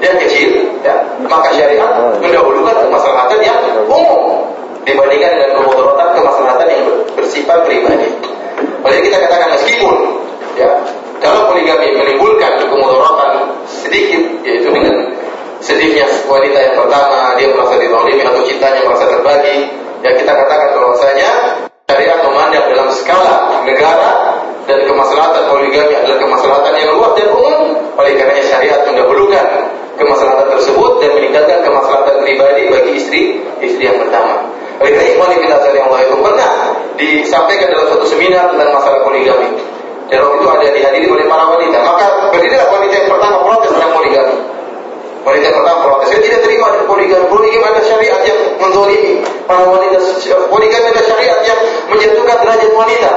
yang 0.04 0.16
kecil, 0.20 0.50
ya, 0.86 0.94
maka 1.26 1.50
syariat 1.56 1.96
mendahulukan 2.22 2.76
kemaslahatan 2.86 3.40
yang 3.42 3.58
umum 3.88 4.46
dibandingkan 4.86 5.32
dengan 5.40 5.52
kemudaratan 5.58 6.08
kemaslahatan 6.22 6.68
yang 6.70 6.84
bersifat 7.18 7.58
pribadi. 7.66 8.10
Oleh 8.84 9.00
kita 9.02 9.18
katakan 9.18 9.50
meskipun 9.58 9.96
ya 10.60 10.70
kalau 11.24 11.50
poligami 11.50 11.96
menimbulkan 11.98 12.68
kemudaratan 12.68 13.32
sedikit 13.66 14.22
yaitu 14.44 14.70
dengan 14.70 15.08
sedihnya 15.64 16.06
wanita 16.28 16.60
yang 16.60 16.76
pertama 16.76 17.40
dia 17.40 17.48
merasa 17.56 17.80
dizalimi 17.80 18.22
atau 18.28 18.44
cintanya 18.44 18.84
merasa 18.84 19.08
terbagi 19.08 19.72
ya 20.04 20.12
kita 20.20 20.32
katakan 20.36 20.70
bahwasanya 20.76 21.30
syariat 21.88 22.20
memandang 22.20 22.66
dalam 22.68 22.88
skala 22.92 23.64
negara 23.64 24.12
dan 24.70 24.80
kemaslahatan 24.88 25.44
poligami 25.52 25.94
adalah 25.98 26.18
kemaslahatan 26.20 26.74
yang 26.80 26.90
luas 26.96 27.12
dan 27.20 27.28
umum 27.32 27.60
oleh 28.00 28.12
karenanya 28.16 28.46
syariat 28.48 28.80
mendahulukan 28.88 29.46
kemaslahatan 30.00 30.48
tersebut 30.56 30.92
dan 31.04 31.10
meninggalkan 31.16 31.60
kemaslahatan 31.62 32.16
pribadi 32.24 32.62
bagi 32.72 32.92
istri 32.98 33.22
istri 33.60 33.84
yang 33.92 34.00
pertama 34.00 34.44
oleh 34.82 34.90
karena 34.90 35.06
ikhwan 35.16 35.30
yang 35.32 35.86
Allah 35.88 36.00
itu 36.04 36.16
pernah 36.18 36.50
disampaikan 36.98 37.68
dalam 37.70 37.88
satu 37.94 38.06
seminar 38.10 38.52
tentang 38.52 38.74
masalah 38.74 39.00
poligami 39.06 39.50
dan 40.14 40.20
waktu 40.22 40.38
itu 40.38 40.48
ada 40.50 40.68
dihadiri 40.70 41.08
oleh 41.10 41.26
para 41.26 41.44
wanita. 41.50 41.78
Maka 41.82 42.06
berdirilah 42.30 42.68
wanita 42.70 42.94
yang 42.94 43.10
pertama 43.10 43.36
protes 43.42 43.70
tentang 43.74 43.92
poligami. 43.98 44.36
Wanita 45.24 45.44
yang 45.50 45.58
pertama 45.58 45.80
protes. 45.82 46.06
Saya 46.12 46.20
tidak 46.22 46.40
terima 46.46 46.66
ada 46.70 46.82
poligami. 46.86 47.26
Poligami 47.32 47.66
ada 47.66 47.82
syariat 47.82 48.22
yang 48.28 48.40
menzolimi 48.62 49.14
para 49.50 49.64
wanita. 49.66 49.98
Poligami 50.52 50.88
ada 50.94 51.02
syariat 51.02 51.40
yang 51.48 51.60
menjatuhkan 51.90 52.38
derajat 52.46 52.72
wanita. 52.78 53.12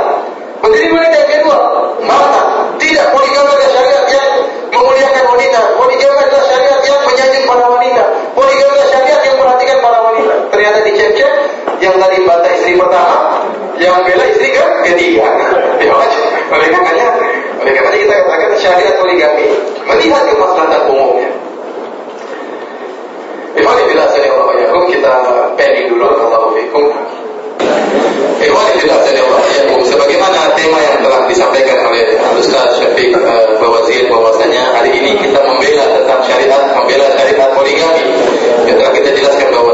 Begini 0.63 0.89
mereka 0.93 1.17
yang 1.21 1.31
kedua, 1.41 1.59
maka 2.05 2.41
tidak 2.81 3.07
poligami 3.13 3.51
adalah 3.55 3.71
syariat 3.71 4.05
yang 4.09 4.31
memuliakan 4.73 5.25
wanita. 5.37 5.61
Poligami 5.77 6.19
adalah 6.27 6.45
syariat 6.49 6.81
yang 6.83 7.01
menyanjung 7.05 7.45
para 7.47 7.65
wanita. 7.71 8.03
Poligami 8.33 8.73
adalah 8.73 8.89
syariat 8.91 9.21
yang 9.25 9.37
perhatikan 9.37 9.79
para 9.85 9.99
wanita. 10.01 10.35
Ternyata 10.51 10.79
dicek-cek 10.85 11.33
yang 11.85 11.95
tadi 12.01 12.17
bantah 12.25 12.53
istri 12.57 12.73
pertama, 12.75 13.17
yang 13.77 13.95
bela 14.03 14.25
istri 14.33 14.49
ke 14.51 14.65
ketiga. 14.91 15.27
Ya, 15.77 15.93
oleh 16.49 16.69
katanya, 16.73 17.07
oleh 17.61 17.73
katanya 17.77 17.99
kita 18.01 18.15
katakan 18.25 18.59
syariat 18.59 18.95
poligami 18.97 19.47
melihat 19.87 20.23
kemaslahatan 20.33 20.81
umumnya. 20.89 21.31
Ikhwan 23.57 23.81
bila 23.89 24.05
saya 24.13 24.29
Allah 24.37 24.53
ya, 24.61 24.67
kita 24.69 25.13
pending 25.57 25.87
dulu 25.89 26.07
kalau 26.29 26.53
fikum. 26.53 26.93
Ikhwan 28.37 28.65
yang 28.73 28.79
tidak 28.85 28.99
saya 29.07 29.23
wakil 29.27 29.65
Sebagaimana 29.87 30.53
tema 30.57 30.79
yang 30.83 30.97
telah 31.01 31.21
disampaikan 31.29 31.79
oleh 31.89 32.17
Ustaz 32.37 32.77
Syafiq 32.77 33.13
eh, 33.17 33.45
Bawazir 33.57 34.05
bahwasanya 34.13 34.77
hari 34.77 34.93
ini 34.93 35.17
kita 35.21 35.41
membela 35.41 35.85
tentang 35.97 36.21
syariat 36.27 36.63
Membela 36.77 37.07
syariat 37.17 37.49
poligami. 37.57 38.05
Yang 38.69 38.77
telah 38.83 38.93
kita 38.93 39.11
jelaskan 39.17 39.49
bahwa 39.51 39.73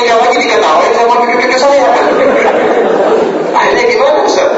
nikah 0.00 0.16
lagi 0.16 0.36
diketawain 0.40 0.92
sama 0.96 1.14
cucu-cucu 1.20 1.56
saya. 1.60 1.84
Akhirnya 3.52 3.84
gimana 3.84 4.18
Ustaz? 4.24 4.48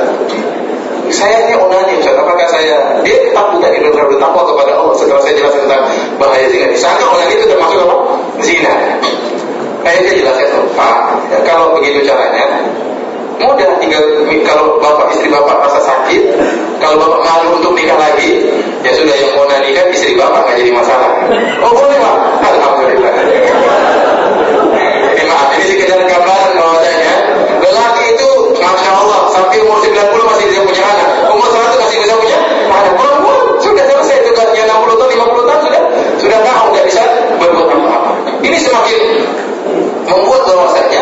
Saya 1.10 1.50
ini 1.50 1.58
onani 1.58 1.98
Ustaz, 1.98 2.14
apakah 2.14 2.46
saya 2.46 3.02
dia 3.02 3.18
takut 3.34 3.58
tadi 3.58 3.82
benar 3.82 4.06
bertakwa 4.06 4.46
kepada 4.46 4.78
Allah 4.78 4.94
setelah 4.94 5.20
saya 5.20 5.34
jelaskan 5.34 5.66
tentang 5.66 5.84
bahaya 6.16 6.46
zina. 6.46 6.66
Disangka 6.70 7.04
onani 7.10 7.34
itu 7.34 7.46
termasuk 7.50 7.78
apa? 7.82 7.96
Zina. 8.40 8.74
Akhirnya 9.82 10.12
jelaskan, 10.14 10.62
Pak, 10.78 10.98
ya, 11.34 11.38
kalau 11.42 11.74
begitu 11.74 12.06
caranya, 12.06 12.62
mudah 13.42 13.74
tinggal 13.82 14.02
kalau 14.46 14.78
bapak 14.78 15.10
istri 15.10 15.26
bapak 15.26 15.58
rasa 15.66 15.82
sakit 15.82 16.22
kalau 16.78 16.94
bapak 17.02 17.20
malu 17.26 17.58
untuk 17.58 17.74
nikah 17.74 17.98
lagi 17.98 18.46
ya 18.86 18.94
sudah 18.94 19.14
yang 19.18 19.34
mau 19.34 19.50
nikah 19.50 19.90
istri 19.90 20.14
bapak 20.14 20.46
nggak 20.46 20.56
jadi 20.62 20.70
masalah 20.70 21.10
oh 21.66 21.74
boleh 21.74 21.98
pak 21.98 22.16
alhamdulillah 22.46 23.12
semakin 38.72 39.00
membuat 40.08 40.42
bahwasanya 40.48 41.00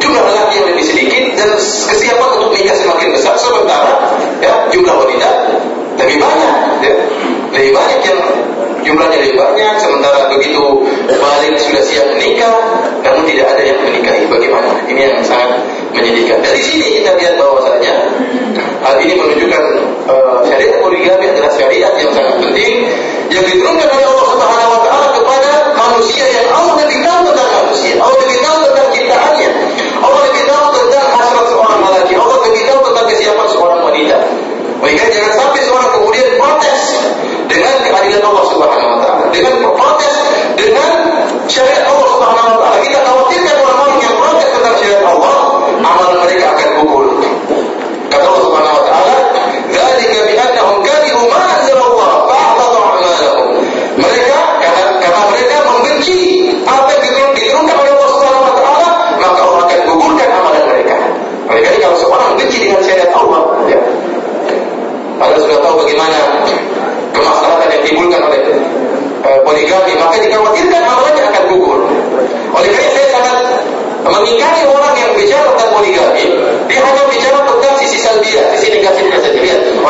jumlah 0.00 0.24
lelaki 0.24 0.54
yang 0.56 0.68
lebih 0.72 0.84
sedikit 0.88 1.24
dan 1.36 1.48
kesiapan 1.60 2.28
untuk 2.40 2.50
nikah 2.56 2.76
semakin 2.80 3.12
besar 3.12 3.36
sementara 3.36 4.16
ya 4.40 4.64
jumlah 4.72 4.94
wanita 5.04 5.28
lebih 6.00 6.16
banyak 6.16 6.54
ya. 6.80 6.94
lebih 7.52 7.70
banyak 7.76 8.00
yang 8.08 8.20
jumlahnya 8.80 9.18
lebih 9.20 9.36
banyak 9.36 9.74
sementara 9.76 10.32
begitu 10.32 10.64
balik 11.20 11.54
sudah 11.60 11.82
siap 11.84 12.08
menikah 12.16 12.80
namun 13.00 13.22
tidak 13.26 13.46
ada 13.56 13.62
yang 13.64 13.78
menikahi. 13.80 14.24
Bagaimana? 14.28 14.70
Ini 14.86 15.00
yang 15.10 15.16
sangat 15.24 15.60
menyedihkan. 15.92 16.40
Dari 16.44 16.60
sini 16.60 17.00
kita 17.00 17.16
lihat 17.16 17.34
bahwasanya 17.40 17.94
hal 18.84 18.96
ini 19.00 19.14
menunjukkan 19.16 19.64
uh, 20.08 20.40
syariat 20.46 20.80
poligami 20.80 21.26
adalah 21.32 21.52
syariat 21.56 21.92
yang 21.96 22.10
sangat 22.12 22.36
penting 22.40 22.88
yang 23.30 23.44
diturunkan 23.46 23.88
oleh 23.88 24.09
Allah 38.30 38.44
Subhanahu 38.46 38.90
wa 38.94 38.98
taala 39.02 39.26
dengan 39.34 39.54
protes 39.74 40.14
dengan 40.54 40.90
syariat 41.50 41.89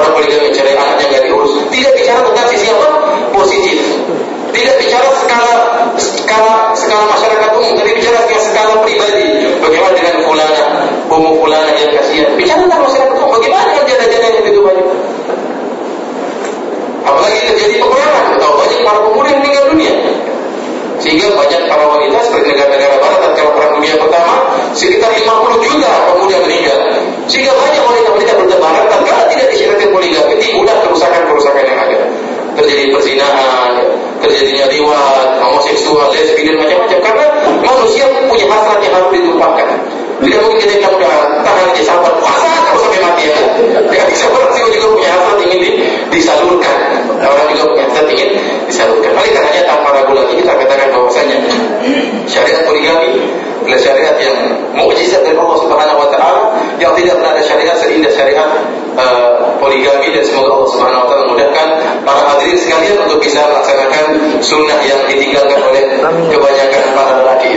orang 0.01 0.13
poligami 0.17 0.49
mencari 0.49 0.73
anaknya 0.73 1.07
nggak 1.13 1.25
diurus 1.29 1.53
tidak 1.71 1.93
bicara 1.97 2.21
tentang 2.27 2.47
sisi 2.51 2.67
apa? 2.69 2.89
Positif. 3.31 3.79
Tidak 4.51 4.75
bicara 4.83 5.09
skala 5.23 5.55
skala 5.95 6.55
skala 6.75 7.05
masyarakat 7.15 7.51
umum. 7.55 7.73
Tapi 7.79 7.91
bicara 7.95 8.19
skala, 8.27 8.43
skala 8.43 8.75
pribadi. 8.83 9.47
Bagaimana 9.63 9.95
dengan 9.95 10.15
fulana? 10.27 10.63
Umum 11.07 11.39
fulana 11.39 11.71
yang 11.79 11.95
kasihan. 11.95 12.35
Bicara 12.35 12.67
tentang 12.67 12.83
masyarakat 12.83 13.15
umum. 13.17 13.31
Bagaimana 13.39 13.69
yang 13.79 13.87
janda-janda 13.87 14.27
yang 14.27 14.37
begitu 14.43 14.61
banyak 14.61 14.89
apalagi 17.01 17.43
terjadi 17.43 17.75
peperangan 17.83 18.39
tahu 18.39 18.55
banyak 18.61 18.81
para 18.87 18.99
pemuda 19.03 19.29
yang 19.33 19.41
meninggal 19.43 19.65
dunia. 19.73 19.95
Sehingga 21.01 21.33
banyak 21.33 21.63
para 21.65 21.85
wanita 21.89 22.19
seperti 22.29 22.55
negara-negara 22.55 22.95
barat 23.01 23.19
tatkala 23.25 23.51
perang 23.57 23.73
dunia 23.81 23.95
pertama 23.97 24.35
sekitar 24.77 25.11
50 25.17 25.65
juta 25.65 25.93
pemuda 26.13 26.37
meninggal. 26.45 26.79
Sehingga 27.25 27.57
banyak 27.57 27.70
tidak 40.21 40.41
mungkin 40.45 40.59
kita 40.61 40.75
bilang 40.77 40.95
udah 41.01 41.15
tahan 41.43 41.65
aja 41.73 41.83
sabar. 41.85 42.13
Puasa 42.21 42.49
terus 42.69 42.81
sampai 42.85 43.01
mati 43.01 43.23
ya 43.29 43.35
tidak 43.89 44.07
bisa 44.13 44.27
sih 44.31 44.65
juga 44.77 44.87
punya 44.93 45.09
hasrat 45.09 45.39
ingin 45.41 45.59
di, 45.65 45.71
disalurkan. 46.13 46.77
Orang 47.21 47.47
juga 47.53 47.65
punya 47.73 47.85
hasrat 47.89 48.07
ingin 48.13 48.31
disalurkan. 48.69 49.11
Oleh 49.17 49.31
karenanya 49.33 49.63
tanpa 49.65 49.89
ragu 49.97 50.13
lagi 50.13 50.35
kita 50.37 50.53
katakan 50.53 50.89
bahwasanya 50.93 51.37
syariat 52.29 52.63
poligami 52.69 53.25
adalah 53.61 53.87
syariat 53.87 54.17
yang 54.19 54.37
mukjizat 54.75 55.23
dari 55.23 55.39
Allah 55.39 55.59
Subhanahu 55.63 56.03
wa 56.03 56.09
taala 56.11 56.43
yang 56.83 56.91
tidak 56.99 57.23
pernah 57.23 57.39
ada 57.39 57.43
syariat 57.45 57.77
seindah 57.79 58.11
syariat 58.11 58.49
uh, 58.99 59.55
poligami 59.63 60.11
dan 60.11 60.27
semoga 60.27 60.59
Allah 60.59 60.71
Subhanahu 60.75 61.03
wa 61.05 61.07
taala 61.07 61.23
memudahkan 61.31 61.69
para 62.03 62.21
hadirin 62.35 62.59
sekalian 62.59 62.99
untuk 63.07 63.23
bisa 63.23 63.47
melaksanakan 63.47 64.05
sunnah 64.43 64.81
yang 64.83 65.01
ditinggalkan 65.07 65.61
oleh 65.63 65.83
kebanyakan 66.03 66.83
para 66.99 67.13
lelaki. 67.23 67.51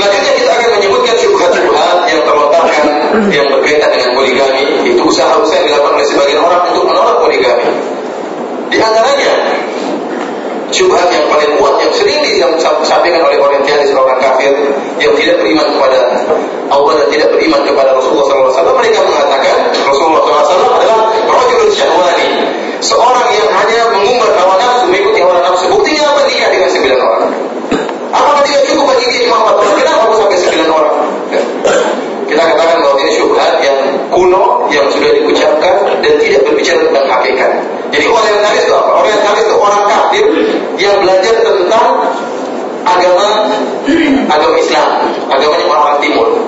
Selanjutnya 0.00 0.32
kita 0.32 0.50
akan 0.56 0.70
menyebutkan 0.80 1.14
syubhat-syubhat 1.20 1.96
yang 2.08 2.20
terlontarkan 2.24 2.84
yang 3.28 3.46
berkaitan 3.52 3.88
dengan 3.92 4.10
poligami. 4.16 4.64
Itu 4.88 5.04
usaha-usaha 5.04 5.60
yang 5.60 5.66
dilakukan 5.68 5.92
oleh 6.00 6.08
sebagian 6.08 6.40
orang 6.40 6.60
untuk 6.72 6.88
menolak 6.88 7.16
poligami. 7.20 7.68
Di 8.72 8.80
antaranya 8.80 9.32
syubhat 10.72 11.12
yang 11.12 11.28
paling 11.28 11.52
kuat 11.60 11.74
yang 11.84 11.92
sering 11.92 12.16
disampaikan 12.24 13.20
oleh 13.28 13.36
orang 13.36 13.60
kafir 14.40 14.52
yang 15.02 15.12
tidak 15.16 15.36
beriman 15.42 15.66
kepada 15.76 15.98
Allah 16.70 16.92
dan 17.02 17.06
tidak 17.12 17.28
beriman 17.34 17.60
kepada 17.66 17.90
Rasulullah 17.92 18.24
SAW 18.30 18.78
mereka 18.78 19.00
mengatakan 19.04 19.56
Rasulullah 19.84 20.22
SAW 20.22 20.76
adalah 20.80 20.98
rajul 21.26 21.68
syahwani 21.74 22.28
seorang 22.80 23.28
yang 23.34 23.48
hanya 23.52 23.80
mengumbar 23.92 24.30
hawa 24.38 24.54
nafsu 24.56 24.88
mengikuti 24.88 25.18
hawa 25.20 25.42
nafsu 25.42 25.66
buktinya 25.68 26.08
apa 26.14 26.20
nikah 26.24 26.48
dengan 26.48 26.68
sembilan 26.70 26.98
orang 27.02 27.22
apakah 28.10 28.42
tidak 28.46 28.62
cukup 28.70 28.84
bagi 28.94 29.06
dia 29.10 29.20
cuma 29.28 29.36
empat 29.44 29.54
orang 29.58 29.74
kenapa 29.76 30.00
harus 30.06 30.18
sampai 30.20 30.38
sembilan 30.38 30.68
orang 30.70 30.94
ya. 31.34 31.42
kita 32.30 32.42
katakan 32.46 32.78
bahwa 32.80 32.96
ini 33.02 33.12
syubhat 33.18 33.54
yang 33.60 33.78
kuno 34.30 34.70
yang 34.70 34.86
sudah 34.94 35.10
diucapkan 35.10 35.74
dan 35.98 36.14
tidak 36.22 36.40
berbicara 36.46 36.78
tentang 36.86 37.06
hakikat 37.10 37.50
jadi 37.90 38.06
orientalis 38.06 38.62
itu 38.70 38.74
apa? 38.78 38.90
Orientalis 39.02 39.42
itu 39.50 39.56
orang 39.58 39.82
kafir 39.90 40.24
yang 40.78 40.94
belajar 41.02 41.34
tentang 41.42 41.86
agama 42.86 43.50
agama 44.30 44.56
Islam, 44.62 44.88
agama 45.26 45.54
orang 45.66 45.98
timur. 45.98 46.38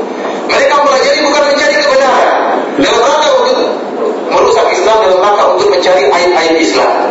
Mereka 0.47 0.73
mempelajari 0.79 1.19
bukan 1.27 1.43
mencari 1.51 1.75
kebenaran 1.83 2.31
dalam 2.79 3.01
rangka 3.03 3.31
untuk 3.43 3.59
merusak 4.31 4.67
Islam 4.71 4.97
dalam 5.03 5.19
rangka 5.19 5.45
untuk 5.59 5.67
mencari 5.75 6.07
ayat-ayat 6.07 6.57
Islam. 6.63 7.11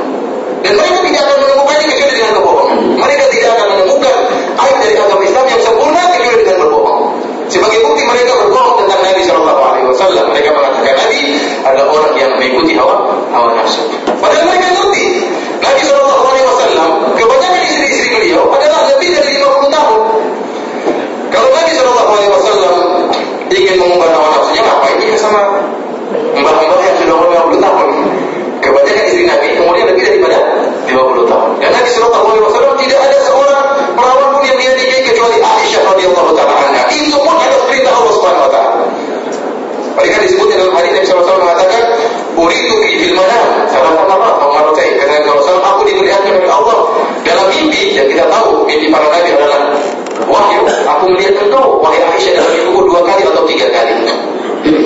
Dan 0.64 0.80
mereka 0.80 0.98
tidak 1.04 1.22
akan 1.28 1.38
menemukannya 1.44 1.86
kecuali 1.92 2.14
dengan 2.16 2.32
kebohongan. 2.40 2.78
Mereka 3.04 3.24
Wasallam. 9.92 10.26
Mereka 10.32 10.50
mengatakan 10.56 10.96
Nabi 10.96 11.22
adalah 11.68 11.88
orang 11.92 12.14
yang 12.16 12.32
mengikuti 12.40 12.74
hawa 12.80 12.96
hawa 13.36 13.50
nafsu. 13.60 13.84
Padahal 14.20 14.46
mereka 14.48 14.68
ngerti 14.72 15.06
Nabi 15.62 15.82
Shallallahu 15.86 16.24
Alaihi 16.26 16.46
Wasallam 16.48 16.90
kebanyakan 17.20 17.62
istri-istri 17.68 18.08
beliau 18.16 18.44
adalah 18.50 18.80
lebih 18.96 19.10
dari 19.14 19.30
50 19.38 19.70
tahun. 19.70 20.02
Kalau 21.32 21.50
Nabi 21.52 21.72
Shallallahu 21.76 22.12
Alaihi 22.16 22.32
Wasallam 22.32 22.76
ingin 23.52 23.76
mengubah 23.78 24.08
hawa 24.16 24.28
nafsunya, 24.40 24.62
ngapain 24.64 24.96
dia 25.00 25.16
sama 25.20 25.42
mbah-mbah 26.36 26.80
yang 26.82 26.96
sudah 26.98 27.14
umur 27.20 27.30
50 27.52 27.66
tahun? 27.68 27.88
Kebanyakan 28.62 29.04
istri 29.10 29.24
Nabi 29.26 29.48
kemudian 29.58 29.86
lebih 29.90 30.04
daripada 30.06 30.38
50 30.88 31.32
tahun. 31.32 31.50
Dan 31.62 31.70
Nabi 31.76 31.90
Shallallahu 31.92 32.26
Alaihi 32.32 32.44
Wasallam 32.48 32.74
tidak 32.80 33.00
ada 33.06 33.18
seorang 33.26 33.66
perawan 33.96 34.28
pun 34.34 34.44
yang 34.46 34.58
dia 34.58 34.72
nikahi 34.74 35.04
kecuali 35.14 35.38
Aisyah 35.40 35.82
radhiyallahu 35.94 36.32
taala 36.34 36.54
anha. 36.58 36.84
Itu 36.90 37.18
pun 37.22 37.36
atas 37.38 37.62
perintah 37.70 37.94
Allah 37.94 38.14
Subhanahu 38.18 38.46
Wa 38.48 38.52
Taala. 38.52 38.81
Mereka 39.92 40.16
disebut 40.24 40.48
dalam 40.52 40.72
hadis 40.76 40.92
Nabi 40.96 41.06
SAW 41.08 41.42
mengatakan, 41.42 41.84
Uridu 42.32 42.76
fi 42.80 42.92
fil 42.96 43.16
manam, 43.16 43.68
salah 43.68 43.92
sama 44.00 44.16
atau 44.40 44.48
marotai. 44.56 44.96
Kata 44.96 45.12
Nabi 45.20 45.26
SAW, 45.28 45.60
aku 45.60 45.82
diperlihatkan 45.84 46.32
oleh 46.40 46.52
Allah 46.52 46.78
dalam 47.28 47.48
mimpi 47.52 47.96
yang 47.96 48.08
kita 48.08 48.26
tahu 48.32 48.64
mimpi 48.64 48.88
para 48.88 49.08
nabi 49.12 49.30
adalah 49.36 49.62
wahyu. 50.28 50.62
Aku 50.68 51.04
melihat 51.12 51.36
engkau, 51.44 51.80
wahai 51.84 52.00
Aisyah 52.00 52.40
dalam 52.40 52.52
mimpiku 52.56 52.80
dua 52.88 53.02
kali 53.04 53.22
atau 53.28 53.44
tiga 53.44 53.68
kali. 53.68 53.94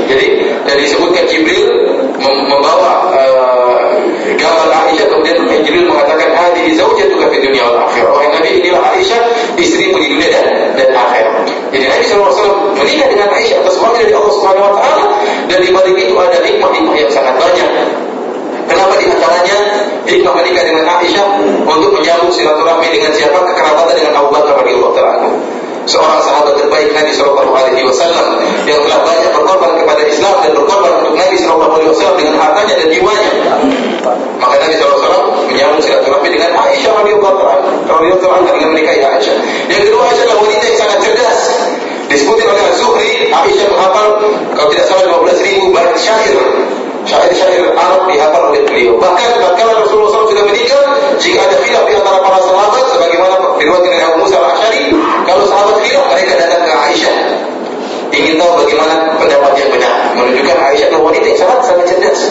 Jadi 0.05 0.27
dan 0.63 0.75
disebutkan 0.79 1.27
Jibril 1.27 1.67
membawa 2.15 3.11
uh, 3.11 3.91
gambar 4.39 4.67
Aisyah 4.71 5.05
kemudian 5.11 5.35
Jibril 5.61 5.91
mengatakan 5.91 6.31
hadhihi 6.31 6.73
zaujatuka 6.79 7.27
fi 7.29 7.37
dunia 7.43 7.63
wal 7.67 7.79
akhirah. 7.85 8.11
Wahai 8.15 8.29
Nabi 8.31 8.49
inilah 8.63 8.81
Aisyah 8.95 9.21
istrimu 9.59 9.99
di 9.99 10.07
dunia 10.15 10.29
dan 10.31 10.45
dan 10.79 10.89
akhirat. 10.95 11.35
Jadi 11.75 11.85
Nabi 11.85 12.03
SAW 12.07 12.73
menikah 12.79 13.07
dengan 13.11 13.27
Aisyah 13.35 13.44
wahyu 13.86 14.01
dari 14.01 14.13
Allah 14.17 14.33
Subhanahu 14.33 14.65
wa 14.65 14.73
taala 14.73 15.03
dan 15.45 15.57
di 15.61 15.69
balik 15.69 15.95
itu 15.95 16.13
ada 16.17 16.38
hikmah-hikmah 16.41 16.95
yang 16.97 17.11
sangat 17.13 17.36
banyak. 17.38 17.69
Kenapa 18.65 18.93
di 18.97 19.05
antaranya 19.05 19.57
hikmah 20.09 20.33
menikah 20.41 20.63
dengan 20.65 20.86
Aisyah 20.89 21.27
untuk 21.69 21.91
menyambung 21.93 22.33
silaturahmi 22.33 22.89
dengan 22.89 23.13
siapa 23.13 23.38
kekerabatan 23.38 23.93
dengan 23.93 24.13
Abu 24.25 24.29
Bakar 24.33 24.57
radhiyallahu 24.57 24.93
taala 24.97 25.29
seorang 25.86 26.17
sahabat 26.25 26.57
terbaik 26.57 26.89
Nabi 26.97 27.13
Shallallahu 27.13 27.53
Alaihi 27.53 27.86
Wasallam 27.86 28.41
yang 28.65 28.81
telah 28.81 29.05
banyak 29.05 29.29
berkorban 29.38 29.77
kepada 29.77 30.01
Islam 30.09 30.36
dan 30.41 30.51
berkorban 30.57 30.91
untuk 31.01 31.13
Nabi 31.13 31.36
Shallallahu 31.38 31.73
Alaihi 31.77 31.89
Wasallam 31.93 32.17
dengan 32.17 32.36
hartanya 32.41 32.73
dan 32.81 32.88
jiwanya. 32.89 33.31
Maka 34.41 34.55
Nabi 34.57 34.73
Shallallahu 34.73 34.97
Alaihi 34.97 35.05
Wasallam 35.05 35.25
menyambung 35.45 35.81
silaturahmi 35.86 36.29
dengan 36.33 36.51
Aisyah 36.57 36.91
radhiyallahu 36.97 38.33
anha 38.33 38.51
dengan 38.51 38.69
menikahi 38.73 38.99
Aisyah. 39.05 39.36
Yang 39.69 39.81
kedua 39.89 40.01
Aisyah 40.09 40.23
adalah 40.25 40.41
wanita 40.41 40.63
yang 40.65 40.79
sangat 40.81 40.97
cerdas. 41.05 41.39
Disebutkan 42.05 42.47
oleh 42.53 42.73
Zuhri, 42.77 43.11
Aisyah 43.33 43.65
menghafal 43.71 44.07
kalau 44.53 44.69
tidak 44.69 44.85
salah 44.85 45.05
12 45.09 45.41
ribu 45.41 45.73
bait 45.73 45.93
syair 45.97 46.37
syair-syair 47.05 47.69
Arab 47.77 48.09
dihafal 48.09 48.49
oleh 48.49 48.61
beliau. 48.65 48.97
Bahkan 48.97 49.41
tatkala 49.41 49.77
Rasulullah 49.85 50.25
SAW 50.25 50.29
sudah 50.33 50.45
meninggal, 50.49 50.81
jika 51.21 51.39
ada 51.45 51.57
khilaf 51.61 51.85
di 51.85 51.93
antara 51.93 52.17
para 52.21 52.39
sahabat, 52.41 52.83
sebagaimana 52.89 53.33
diriwayatkan 53.61 53.91
dari 53.93 54.03
Abu 54.05 54.17
Musa 54.25 54.37
al-Asy'ari, 54.41 54.85
kalau 55.29 55.43
sahabat 55.45 55.75
khilaf 55.85 56.05
mereka 56.09 56.33
datang 56.37 56.61
ke 56.65 56.71
Aisyah 56.73 57.15
ingin 58.15 58.39
tahu 58.39 58.51
bagaimana 58.63 59.19
pendapat 59.19 59.51
yang 59.59 59.69
benar. 59.75 59.93
Menunjukkan 60.15 60.57
Aisyah 60.71 60.85
adalah 60.91 61.03
wanita 61.11 61.25
yang 61.27 61.39
sangat 61.39 61.59
sangat 61.67 61.85
cerdas. 61.91 62.21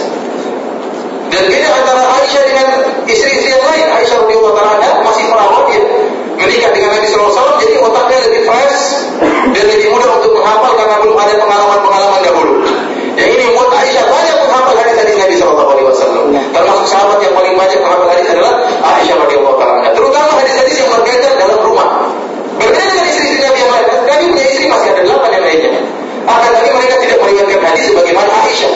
Dan 1.28 1.42
beda 1.50 1.68
antara 1.82 2.02
Aisyah 2.20 2.42
dengan 2.46 2.68
istri-istri 3.04 3.50
yang 3.52 3.64
lain. 3.64 3.86
Aisyah 4.00 4.16
radhiyallahu 4.24 4.54
taala 4.56 4.88
masih 5.04 5.24
perawan 5.28 5.63
menikah 6.44 6.70
dengan 6.76 6.90
Nabi 6.92 7.06
SAW, 7.08 7.56
jadi 7.60 7.74
otaknya 7.80 8.18
lebih 8.28 8.40
fresh 8.44 8.80
dan 9.56 9.64
lebih 9.64 9.88
mudah 9.96 10.10
untuk 10.20 10.32
menghafal 10.36 10.72
karena 10.76 10.96
belum 11.00 11.16
ada 11.16 11.34
pengalaman-pengalaman 11.40 12.20
dahulu. 12.20 12.54
Yang 13.14 13.30
ini 13.30 13.42
membuat 13.46 13.70
Aisyah 13.78 14.04
banyak 14.10 14.36
menghafal 14.42 14.74
hadis-hadis 14.74 15.16
Nabi 15.16 15.34
Shallallahu 15.38 15.70
Alaihi 15.70 15.86
Wasallam. 15.86 16.24
Termasuk 16.50 16.86
sahabat 16.90 17.18
yang 17.22 17.34
paling 17.34 17.54
banyak 17.54 17.78
menghafal 17.80 18.08
hadis 18.10 18.26
adalah 18.28 18.52
Aisyah 18.82 19.16
radhiyallahu 19.22 19.56
taala. 19.56 19.88
Terutama 19.94 20.30
hadis-hadis 20.42 20.74
yang 20.82 20.88
berkaitan 20.92 21.32
dalam 21.38 21.58
rumah. 21.62 21.88
Berbeda 22.58 22.84
dengan 22.86 23.06
istri-istri 23.06 23.40
Nabi 23.40 23.58
yang 23.62 23.72
lain. 23.72 23.86
Nabi 24.04 24.24
punya 24.34 24.46
istri 24.50 24.64
masih 24.66 24.88
ada 24.92 25.02
delapan 25.06 25.30
yang 25.30 25.44
lainnya. 25.46 25.70
Akan 26.24 26.50
tapi 26.56 26.68
mereka 26.72 26.94
tidak 27.04 27.18
meriwayatkan 27.20 27.60
hadis 27.62 27.84
sebagaimana 27.92 28.30
Aisyah. 28.44 28.72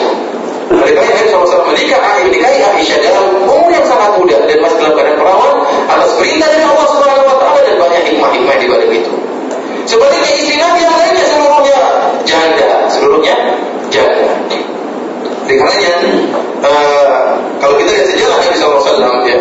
Oleh 0.69 0.93
karena 0.93 1.11
Nabi 1.17 1.27
SAW 1.33 1.65
menikah, 1.65 1.99
menikahi 2.21 2.57
Aisyah 2.61 2.97
dalam 3.01 3.25
umur 3.43 3.69
yang 3.73 3.85
sangat 3.89 4.11
muda 4.21 4.37
dan 4.45 4.57
masih 4.61 4.77
dalam 4.77 4.93
keadaan 4.93 5.17
perawan 5.17 5.55
atas 5.89 6.09
perintah 6.15 6.47
dari 6.47 6.63
Allah 6.63 6.85
dan 6.85 7.08
banyak 7.99 8.15
hikmah-hikmah 8.15 8.55
di 8.55 8.67
balik 8.71 8.89
itu. 8.95 9.11
Sebaliknya 9.83 10.31
istri 10.39 10.55
Nabi 10.55 10.79
yang 10.87 10.95
lainnya 10.95 11.25
seluruhnya 11.27 11.79
janda, 12.23 12.67
seluruhnya 12.87 13.35
janda. 13.91 14.31
Oleh 15.49 15.55
karenanya, 15.57 15.93
uh, 16.61 17.33
kalau 17.57 17.73
kita 17.81 17.89
lihat 17.89 18.07
sejarah 18.13 18.37
Nabi 18.37 18.55
SAW 18.55 19.25
ya, 19.25 19.37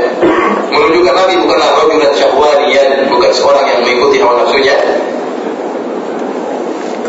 menunjukkan 0.73 1.15
Nabi 1.15 1.35
bukanlah 1.45 1.69
rajulan 1.77 2.13
syahwaniyan, 2.17 2.89
bukan 3.13 3.31
seorang 3.31 3.65
yang 3.69 3.79
mengikuti 3.85 4.17
hawa 4.25 4.41
nafsunya. 4.41 4.77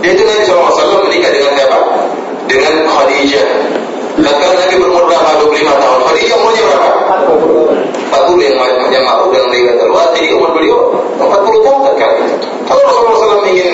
Yaitu 0.04 0.22
Nabi 0.28 0.44
SAW 0.46 1.08
menikah 1.08 1.32
dengan 1.32 1.52
siapa? 1.56 1.80
Dengan 2.46 2.74
Khadijah. 2.92 3.48
Tatkala 4.20 4.54
Nabi 4.68 4.76
berumur 4.84 5.08
berapa? 5.08 5.32
25 5.48 5.80
tahun. 5.80 6.00
Khadijah 6.12 6.36
umurnya 6.44 6.64
berapa? 6.68 6.90
40 8.40 8.56
yang 8.56 8.56
yang 8.88 9.04
ma'ruf 9.04 9.30
dan 9.36 9.44
riwayat. 9.52 10.10
Jadi 10.16 10.28
umur 10.32 10.50
beliau 10.56 10.78
40 11.20 11.66
tahun 11.68 11.80
itu. 11.92 12.08
Kalau 12.64 12.82
Rasulullah 12.86 13.18
SAW 13.20 13.50
ingin 13.52 13.69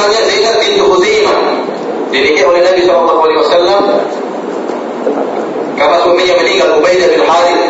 misalnya 0.00 0.24
Zainab 0.32 0.54
binti 0.64 0.80
Khuzaimah 0.80 1.38
dinikahi 2.08 2.46
oleh 2.48 2.60
Nabi 2.64 2.80
Shallallahu 2.88 3.20
Alaihi 3.20 3.40
Wasallam 3.44 3.82
karena 5.76 5.96
Ubaidah 6.80 7.08
bin 7.12 7.22
Harith 7.28 7.64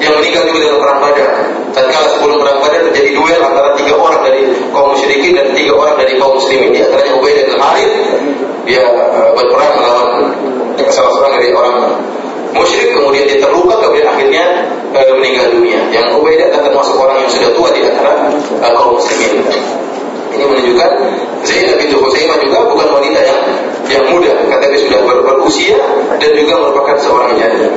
yang 0.00 0.12
meninggal 0.20 0.42
juga 0.48 0.58
dalam 0.68 0.78
perang 0.80 0.98
Badar. 1.00 1.30
Tatkala 1.76 2.06
sebelum 2.16 2.36
perang 2.40 2.58
Badar 2.64 2.80
terjadi 2.88 3.10
duel 3.12 3.40
antara 3.40 3.76
tiga 3.76 3.94
orang 4.00 4.20
dari 4.24 4.48
kaum 4.72 4.92
musyrikin 4.96 5.32
dan 5.36 5.52
tiga 5.52 5.72
orang 5.76 5.96
dari 6.00 6.12
kaum 6.16 6.36
muslimin. 6.36 6.72
Di 6.72 6.80
antaranya 6.80 7.12
Ubaidah 7.20 7.44
bin 7.44 7.56
Harith 7.60 7.94
dia 8.64 8.80
uh, 8.80 9.30
berperang 9.36 9.72
melawan 9.76 10.08
salah 10.88 11.12
seorang 11.12 11.32
dari 11.36 11.52
orang 11.52 11.76
musyrik 12.56 12.96
kemudian 12.96 13.28
dia 13.28 13.38
terluka 13.40 13.76
kemudian 13.80 14.08
akhirnya 14.08 14.44
uh, 14.96 15.12
meninggal 15.20 15.46
dunia. 15.52 15.80
Yang 15.92 16.20
Ubaidah 16.20 16.48
termasuk 16.52 16.96
orang 16.96 17.16
yang 17.20 17.30
sudah 17.30 17.50
tua 17.52 17.68
di 17.72 17.80
antara 17.84 18.32
uh, 18.60 18.72
kaum 18.72 18.96
muslimin. 18.96 19.44
Ini 20.34 20.44
menunjukkan 20.44 20.90
Zainab 21.46 21.76
bintu 21.78 21.96
Husaimah 22.02 22.38
juga 22.42 22.58
bukan 22.66 22.88
wanita 22.90 23.20
yang 23.22 23.40
yang 23.84 24.04
muda, 24.08 24.32
kata 24.48 24.64
dia 24.72 24.80
sudah 24.80 25.00
ber, 25.04 25.18
berusia 25.28 25.76
dan 26.16 26.30
juga 26.32 26.54
merupakan 26.56 26.96
seorang 26.98 27.36
janda. 27.36 27.68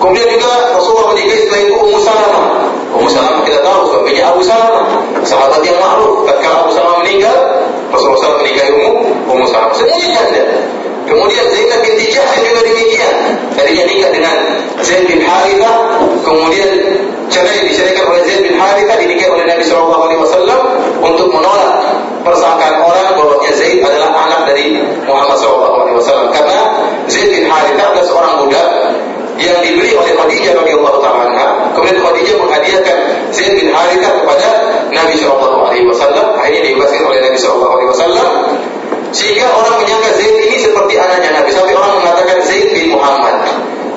Kemudian 0.00 0.28
juga 0.32 0.72
Rasulullah 0.72 1.12
menikahi 1.12 1.44
setelah 1.44 1.60
itu 1.60 1.72
Ummu 1.76 1.98
Salamah. 2.00 2.44
Ummu 2.96 3.08
Salamah 3.12 3.42
kita 3.44 3.60
tahu 3.60 3.80
suaminya 3.92 4.22
Abu 4.32 4.40
Salamah, 4.40 4.84
sahabat 5.20 5.60
yang 5.60 5.76
ma'ruf. 5.76 6.24
Ketika 6.24 6.64
Abu 6.64 6.70
Salamah 6.72 7.04
meninggal, 7.04 7.36
Rasulullah 7.92 8.20
SAW 8.24 8.40
menikahi 8.40 8.70
Ummu 8.80 8.90
Ummu 9.28 9.44
Salamah. 9.52 9.76
Semuanya 9.76 10.08
janda. 10.16 10.42
Kemudian 11.04 11.44
Zainab 11.52 11.80
binti 11.82 12.06
Jahsh 12.08 12.38
juga 12.38 12.62
demikian. 12.64 13.14
Tadinya 13.52 13.84
nikah 13.84 14.10
dengan 14.14 14.36
Zaid 14.80 15.04
bin 15.10 15.20
Harithah, 15.26 15.76
kemudian 16.22 16.70
cerai 17.26 17.66
diceraikan 17.66 18.14
oleh 18.14 18.22
Zaid 18.24 18.46
bin 18.46 18.54
Harithah 18.56 18.96
dinikahi 18.96 19.28
oleh 19.28 19.44
Nabi 19.44 19.64
Shallallahu 19.66 20.02
Alaihi 20.06 20.20
Wasallam 20.22 20.60
untuk 21.02 21.28
menolak 21.34 21.59
persangkaan 22.22 22.84
orang 22.84 23.16
bahwa 23.16 23.36
Zaid 23.50 23.82
adalah 23.82 24.10
anak 24.28 24.40
dari 24.52 24.78
Muhammad 25.04 25.36
Wasallam. 25.96 26.28
Karena 26.32 26.58
Zaid 27.10 27.28
bin 27.34 27.44
Harithah 27.50 27.92
adalah 27.92 28.04
seorang 28.06 28.34
budak 28.44 28.68
yang 29.40 29.56
dibeli 29.64 29.96
oleh 29.96 30.12
Khadijah 30.12 30.52
radhiyallahu 30.52 31.00
taala 31.00 31.72
kemudian 31.72 31.96
Khadijah 32.04 32.36
menghadiahkan 32.36 32.96
Zaid 33.32 33.52
bin 33.56 33.72
Harithah 33.72 34.12
kepada 34.20 34.48
Nabi 34.92 35.16
wasallam. 35.88 36.26
Akhirnya 36.36 36.60
dibebaskan 36.66 37.02
oleh 37.08 37.18
Nabi 37.24 37.38
wasallam. 37.88 38.30
Sehingga 39.10 39.46
orang 39.50 39.82
menyangka 39.82 40.10
Zaid 40.20 40.36
ini 40.38 40.56
seperti 40.60 40.94
anaknya 41.00 41.30
Nabi. 41.40 41.50
Sampai 41.50 41.74
orang 41.74 41.92
mengatakan 41.98 42.36
Zaid 42.46 42.68
bin 42.76 42.94
Muhammad. 42.94 43.36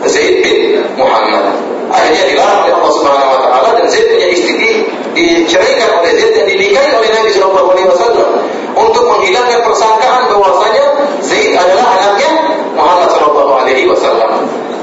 Zaid 0.07 0.41
bin 0.41 0.82
Muhammad. 0.95 1.53
Akhirnya 1.93 2.24
dilarang 2.26 2.59
oleh 2.65 2.74
Allah 2.74 2.93
Subhanahu 2.97 3.34
wa 3.38 3.39
taala 3.45 3.69
dan 3.78 3.86
Zaid 3.91 4.05
punya 4.09 4.28
istri 4.34 4.53
di, 4.57 4.71
diceraikan 5.13 6.01
oleh 6.01 6.11
Zaid 6.17 6.34
dan 6.34 6.45
dinikahi 6.49 6.89
oleh 6.97 7.09
Nabi 7.13 7.30
Shallallahu 7.30 7.69
alaihi 7.69 7.88
wasallam 7.91 8.30
untuk 8.74 9.03
menghilangkan 9.05 9.61
persangkaan 9.61 10.26
bahwasanya 10.34 10.86
Zaid 11.21 11.53
adalah 11.53 11.86
anaknya 12.01 12.32
Muhammad 12.74 13.09
Shallallahu 13.44 13.60
alaihi 13.68 13.84
wasallam 13.91 14.32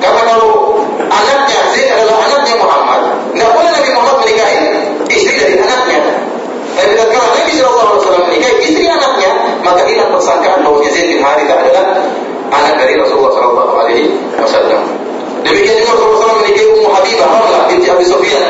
karena 0.00 0.20
kalau 0.28 0.76
anaknya 1.08 1.60
Zaid 1.72 1.88
adalah 1.92 2.28
anaknya 2.28 2.54
Muhammad, 2.60 3.00
nggak 3.36 3.50
boleh 3.52 3.70
Nabi 3.72 3.90
Muhammad 3.92 4.16
menikahi 4.24 4.60
istri 5.12 5.34
dari 5.36 5.56
anaknya. 5.60 6.00
Tapi 6.76 6.92
kalau 6.96 7.28
Nabi 7.36 7.52
Shallallahu 7.52 7.88
Alaihi 7.88 8.00
Wasallam 8.00 8.24
menikahi 8.32 8.56
istri 8.64 8.84
anaknya, 8.88 9.30
maka 9.60 9.80
hilang 9.84 10.08
persangkaan 10.16 10.60
bahwa 10.64 10.80
Zaid 10.88 11.08
bin 11.12 11.20
Harithah 11.20 11.56
adalah 11.60 11.84
anak 12.48 12.74
dari 12.80 12.94
Rasulullah 12.96 13.32
Shallallahu 13.36 13.72
Alaihi 13.76 14.04
Wasallam. 14.40 14.80
Demikian 15.44 15.76
juga 15.84 15.92
Rasulullah 15.96 16.20
SAW 16.20 16.40
menikahi 16.44 16.66
Ummu 16.68 16.88
Habibah 16.88 17.26
Ramlah 17.32 17.62
binti 17.68 17.86
Abi 17.88 18.04
Sufyan. 18.04 18.44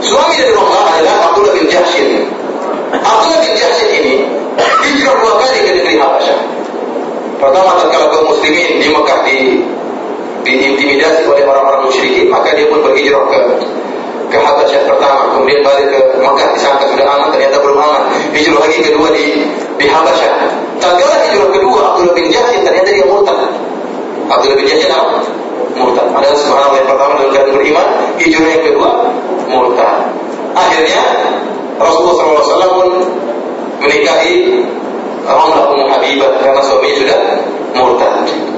Suami 0.00 0.34
dari 0.36 0.52
Ramlah 0.56 0.84
adalah 0.96 1.16
Abdullah 1.32 1.52
bin 1.56 1.64
Jahshin. 1.68 2.24
Abdullah 2.92 3.40
bin 3.44 3.52
Jahshin 3.56 3.90
ini 4.00 4.14
hijrah 4.84 5.16
dua 5.16 5.32
kali 5.44 5.60
ke 5.60 5.70
negeri 5.76 5.96
Habasyah. 6.00 6.57
Pertama 7.38 7.70
tatkala 7.78 8.06
kaum 8.10 8.26
muslimin 8.34 8.82
di 8.82 8.88
Mekah 8.90 9.20
di 9.22 9.38
diintimidasi 10.42 11.26
oleh 11.26 11.44
orang-orang 11.46 11.86
musyrikin, 11.86 12.26
maka 12.30 12.50
dia 12.54 12.66
pun 12.66 12.82
berhijrah 12.82 13.22
ke 13.30 13.38
ke 14.28 14.36
Habasyah 14.36 14.84
pertama, 14.84 15.32
kemudian 15.32 15.64
balik 15.64 15.88
ke 15.88 15.98
Mekah 16.20 16.48
disangka 16.52 16.84
sudah 16.92 17.06
aman, 17.16 17.32
ternyata 17.32 17.56
belum 17.64 17.78
aman. 17.80 18.02
Hijrah 18.36 18.60
lagi 18.60 18.78
kedua 18.84 19.08
di 19.14 19.26
di 19.80 19.86
Habasyah. 19.88 20.32
Tatkala 20.78 21.16
hijrah 21.26 21.48
kedua 21.48 21.80
Abdullah 21.94 22.14
bin 22.14 22.26
Jahsy 22.28 22.60
ternyata 22.60 22.90
dia 22.92 23.06
murtad. 23.08 23.38
Abdullah 24.28 24.56
bin 24.58 24.66
Jahsy 24.68 24.86
apa? 24.90 25.16
Murtad. 25.78 26.06
Ada 26.12 26.28
subhanallah 26.44 26.76
yang 26.76 26.88
pertama 26.90 27.12
dalam 27.16 27.30
keadaan 27.32 27.54
beriman, 27.56 27.86
hijrah 28.20 28.48
yang 28.52 28.64
kedua 28.66 28.90
murtad. 29.48 29.96
Akhirnya 30.52 31.02
Rasulullah 31.78 32.42
SAW 32.44 32.76
pun 32.76 32.88
menikahi 33.78 34.66
Ramlah 35.28 35.68
Ummu 35.68 35.84
Habibah 35.92 36.40
karena 36.40 36.60
suaminya 36.64 36.96
sudah 37.04 37.18
murtad. 37.76 38.14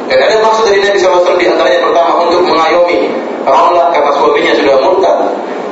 Dan 0.06 0.18
ada 0.22 0.36
maksud 0.38 0.64
dari 0.70 0.78
Nabi 0.82 0.98
SAW 0.98 1.34
di 1.34 1.46
antaranya 1.50 1.80
pertama 1.82 2.10
untuk 2.26 2.46
mengayomi 2.46 3.10
Ramlah 3.42 3.90
karena 3.90 4.10
suaminya 4.14 4.52
sudah 4.54 4.76
murtad. 4.78 5.18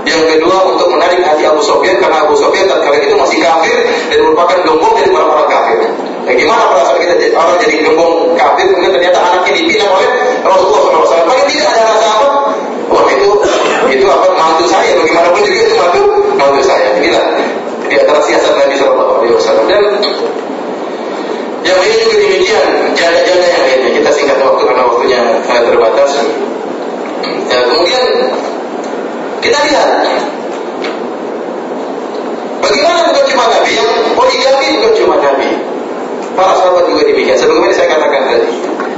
Yang 0.09 0.23
kedua 0.41 0.57
untuk 0.73 0.89
menarik 0.89 1.21
hati 1.21 1.45
Abu 1.45 1.61
Sofyan 1.61 2.01
karena 2.01 2.25
Abu 2.25 2.35
Sofyan 2.35 2.65
tatkala 2.65 2.97
itu 2.97 3.15
masih 3.15 3.39
kafir 3.45 3.77
dan 4.09 4.19
merupakan 4.25 4.57
gembong 4.65 4.95
dari 4.97 5.11
orang-orang 5.13 5.49
kafir. 5.53 5.79
Ya 6.25 6.33
gimana 6.37 6.63
perasaan 6.73 6.97
kita 7.01 7.37
orang 7.37 7.57
jadi 7.61 7.75
gembong 7.85 8.37
kafir 8.37 8.65
kemudian 8.73 8.93
ternyata 8.97 9.19
anaknya 9.21 9.53
dipinang 9.53 9.91
oleh 9.93 10.09
Rasulullah 10.43 11.05
SAW. 11.05 11.29
Paling 11.29 11.47
tidak 11.53 11.69
ada 11.77 11.83
rasa 11.93 12.07
apa? 12.09 12.29
Wah 12.89 13.05
itu 13.13 13.29
itu 13.93 14.07
apa 14.09 14.27
mantu 14.33 14.65
saya 14.65 14.97
bagaimanapun 14.97 15.41
juga 15.45 15.61
itu 15.61 15.75
mantu 15.77 16.01
mantu 16.41 16.61
saya. 16.65 16.89
Inilah 16.97 17.25
di 17.89 17.95
antara 18.01 18.21
siasat 18.25 18.53
Nabi 18.57 18.75
SAW 18.81 19.67
dan 19.69 19.83
yang 21.67 21.79
lain 21.83 21.95
juga 22.07 22.17
demikian, 22.23 22.67
janda-janda 22.95 23.47
yang 23.47 23.63
lainnya. 23.67 23.91
Kita 23.99 24.11
singkat 24.15 24.39
waktu 24.43 24.63
karena 24.63 24.83
waktunya 24.87 25.21
sangat 25.47 25.65
terbatas. 25.71 26.11
Ya, 27.49 27.59
kemudian 27.67 28.05
kita 29.43 29.59
lihat 29.67 29.89
bagaimana 32.61 32.99
bukan 33.11 33.25
cuma 33.33 33.45
Nabi 33.49 33.73
yang 33.75 33.91
poligami 34.15 34.67
bukan 34.79 34.93
cuma 35.03 35.17
Nabi. 35.19 35.51
Para 36.39 36.55
sahabat 36.55 36.87
juga 36.87 37.03
demikian. 37.03 37.35
Sebagaimana 37.35 37.75
saya 37.75 37.89
katakan 37.91 38.23
tadi, 38.31 38.47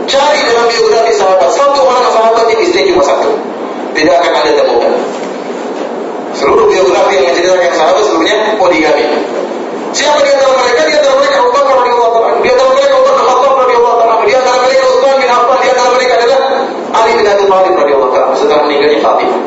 cari 0.05 0.41
dalam 0.45 0.69
biografi 0.69 1.13
sahabat 1.17 1.49
satu 1.57 1.81
orang 1.81 2.05
sahabat 2.13 2.45
yang 2.53 2.61
istri 2.61 2.93
cuma 2.93 3.01
satu, 3.01 3.33
tidak 3.97 4.21
akan 4.21 4.33
ada 4.45 4.53
temukan. 4.61 4.93
Seluruh 6.37 6.69
biografi 6.69 7.17
yang 7.17 7.33
menceritakan 7.33 7.73
sahabat 7.73 8.03
sebelumnya 8.05 8.37
poligami. 8.61 9.09
Siapa 9.97 10.21
di 10.23 10.31
antara 10.31 10.53
mereka? 10.55 10.81
Di 10.87 10.95
antara 11.01 11.15
mereka 11.17 11.37
Abu 11.41 11.51
Ali 17.11 17.27
bin 17.27 17.27
Abi 17.27 17.45
Thalib 17.51 17.75
radhiyallahu 17.75 18.15
anhu 18.15 18.39
setelah 18.39 18.63
meninggalnya 18.71 19.03
Fatimah. 19.03 19.41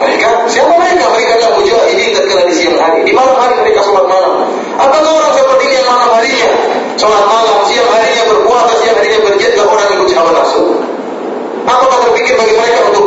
Mereka 0.00 0.28
siapa 0.44 0.72
mereka? 0.76 1.04
Mereka 1.08 1.32
adalah 1.40 1.52
mujahidin 1.56 2.12
tatkala 2.12 2.42
di 2.44 2.54
siang 2.56 2.76
hari. 2.76 3.00
Di 3.00 3.12
malam 3.16 3.36
hari 3.40 3.56
mereka 3.56 3.80
sholat 3.80 4.04
malam. 4.04 4.44
Apakah 4.76 5.08
orang 5.08 5.32
seperti 5.32 5.64
ini 5.72 5.74
yang 5.80 5.88
malam 5.88 6.08
harinya 6.20 6.48
sholat 7.00 7.24
malam, 7.24 7.56
siang 7.64 7.88
harinya 7.88 8.24
berpuasa, 8.28 8.72
siang 8.84 8.96
harinya 9.00 9.18
berjihad 9.24 9.52
ke 9.56 9.62
orang 9.64 9.88
yang 9.88 10.04
hawa 10.20 10.30
nafsu? 10.36 10.64
Apakah 11.64 11.98
terpikir 12.04 12.34
bagi 12.36 12.54
mereka 12.56 12.78
untuk 12.92 13.06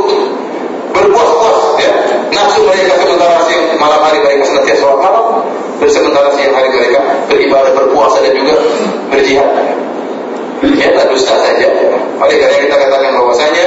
berpuas-puas 0.93 1.57
ya 1.81 1.91
nafsu 2.33 2.61
mereka 2.65 2.93
sementara 3.01 3.37
siang 3.49 3.65
malam 3.77 4.01
hari 4.01 4.17
mereka 4.21 4.49
senantiasa 4.49 4.81
sholat 4.81 4.97
malam 5.01 5.25
dan 5.77 5.89
sementara 5.89 6.29
siang 6.37 6.53
hari 6.57 6.69
mereka 6.73 6.99
beribadah 7.29 7.73
berpuasa 7.73 8.17
dan 8.21 8.33
juga 8.33 8.53
berjihad 9.13 9.49
ya 10.71 11.03
dusta 11.11 11.35
saja. 11.43 11.67
Oleh 12.19 12.35
karena 12.39 12.57
kita 12.63 12.75
katakan 12.79 13.11
bahwasanya 13.19 13.65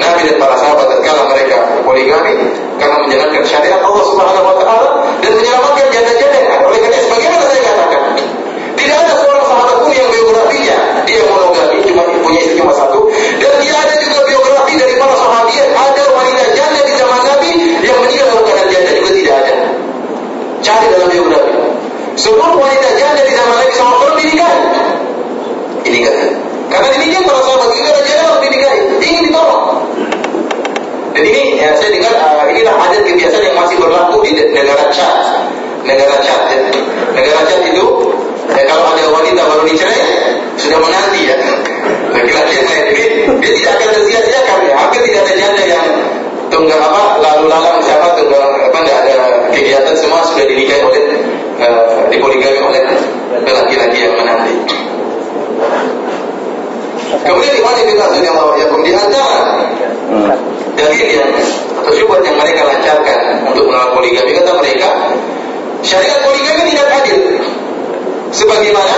Nabi 0.00 0.20
dan 0.24 0.36
para 0.40 0.56
sahabat 0.56 0.86
tatkala 0.88 1.28
mereka 1.28 1.56
poligami 1.84 2.34
karena 2.80 2.96
menjalankan 3.04 3.44
syariat 3.44 3.80
Allah 3.84 4.04
Subhanahu 4.08 4.48
wa 4.48 4.56
taala 4.56 4.88
dan 5.20 5.32
menyelamatkan 5.36 5.86
janda-janda. 5.92 6.40
Oleh 6.64 6.78
karena 6.80 6.98
sebagaimana 7.04 7.44
saya 7.52 7.62
katakan? 7.68 8.02
Tidak 8.78 8.96
ada 8.96 9.14
seorang 9.20 9.44
sahabat 9.44 9.76
pun 9.84 9.92
yang 9.92 10.08
biografinya. 10.08 10.76
Dia 11.04 11.20
monogami 11.28 11.76
cuma 11.84 12.02
punya 12.24 12.40
istri 12.40 12.56
cuma 12.56 12.72
satu. 12.72 13.10
Dan 13.42 13.52
tidak 13.60 13.80
ada 13.84 13.94
juga 14.00 14.20
biografi 14.24 14.72
dari 14.78 14.94
para 14.96 15.14
sahabat. 15.18 15.52
Ada 15.58 16.02
wanita 16.14 16.44
janda 16.56 16.80
di 16.86 16.92
zaman 16.96 17.20
Nabi 17.26 17.50
yang 17.84 17.98
meninggal 18.00 18.26
dalam 18.32 18.44
keadaan 18.46 18.70
janda 18.72 18.90
juga 18.96 19.10
tidak 19.12 19.34
ada. 19.44 19.54
Cari 20.64 20.86
dalam 20.96 21.08
biografi. 21.12 21.52
Seluruh 22.18 22.56
wanita 22.56 22.88
janda 22.96 23.22
di 23.26 23.32
zaman 23.36 23.54
Nabi 23.58 23.68
dinikahi 23.78 23.97
dinikahi 25.88 26.48
karena 26.68 26.88
demikian 26.92 27.22
para 27.24 27.40
sahabat 27.40 27.68
ada 27.72 28.00
janda 28.04 28.24
harus 28.28 28.40
dinikahi. 28.44 28.80
Ingin 29.00 29.22
ditolong. 29.32 29.64
Dan 31.16 31.22
ini 31.24 31.42
ya 31.58 31.72
saya 31.74 31.90
dengar 31.90 32.12
uh, 32.14 32.44
inilah 32.46 32.74
adat 32.76 33.02
kebiasaan 33.08 33.42
yang 33.42 33.56
masih 33.56 33.76
berlaku 33.80 34.20
di 34.22 34.30
negara 34.52 34.84
Chad. 34.92 35.48
Negara 35.88 36.20
Chad 36.20 36.42
ya. 36.52 36.60
negara 37.16 37.40
Chad 37.48 37.60
itu 37.64 37.84
ya, 38.52 38.62
kalau 38.68 38.84
ada 38.92 39.02
wanita 39.08 39.40
baru 39.48 39.64
dicerai 39.64 40.36
sudah 40.60 40.78
menanti 40.78 41.32
ya. 41.32 41.36
Laki-laki 42.12 42.52
yang 42.60 42.68
lain. 42.68 42.84
Ini 42.92 43.04
dia 43.40 43.50
tidak 43.56 43.72
akan 43.80 43.88
tersia-siakan 43.96 44.58
ya. 44.68 44.72
Hampir 44.76 45.00
tidak 45.08 45.20
ada 45.24 45.34
janda 45.40 45.62
yang 45.64 45.86
tunggang 46.52 46.80
apa 46.84 47.16
lalu 47.24 47.44
lalang 47.48 47.80
siapa 47.80 48.12
tunggang 48.12 48.44
apa 48.44 48.78
tidak 48.84 48.98
ada 49.08 49.14
kegiatan 49.52 49.94
semua 49.96 50.20
sudah 50.24 50.44
dinikahi 50.44 50.80
oleh 50.84 51.02
uh, 51.64 52.04
dipoligami 52.12 52.60
oleh 52.60 52.82
laki-laki 53.44 53.98
yang 54.04 54.16
menanti 54.16 54.87
Kemudian 57.08 57.54
di 57.56 57.62
mana 57.64 57.80
kita 57.88 58.04
yang 58.20 58.36
ya 58.56 58.66
di 58.68 58.92
antara 58.92 59.38
hmm. 60.12 60.30
dalil 60.76 61.08
yang 61.08 61.30
atau 61.78 61.92
yang 61.96 62.36
mereka 62.36 62.60
lancarkan 62.68 63.18
untuk 63.48 63.64
melawan 63.68 63.90
poligami. 63.96 64.36
Kata 64.36 64.52
mereka 64.60 64.88
syariat 65.80 66.20
poligami 66.20 66.68
tidak 66.68 66.88
hadir. 66.92 67.20
Sebagaimana 68.28 68.96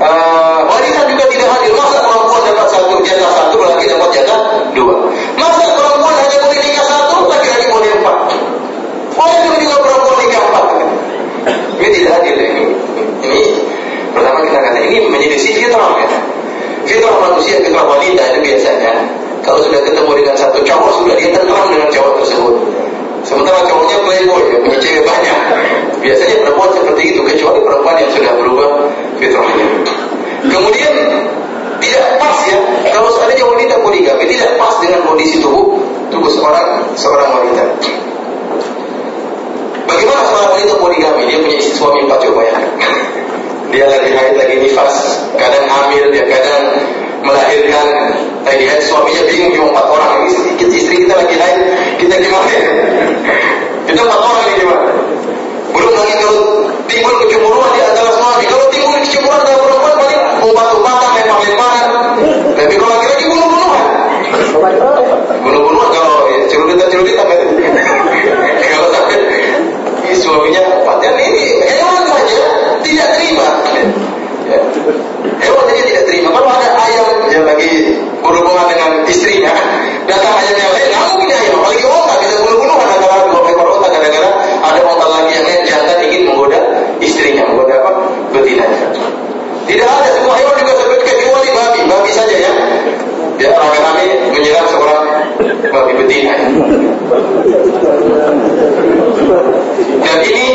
eh, 0.00 0.04
uh, 0.04 0.60
wanita 0.64 1.04
juga 1.04 1.24
tidak 1.28 1.48
hadir. 1.52 1.72
Masa 1.76 2.00
perempuan 2.00 2.42
dapat 2.48 2.66
satu 2.72 2.96
jatah 3.04 3.30
satu 3.32 3.56
laki 3.60 3.84
dapat 3.92 4.10
jatah 4.16 4.40
dua. 4.72 4.96
Masa 5.36 5.64
perempuan 5.76 6.14
hanya 6.16 6.36
boleh 6.40 6.58
nikah 6.64 6.86
satu 6.86 7.28
laki-laki 7.28 7.66
boleh 7.68 7.90
empat. 8.00 8.16
Boleh 9.12 9.56
juga 9.60 9.76
perempuan 9.84 10.16
nikah 10.24 10.42
empat. 10.48 10.64
Ini 11.76 11.88
tidak 11.92 12.12
hadir 12.24 12.45
pertama 14.16 14.40
kita 14.40 14.58
kata 14.64 14.78
ini 14.80 14.96
menjadi 15.12 15.36
si 15.36 15.50
fitrah 15.52 15.92
ya. 16.00 16.08
Fitrah 16.88 17.16
manusia, 17.20 17.60
fitrah 17.60 17.84
wanita 17.84 18.22
itu 18.32 18.38
biasanya 18.40 18.92
kalau 19.44 19.62
sudah 19.62 19.80
ketemu 19.84 20.10
dengan 20.18 20.34
satu 20.34 20.58
cowok 20.64 20.90
sudah 20.98 21.14
dia 21.14 21.30
tentram 21.30 21.68
dengan 21.70 21.88
cowok 21.92 22.12
tersebut. 22.24 22.54
Sementara 23.22 23.58
cowoknya 23.66 23.98
playboy, 24.06 24.42
ya, 24.54 24.56
punya 24.62 24.78
cewek 24.78 25.02
banyak. 25.02 25.38
Biasanya 25.98 26.34
perempuan 26.46 26.70
seperti 26.74 27.02
itu, 27.10 27.20
kecuali 27.26 27.58
perempuan 27.62 27.94
yang 27.98 28.10
sudah 28.14 28.32
berubah 28.38 28.68
fitrahnya. 29.18 29.66
Kemudian 30.46 30.94
tidak 31.82 32.06
pas 32.22 32.38
ya, 32.46 32.58
kalau 32.94 33.10
seandainya 33.14 33.46
wanita 33.46 33.74
poligami 33.82 34.24
tidak 34.30 34.54
pas 34.58 34.74
dengan 34.78 35.02
kondisi 35.06 35.42
tubuh 35.42 35.78
tubuh 36.10 36.30
seorang 36.30 36.86
seorang 36.94 37.28
wanita. 37.34 37.62
Bagaimana 39.86 40.22
seorang 40.26 40.50
wanita 40.58 40.74
poligami? 40.78 41.22
Dia 41.30 41.38
punya 41.42 41.56
istri 41.58 41.74
suami 41.78 42.02
empat 42.06 42.18
coba 42.26 42.40
ya. 42.46 42.58
Dia 43.76 43.84
lagi 43.92 44.08
haid, 44.08 44.40
lagi 44.40 44.56
nifas, 44.56 45.20
kadang 45.36 45.68
hamil, 45.68 46.08
dia 46.08 46.24
kadang 46.24 46.64
melahirkan, 47.20 47.86
lagi 48.40 48.64
haid, 48.64 48.80
suaminya 48.88 49.20
bingung 49.28 49.52
cuma 49.52 49.68
empat 49.76 49.86
orang. 49.92 50.12
Istri, 50.32 50.64
istri 50.80 50.96
kita 51.04 51.12
lagi 51.12 51.36
haid, 51.36 51.60
kita 52.00 52.14
gimana 52.24 52.48
ya? 52.56 52.72
Kita 53.84 54.00
empat 54.00 54.16
orang 54.16 54.40
ini 54.48 54.54
gimana? 54.64 54.88
Belum 55.76 55.92
lagi 55.92 56.14
kalau 56.24 56.40
timbul 56.88 57.14
kecemburuan 57.20 57.70
di 57.76 57.80
antara 57.84 58.10
suami. 58.16 58.44
Kalau 58.48 58.66
timbul 58.72 58.96
kecemburuan 59.04 59.40
antara 59.44 59.58
perempuan 59.60 59.94
paling 60.00 60.20
umpat-umpatan, 60.40 61.10
lempar-lemparan. 61.20 61.86
Tapi 62.56 62.74
kalau 62.80 62.90
laki-laki 62.96 63.24
bunuh-bunuhan. 63.28 63.84
Bunuh-bunuhan 65.44 65.88
kalau 65.92 66.16
ya, 66.32 66.38
celurit-celurit 66.48 67.16
apa 67.20 67.32
itu? 67.44 67.46
kalau 68.72 68.88
sampai 68.88 69.20
suaminya 70.16 70.64
yang 77.36 77.44
lagi 77.44 77.70
berhubungan 78.24 78.66
dengan 78.72 78.90
istrinya, 79.04 79.52
datang 80.08 80.32
ayam 80.40 80.56
yang 80.56 80.72
lain, 80.72 80.86
nggak 80.88 81.04
mungkin 81.12 81.36
ayam. 81.36 81.54
Apalagi 81.60 81.84
orang 81.84 82.18
bisa 82.24 82.36
bunuh-bunuhan 82.40 82.88
antara 82.88 83.16
dua 83.28 83.40
ekor 83.44 83.68
otak 83.76 83.90
gara-gara 83.92 84.30
ada 84.64 84.80
otak 84.80 85.08
lagi 85.12 85.30
yang 85.36 85.44
lain 85.44 85.60
jantan 85.68 85.98
ingin 86.08 86.22
menggoda 86.32 86.60
istrinya, 87.04 87.42
menggoda 87.44 87.74
apa? 87.84 87.90
Betinanya. 88.32 88.88
Tidak 89.66 89.88
ada 89.90 90.08
semua 90.14 90.34
hewan 90.38 90.54
juga 90.62 90.72
seperti 90.78 91.04
kecuali 91.10 91.48
babi, 91.52 91.80
babi 91.90 92.10
saja 92.14 92.36
ya. 92.38 92.52
Dia 93.36 93.52
rame-rame 93.52 94.32
menyerang 94.32 94.68
seorang 94.72 95.02
babi 95.68 95.92
betina. 96.00 96.34
Dan 100.06 100.18
ini 100.22 100.46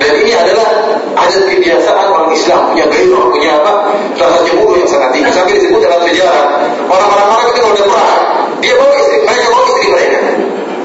dan 0.00 0.12
ini 0.24 0.32
adalah 0.32 0.68
adat 1.14 1.44
kebiasaan 1.52 2.06
orang 2.10 2.32
Islam 2.32 2.60
punya 2.72 2.84
gairah, 2.88 3.24
punya 3.28 3.50
apa? 3.60 3.72
Rasa 4.16 4.38
cemburu 4.48 4.80
yang 4.80 4.88
sangat 4.88 5.03
dalam 5.84 6.00
sejarah 6.08 6.44
orang-orang 6.88 7.28
Arab 7.28 7.46
itu 7.52 7.60
udah 7.60 7.86
perang, 7.86 8.22
dia 8.64 8.72
bawa 8.80 8.92
istri, 8.96 9.16
mereka 9.22 9.46
bawa 9.52 9.64
istri 9.68 9.86
mereka 9.92 10.18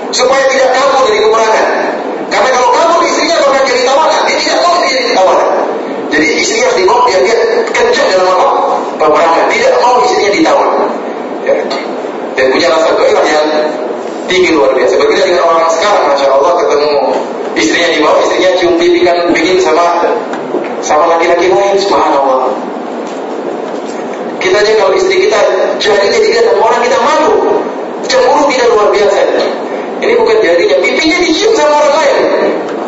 supaya 0.10 0.44
tidak 0.52 0.70
kabur 0.76 1.02
dari 1.08 1.20
peperangan. 1.22 1.68
Karena 2.30 2.50
kalau 2.54 2.70
kabur 2.76 3.02
istrinya 3.06 3.36
bakal 3.42 3.62
jadi 3.66 3.82
tawanan, 3.88 4.22
dia 4.28 4.38
tidak 4.38 4.60
mau 4.62 4.76
dia 4.84 4.92
jadi 4.94 5.12
tawanan. 5.16 5.50
Jadi 6.10 6.28
istrinya 6.42 6.66
harus 6.66 6.78
dibawa 6.82 7.02
biar 7.06 7.22
dia 7.22 7.38
kencang 7.70 8.08
dalam 8.10 8.28
apa? 8.34 8.48
Peperangan. 8.98 9.46
Tidak 9.54 9.74
mau 9.82 9.96
istrinya 10.02 10.32
ditawan. 10.34 10.72
Ya. 11.46 11.56
Dan 12.34 12.46
punya 12.56 12.68
rasa 12.72 12.90
gairah 12.98 13.26
yang 13.30 13.48
tinggi 14.26 14.50
luar 14.54 14.72
biasa. 14.74 14.94
Berbeda 14.98 15.24
dengan 15.26 15.46
orang 15.46 15.70
sekarang, 15.74 16.04
masya 16.14 16.28
Allah 16.34 16.52
ketemu 16.66 16.92
istrinya 17.58 17.90
di 17.94 18.00
bawah, 18.02 18.20
istrinya 18.26 18.50
cium 18.58 18.74
pipi 18.78 19.02
kan 19.06 19.18
bikin 19.34 19.58
sama 19.62 20.02
sama 20.82 21.12
laki-laki 21.12 21.52
lain, 21.52 21.76
subhanallah. 21.78 22.50
Kita 24.50 24.66
aja 24.66 24.74
kalau 24.82 24.98
istri 24.98 25.30
kita 25.30 25.40
jadinya 25.78 26.20
dilihat 26.26 26.50
sama 26.50 26.74
orang 26.74 26.82
kita 26.82 26.98
malu, 27.06 27.62
cemburu 28.10 28.50
tidak 28.50 28.68
luar 28.74 28.90
biasa. 28.90 29.22
Ini 30.02 30.14
bukan 30.18 30.38
jadinya, 30.42 30.76
pipinya 30.82 31.18
dicium 31.22 31.54
sama 31.54 31.78
orang 31.78 31.94
lain. 32.02 32.18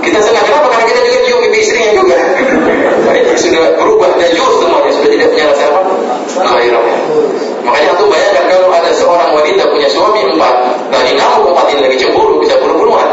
Kita 0.02 0.18
senang 0.26 0.41
kenapa? 0.41 0.73
Karena 0.73 0.85
kita 0.90 1.02
juga 1.06 1.19
cium 1.22 1.40
pipi 1.45 1.57
istrinya 1.61 1.90
juga. 1.94 2.18
Ini 3.22 3.38
sudah 3.38 3.77
berubah 3.77 4.10
najur 4.18 4.49
semuanya, 4.57 4.90
sudah 4.90 5.10
tidak 5.14 5.27
punya 5.30 5.45
rasa 5.53 5.64
apa? 5.69 5.81
Gairah. 6.41 6.85
Makanya 7.61 7.90
aku 7.94 8.03
bayangkan 8.10 8.45
kalau 8.49 8.68
ada 8.73 8.91
seorang 8.98 9.30
wanita 9.38 9.64
punya 9.69 9.88
suami 9.94 10.19
empat, 10.34 10.56
nah 10.90 11.02
di 11.06 11.14
kamu 11.14 11.45
empat 11.53 11.65
ini 11.77 11.80
lagi 11.85 11.98
cemburu, 12.02 12.41
bisa 12.41 12.57
bunuh-bunuhan. 12.57 13.10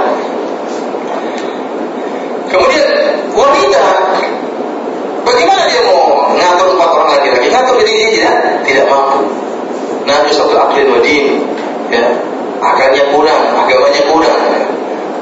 Kemudian 2.49 2.87
wanita, 3.37 3.85
bagaimana 5.29 5.63
dia 5.69 5.83
mau 5.85 6.33
ngatur 6.33 6.67
empat 6.73 6.91
orang 6.97 7.09
laki-laki? 7.13 7.38
Ngatur 7.59 7.83
diri 7.83 7.91
dia 7.91 8.07
tidak, 8.15 8.35
tidak 8.71 8.87
mampu. 8.87 9.27
Nabi 10.07 10.31
satu 10.31 10.55
akhir 10.55 10.95
wadin, 10.95 11.43
ya, 11.91 12.07
akalnya 12.63 13.03
kurang, 13.11 13.43
agamanya 13.51 14.03
kurang, 14.07 14.39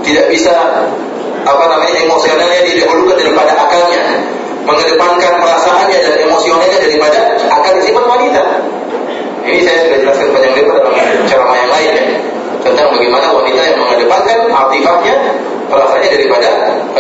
tidak 0.05 0.29
bisa 0.29 0.53
apa 1.49 1.65
namanya 1.65 1.97
emosionalnya 2.05 2.61
didahulukan 2.61 3.17
daripada 3.17 3.57
akalnya, 3.57 4.21
mengedepankan 4.69 5.33
perasaannya 5.41 5.97
dan 5.97 6.15
emosionalnya 6.29 6.77
daripada 6.77 7.41
akal 7.49 7.73
sifat 7.81 8.05
wanita. 8.05 8.43
Ini 9.49 9.65
saya 9.65 9.79
sudah 9.89 9.99
jelaskan 10.05 10.29
panjang 10.37 10.55
lebar 10.61 10.77
dalam 10.85 11.25
ceramah 11.25 11.57
yang 11.57 11.73
lain 11.73 11.91
ya 11.97 12.05
tentang 12.67 12.87
bagaimana 12.93 13.27
wanita 13.33 13.61
yang 13.65 13.79
mengedepankan 13.81 14.39
aktifahnya 14.53 15.15
perasaannya 15.73 16.11
daripada 16.13 16.51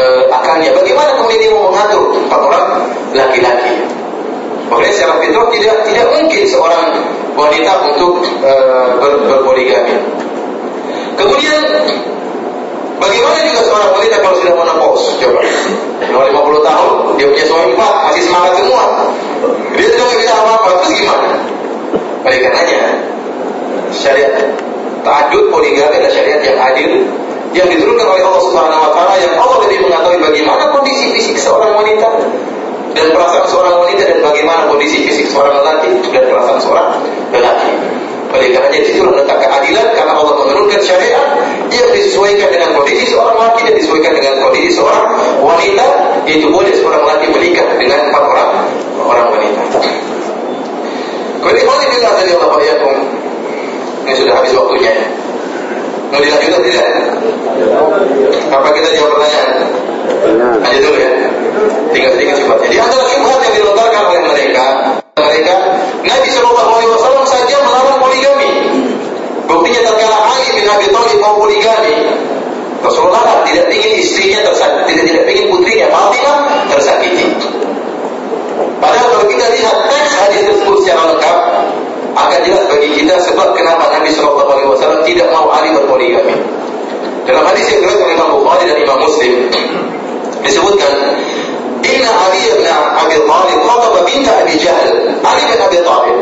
uh, 0.00 0.22
akalnya. 0.32 0.72
Bagaimana 0.72 1.20
kemudian 1.20 1.40
dia 1.44 1.50
mau 1.52 1.68
mengatur 1.68 2.24
empat 2.24 2.40
orang 2.40 2.66
laki-laki? 3.12 3.84
Makanya 4.66 4.92
secara 4.92 5.14
fitrah 5.22 5.46
tidak 5.54 5.76
tidak 5.86 6.06
mungkin 6.10 6.42
seorang 6.50 6.84
wanita 7.38 7.72
untuk 7.94 8.12
uh, 8.42 8.88
ber, 8.98 9.12
berpoligami. 9.30 9.94
Kemudian 11.16 11.60
bagaimana 12.98 13.38
juga 13.46 13.60
seorang 13.62 13.90
wanita 13.94 14.16
kalau 14.20 14.36
sudah 14.42 14.54
menopause? 14.58 15.06
Coba, 15.22 15.40
lima 16.02 16.40
50 16.42 16.68
tahun 16.68 16.92
dia 17.16 17.26
punya 17.30 17.44
suami 17.46 17.66
empat 17.72 17.92
masih 18.10 18.22
semangat 18.26 18.52
semua. 18.58 18.84
Dia 19.76 19.88
tidak 19.92 20.08
bisa 20.18 20.32
apa-apa 20.34 20.68
terus 20.82 20.92
gimana? 20.98 21.28
Oleh 22.26 22.38
karenanya 22.42 22.80
syariat 23.94 24.34
ta'adud 25.06 25.54
poligami 25.54 25.94
adalah 25.94 26.10
syariat 26.10 26.42
yang 26.42 26.58
adil 26.58 26.90
yang 27.54 27.68
diturunkan 27.70 28.06
oleh 28.10 28.22
Allah 28.26 28.42
Subhanahu 28.42 28.82
wa 28.82 28.90
taala 28.92 29.14
yang 29.22 29.32
Allah 29.38 29.58
lebih 29.64 29.78
mengetahui 29.86 30.18
bagaimana 30.18 30.62
kondisi 30.74 31.14
fisik 31.14 31.36
seorang 31.38 31.78
wanita 31.78 32.08
dan 32.96 33.12
perasaan 33.12 33.46
seorang 33.46 33.76
wanita 33.76 34.02
dan 34.08 34.18
bagaimana 34.24 34.64
kondisi 34.72 35.04
fisik 35.04 35.28
seorang 35.28 35.60
lelaki 35.60 35.92
dan 36.08 36.24
perasaan 36.32 36.58
seorang 36.58 36.88
lelaki. 37.30 37.70
Oleh 38.26 38.48
karenanya 38.52 38.80
di 38.82 38.88
situ 38.90 39.06
letak 39.06 39.38
keadilan 39.38 39.86
karena 39.94 40.12
Allah 40.18 40.34
menurunkan 40.34 40.80
syariat 40.82 41.24
yang 41.70 41.88
disesuaikan 41.94 42.48
dengan 42.50 42.74
kondisi 42.74 43.06
seorang 43.06 43.36
laki 43.38 43.60
dan 43.70 43.74
disesuaikan 43.78 44.12
dengan 44.18 44.34
kondisi 44.42 44.70
seorang 44.74 45.04
wanita 45.40 45.86
itu 46.26 46.46
boleh 46.50 46.72
seorang 46.74 47.02
laki 47.06 47.26
menikah 47.30 47.64
dengan 47.78 48.10
empat 48.10 48.24
orang 48.26 48.50
orang 48.98 49.26
wanita. 49.30 49.78
Kemudian 51.38 51.62
kalau 51.62 51.78
tidak 51.86 52.12
dari 52.18 52.30
Allah 52.34 52.58
ini 54.06 54.14
sudah 54.14 54.34
habis 54.38 54.52
waktunya. 54.54 54.94
Mau 56.12 56.20
dilanjutkan 56.22 56.62
tidak? 56.62 56.86
Apa 58.52 58.68
kita 58.70 58.88
jawab 58.94 59.10
pertanyaan? 59.18 59.50
Lanjut 60.62 60.80
dulu 60.86 60.98
ya. 60.98 61.10
Tinggal 61.90 62.10
sedikit 62.14 62.34
sifatnya. 62.38 62.68
Di 62.70 62.78
antara 62.78 63.04
syubhat 63.10 63.38
yang 63.42 63.54
dilontarkan 63.58 64.02
oleh 64.12 64.22
mereka, 64.28 64.64
mereka 65.16 65.54
Nabi 66.04 66.28
Shallallahu 66.30 66.70
Alaihi 66.78 66.90
Wasallam 66.94 67.24
saja 67.26 67.56
melarang 67.64 67.98
poligami. 67.98 68.50
Buktinya 69.46 69.80
terkala 69.86 70.16
Ali 70.30 70.46
bin 70.58 70.66
Abi 70.66 70.86
Thalib 70.90 71.18
mau 71.22 71.38
poligami, 71.38 71.96
Rasulullah 72.82 73.46
tidak 73.46 73.66
ingin 73.70 73.92
istrinya 73.98 74.40
tersakiti, 74.46 74.90
tidak 74.94 75.06
tidak 75.06 75.24
ingin 75.32 75.46
putrinya 75.54 75.86
Fatimah 75.90 76.36
tersakiti. 76.70 77.26
Padahal 78.76 79.08
kalau 79.16 79.26
kita 79.30 79.46
lihat 79.56 79.76
teks 79.88 80.12
hadis 80.18 80.40
tersebut 80.50 80.76
secara 80.84 81.02
lengkap, 81.14 81.36
akan 82.16 82.38
jelas 82.48 82.64
bagi 82.72 82.88
kita 82.96 83.14
sebab 83.28 83.52
kenapa 83.52 83.92
Nabi 83.92 84.08
Shallallahu 84.08 84.48
Alaihi 84.48 84.68
Wasallam 84.72 85.00
tidak 85.04 85.28
mau 85.28 85.52
Ali 85.52 85.68
berpoligami. 85.76 86.32
Dalam 87.28 87.44
hadis 87.44 87.68
yang 87.68 87.84
diriwayatkan 87.84 88.06
oleh 88.06 88.16
Imam 88.16 88.30
Bukhari 88.40 88.64
dan 88.64 88.78
Imam 88.80 88.98
Muslim 89.02 89.32
disebutkan 90.46 90.92
Inna 91.84 92.10
Ali 92.24 92.40
bin 92.48 92.66
Abi 92.72 93.16
Thalib 93.20 93.58
khataba 93.66 94.00
binta 94.08 94.32
Abi 94.40 94.54
Jahal. 94.56 94.90
Ali 95.20 95.42
bin 95.44 95.60
Abi 95.60 95.78
Thalib 95.84 96.16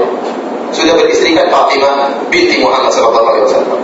sudah 0.74 0.94
beristrikan 0.98 1.46
Fatimah 1.46 2.10
binti 2.32 2.58
Muhammad 2.58 2.90
sallallahu 2.90 3.26
alaihi 3.30 3.44
wasallam. 3.46 3.78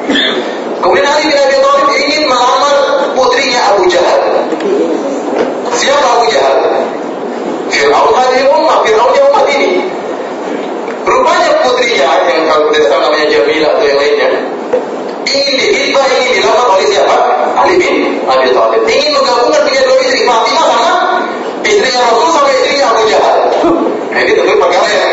Kemudian 0.83 1.07
Ali 1.07 1.25
bin 1.31 1.39
Abi 1.39 1.57
Thalib 1.63 1.89
ingin 1.95 2.23
melamar 2.27 2.77
putrinya 3.15 3.61
Abu 3.71 3.87
Jahal. 3.87 4.21
Siapa 5.79 6.07
Abu 6.19 6.27
Jahal? 6.27 6.59
Fir'aun 7.71 8.13
hadir 8.19 8.51
umat, 8.51 8.83
Fir'aunnya 8.83 9.23
umat 9.31 9.47
ini. 9.47 9.70
Rupanya 11.09 11.51
putrinya 11.65 12.09
yang 12.29 12.45
kalau 12.49 12.69
tidak 12.71 12.89
salah 12.89 13.09
namanya 13.09 13.27
Jamila 13.29 13.69
atau 13.73 13.85
yang 13.89 13.99
lainnya 13.99 14.29
ingin 15.31 15.55
dihibah, 15.61 16.05
ingin 16.11 16.43
dilamar 16.43 16.67
oleh 16.75 16.87
siapa? 16.91 17.17
Ali 17.55 17.75
bin 17.79 18.19
Abi 18.27 18.49
Thalib. 18.51 18.83
Ingin 18.89 19.11
menggabungkan 19.15 19.61
punya 19.67 19.83
dua 19.87 19.99
istri, 20.03 20.21
Fatimah 20.27 20.65
sama 20.67 20.91
istrinya 21.63 22.01
Rasul 22.11 22.29
sama 22.35 22.49
istrinya 22.51 22.85
Abu 22.91 23.03
Jahal. 23.07 23.39
Nah, 24.11 24.19
ini 24.19 24.33
tentu 24.35 24.55
perkara 24.59 24.89
yang 24.91 25.11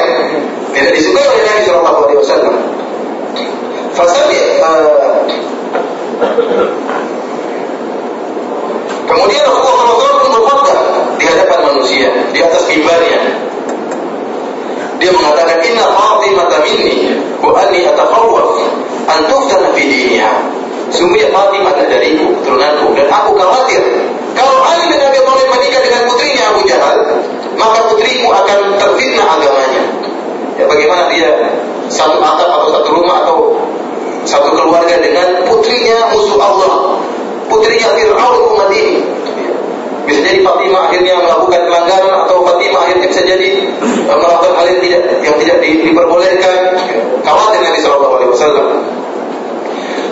tidak 0.73 0.91
disukai 0.97 1.26
oleh 1.27 1.43
Nabi 1.45 1.61
Shallallahu 1.65 1.99
Alaihi 2.01 2.19
Wasallam. 2.22 2.55
Fasali 3.93 4.39
uh, 4.61 4.89
Kemudian 9.07 9.43
Rasulullah 9.47 9.88
SAW 9.88 10.19
berkhutbah 10.19 10.59
di 11.18 11.26
hadapan 11.26 11.59
manusia, 11.72 12.07
di 12.35 12.39
atas 12.43 12.68
mimbarnya. 12.68 13.19
Dia 14.98 15.11
mengatakan, 15.14 15.57
Inna 15.61 15.86
Fatimah 15.94 16.48
minni, 16.65 17.14
wa 17.41 17.53
anni 17.57 17.86
atakhawwaf 17.86 18.57
an 19.06 19.19
tuftana 19.30 19.69
fi 19.78 19.84
diniha. 19.86 20.34
Sungguhnya 20.90 21.30
Fatimah 21.30 21.74
dariku, 21.78 22.34
keturunanku, 22.41 22.95
dan 22.98 23.07
aku 23.11 23.38
khawatir 23.38 23.84
kalau 24.38 24.61
Ali 24.61 24.86
bin 24.94 25.02
Abi 25.02 25.18
Thalib 25.18 25.49
menikah 25.49 25.82
dengan 25.82 26.02
putrinya 26.06 26.44
Abu 26.53 26.61
Jahal, 26.69 26.98
maka 27.57 27.90
putriku 27.90 28.30
akan 28.30 28.78
terfitnah 28.78 29.26
agamanya. 29.34 29.84
Ya, 30.61 30.69
bagaimana 30.69 31.10
dia 31.10 31.30
satu 31.90 32.22
atap 32.22 32.45
atau 32.45 32.69
satu 32.69 32.90
rumah 33.02 33.26
atau 33.26 33.57
satu 34.30 34.53
keluarga 34.53 35.02
dengan 35.02 35.41
putrinya 35.49 36.14
musuh 36.14 36.38
Allah, 36.38 37.02
putrinya 37.49 37.98
Fir'aun 37.98 38.53
umat 38.53 38.69
ini. 38.78 39.02
Bisa 40.06 40.20
jadi 40.27 40.43
Fatimah 40.43 40.90
akhirnya 40.90 41.14
melakukan 41.23 41.60
pelanggaran 41.62 42.14
atau 42.27 42.43
Fatimah 42.43 42.81
akhirnya 42.85 43.06
bisa 43.06 43.23
jadi 43.23 43.48
melakukan 44.10 44.52
hal 44.59 44.66
yang 44.66 44.81
tidak 44.82 45.02
yang 45.23 45.36
tidak 45.39 45.56
di, 45.62 45.70
diperbolehkan. 45.86 46.59
Khawatir 47.23 47.60
Nabi 47.62 47.78
Shallallahu 47.81 48.14
Alaihi 48.19 48.32
Wasallam. 48.35 48.69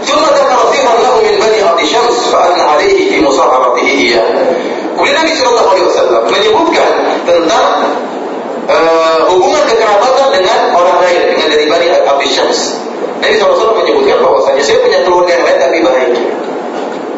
ثم 0.00 0.24
ذكر 0.26 0.58
صفا 0.72 0.94
له 1.04 1.14
من 1.22 1.34
بني 1.38 1.60
عبد 1.62 1.84
شمس 1.84 2.32
فأن 2.32 2.60
عليه 2.60 3.12
في 3.12 3.20
مصاحبته 3.20 3.84
إياه. 3.84 4.26
Kemudian 4.96 5.16
Nabi 5.16 5.32
Shallallahu 5.36 5.70
Alaihi 5.76 5.86
Wasallam 5.86 6.22
menyebutkan 6.28 6.90
tentang 7.28 7.66
uh, 8.68 9.20
hubungan 9.32 9.62
kekerabatan 9.64 10.28
dengan 10.34 10.58
orang 10.76 10.98
lain 11.04 11.20
dengan 11.34 11.46
dari 11.50 11.64
Bani 11.68 11.86
Abdi 12.04 12.28
Syams. 12.30 12.60
Nabi 13.20 13.36
SAW 13.36 13.76
menyebutkan 13.76 14.16
bahwasanya 14.24 14.62
saya 14.64 14.80
punya 14.80 14.98
keluarga 15.04 15.36
yang 15.36 15.44
lain 15.44 15.58
tapi 15.60 15.78
baik. 15.84 16.10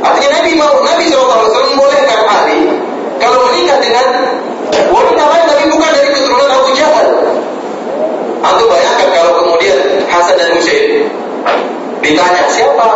Artinya 0.03 0.31
Nabi 0.43 0.51
mau 0.59 0.75
Nabi 0.83 1.05
SAW 1.11 1.47
membolehkan 1.47 2.21
Ali 2.27 2.59
kalau 3.28 3.44
menikah 3.52 3.78
dengan 3.84 4.06
wanita 4.88 5.24
lain 5.28 5.46
tapi 5.52 5.64
bukan 5.68 5.90
dari 5.92 6.10
keturunan 6.16 6.48
Abu 6.48 6.72
Jahal. 6.80 7.08
Antum 8.40 8.68
bayangkan 8.72 9.08
kalau 9.12 9.32
kemudian 9.44 9.78
Hasan 10.08 10.40
dan 10.40 10.56
Husain 10.56 11.12
ditanya 12.00 12.48
siapa 12.48 12.88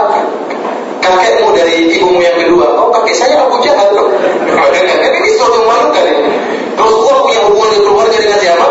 kakekmu 1.04 1.52
dari 1.52 1.92
ibumu 2.00 2.24
yang 2.24 2.38
kedua? 2.40 2.80
Oh 2.80 2.88
kakek 2.96 3.16
saya 3.20 3.44
Abu 3.44 3.60
Jahal. 3.60 3.92
Kan 3.92 5.12
ini 5.20 5.30
suatu 5.36 5.68
memalukan 5.68 6.06
ini. 6.08 6.32
Rasulullah 6.80 7.18
punya 7.28 7.42
hubungan 7.52 7.80
keluarga 7.84 8.16
dengan 8.16 8.40
siapa? 8.40 8.68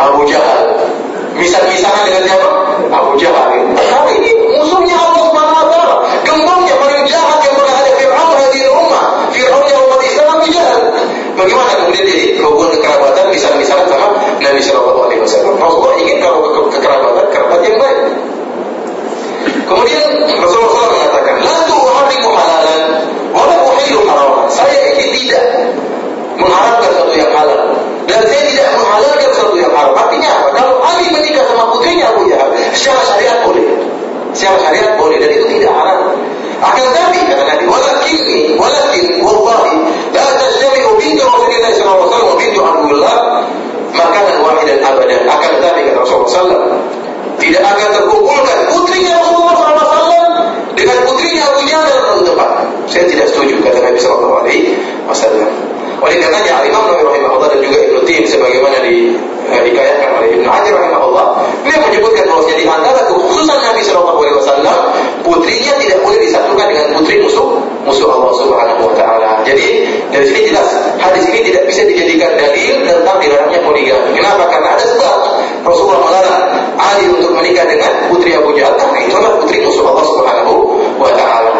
Abu 0.00 0.24
Jahal. 0.24 0.64
Misal-misalnya 1.36 2.02
dengan 2.08 2.22
siapa? 2.24 2.48
Abu 2.88 3.12
Jahal. 3.20 3.52
Secara 34.40 34.56
syariat 34.56 34.96
boleh 34.96 35.20
dan 35.20 35.36
itu 35.36 35.44
tidak 35.60 35.68
haram. 35.76 36.16
Akan 36.64 36.80
tetapi 36.80 37.28
kata 37.28 37.44
Nabi, 37.44 37.64
walakin 37.68 38.56
walakin 38.56 39.04
wallahi 39.20 39.76
la 40.16 40.24
tajtami'u 40.40 40.96
bintu 40.96 41.28
Rasulullah 41.28 41.60
sallallahu 41.76 41.76
alaihi 41.76 42.08
wasallam 42.08 42.24
wa 42.24 42.36
bintu 42.40 42.60
Abdullah 42.64 43.16
makanan 43.92 44.36
abadan. 44.80 45.20
Akan 45.28 45.50
tetapi 45.60 45.80
kata 45.92 45.98
Rasulullah 46.00 46.32
sallallahu 46.32 46.80
tidak 47.36 47.64
akan 47.68 47.88
terkumpulkan 48.00 48.58
putrinya 48.72 49.12
Rasulullah 49.20 49.56
SAW 49.60 50.32
dengan 50.72 50.96
putrinya 51.04 51.42
Abu 51.44 51.60
Jahal 51.68 51.84
dalam 51.88 52.04
satu 52.08 52.22
tempat. 52.32 52.50
Saya 52.88 53.04
tidak 53.12 53.26
setuju 53.28 53.60
kata 53.60 53.78
Nabi 53.84 53.98
Sallallahu 54.00 54.36
Alaihi 54.40 54.72
Wasallam. 55.04 55.52
Oleh 56.00 56.16
karenanya 56.16 56.64
Imam 56.64 56.88
Nawawi 56.88 57.04
rahimahullah 57.04 57.48
dan 57.52 57.60
juga 57.60 57.76
Ibnu 57.84 58.00
Tin 58.08 58.24
sebagaimana 58.24 58.80
di 58.80 59.12
eh, 59.52 59.60
dikayatkan 59.68 60.08
oleh 60.16 60.28
Ibnu 60.32 60.48
Hajar 60.48 60.72
rahimahullah, 60.80 61.26
beliau 61.60 61.80
menyebutkan 61.92 62.24
bahwasanya 62.24 62.56
di 62.56 62.64
antara 62.64 63.00
kekhususan 63.04 63.58
Nabi 63.60 63.80
Sallallahu 63.84 64.20
Alaihi 64.24 64.36
Wasallam, 64.40 64.78
putrinya 65.20 65.72
tidak 65.76 65.98
boleh 66.00 66.18
disatukan 66.24 66.66
dengan 66.72 66.86
putri 66.96 67.16
musuh 67.20 67.48
musuh 67.84 68.08
Allah 68.08 68.32
Subhanahu 68.40 68.80
Wa 68.88 68.94
Taala. 68.96 69.30
Jadi 69.44 69.68
dari 70.08 70.24
sini 70.24 70.40
jelas 70.48 70.68
hadis 71.00 71.24
ini 71.28 71.40
tidak 71.52 71.68
bisa 71.68 71.82
dijadikan 71.84 72.32
dalil 72.36 72.74
tentang 72.88 73.16
dilarangnya 73.20 73.60
poligami. 73.60 74.10
Kenapa? 74.16 74.48
Karena 74.48 74.68
ada 74.76 74.84
sebab 74.84 75.16
Rasulullah 75.68 76.00
melarang 76.00 76.44
Ali 76.80 77.12
untuk 77.12 77.36
menikah 77.36 77.68
dengan 77.68 78.08
putri 78.08 78.32
Abu 78.32 78.56
Jahal 78.56 78.72
karena 78.80 78.98
itu 79.04 79.12
adalah 79.12 79.36
putri 79.36 79.60
musuh 79.60 79.84
Allah 79.84 80.04
Subhanahu 80.08 80.52
Wa 80.96 81.12
Taala. 81.12 81.52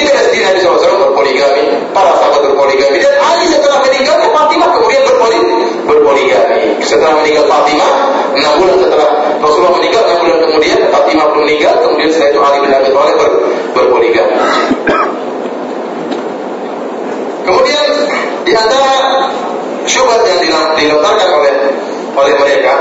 Kita 0.00 0.16
lihat 0.16 0.56
Nabi 0.56 0.64
SAW 0.64 1.12
berpoligami, 1.12 1.76
para 1.92 2.16
sahabat 2.16 2.40
berpoligami 2.40 2.96
dan 3.04 3.20
Ali 3.20 3.44
setelah 3.52 3.84
meninggal 3.84 4.16
Fatimah 4.32 4.72
kemudian 4.72 5.04
berpoligami. 5.04 5.60
berpoligami. 5.84 6.80
Setelah 6.80 7.20
meninggal 7.20 7.44
Fatimah, 7.44 7.92
enam 8.32 8.52
bulan 8.64 8.80
setelah 8.80 9.08
Rasulullah 9.44 9.76
meninggal, 9.76 10.02
enam 10.08 10.18
bulan 10.24 10.38
kemudian 10.48 10.78
Fatimah 10.88 11.26
belum 11.28 11.44
meninggal, 11.44 11.74
kemudian 11.84 12.08
setelah 12.16 12.30
itu 12.32 12.40
Ali 12.40 12.58
bin 12.64 12.72
Abi 12.72 12.88
Thalib 12.88 13.16
ber, 13.20 13.30
berpoligami. 13.76 14.34
Kemudian 17.44 17.84
di 18.48 18.52
antara 18.56 18.92
syubhat 19.84 20.24
yang 20.24 20.40
dilontarkan 20.80 21.28
oleh 21.28 21.52
oleh 22.16 22.34
mereka 22.40 22.72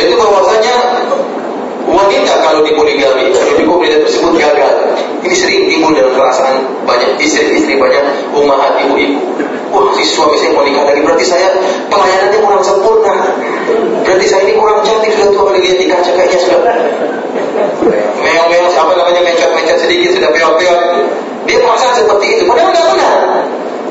itu 0.00 0.14
bahwasanya 0.16 0.74
wanita 1.90 2.34
kalau 2.46 2.60
dipoligami, 2.62 3.34
kalau 3.34 3.54
dipoligami 3.58 4.06
tersebut 4.06 4.32
gagal. 4.38 4.74
Ini 5.20 5.34
sering 5.36 5.68
timbul 5.68 5.92
dalam 5.92 6.16
perasaan 6.16 6.64
banyak 6.88 7.20
istri-istri, 7.20 7.76
banyak 7.76 8.00
umat 8.32 8.78
ibu-ibu. 8.88 9.20
Wah, 9.70 9.92
si 9.94 10.02
suami 10.02 10.34
saya 10.40 10.50
mau 10.56 10.66
nikah 10.66 10.82
lagi, 10.82 11.04
berarti 11.04 11.22
saya 11.22 11.46
pelayanannya 11.86 12.40
kurang 12.42 12.64
sempurna. 12.64 13.14
Berarti 14.02 14.26
saya 14.26 14.42
ini 14.48 14.58
kurang 14.58 14.82
cantik, 14.82 15.14
sudah 15.14 15.30
tua 15.30 15.42
kali 15.52 15.60
lihat 15.62 15.76
di 15.78 15.86
kaca 15.86 16.10
kayaknya 16.10 16.38
sudah 16.42 16.60
meong-meong, 18.18 18.66
apa 18.74 18.92
namanya, 18.98 19.20
mencet-mencet 19.22 19.78
sedikit, 19.86 20.10
sudah 20.18 20.30
peot-peot. 20.34 20.80
Dia 21.46 21.58
perasaan 21.62 21.94
seperti 22.02 22.26
itu, 22.34 22.42
padahal 22.50 22.70
nggak 22.74 22.86
benar. 22.96 23.16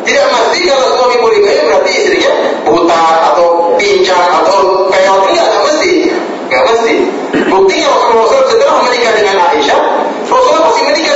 Tidak 0.04 0.26
mesti 0.32 0.60
kalau 0.66 0.88
suami 0.98 1.16
poligami 1.22 1.62
berarti 1.70 1.92
istrinya 1.94 2.32
buta 2.66 3.04
atau 3.32 3.76
pincang 3.78 4.32
atau 4.44 4.88
peot, 4.90 5.22
enggak, 5.32 5.48
nggak 5.48 5.64
mesti. 5.70 5.94
Nggak 6.50 6.64
mesti. 6.66 6.94
Buktinya 7.60 7.92
Rasulullah 7.92 8.24
SAW 8.32 8.48
setelah 8.56 8.80
menikah 8.88 9.14
dengan 9.20 9.36
Aisyah, 9.52 9.80
Rasulullah 10.32 10.64
masih 10.72 10.84
menikah 10.88 11.09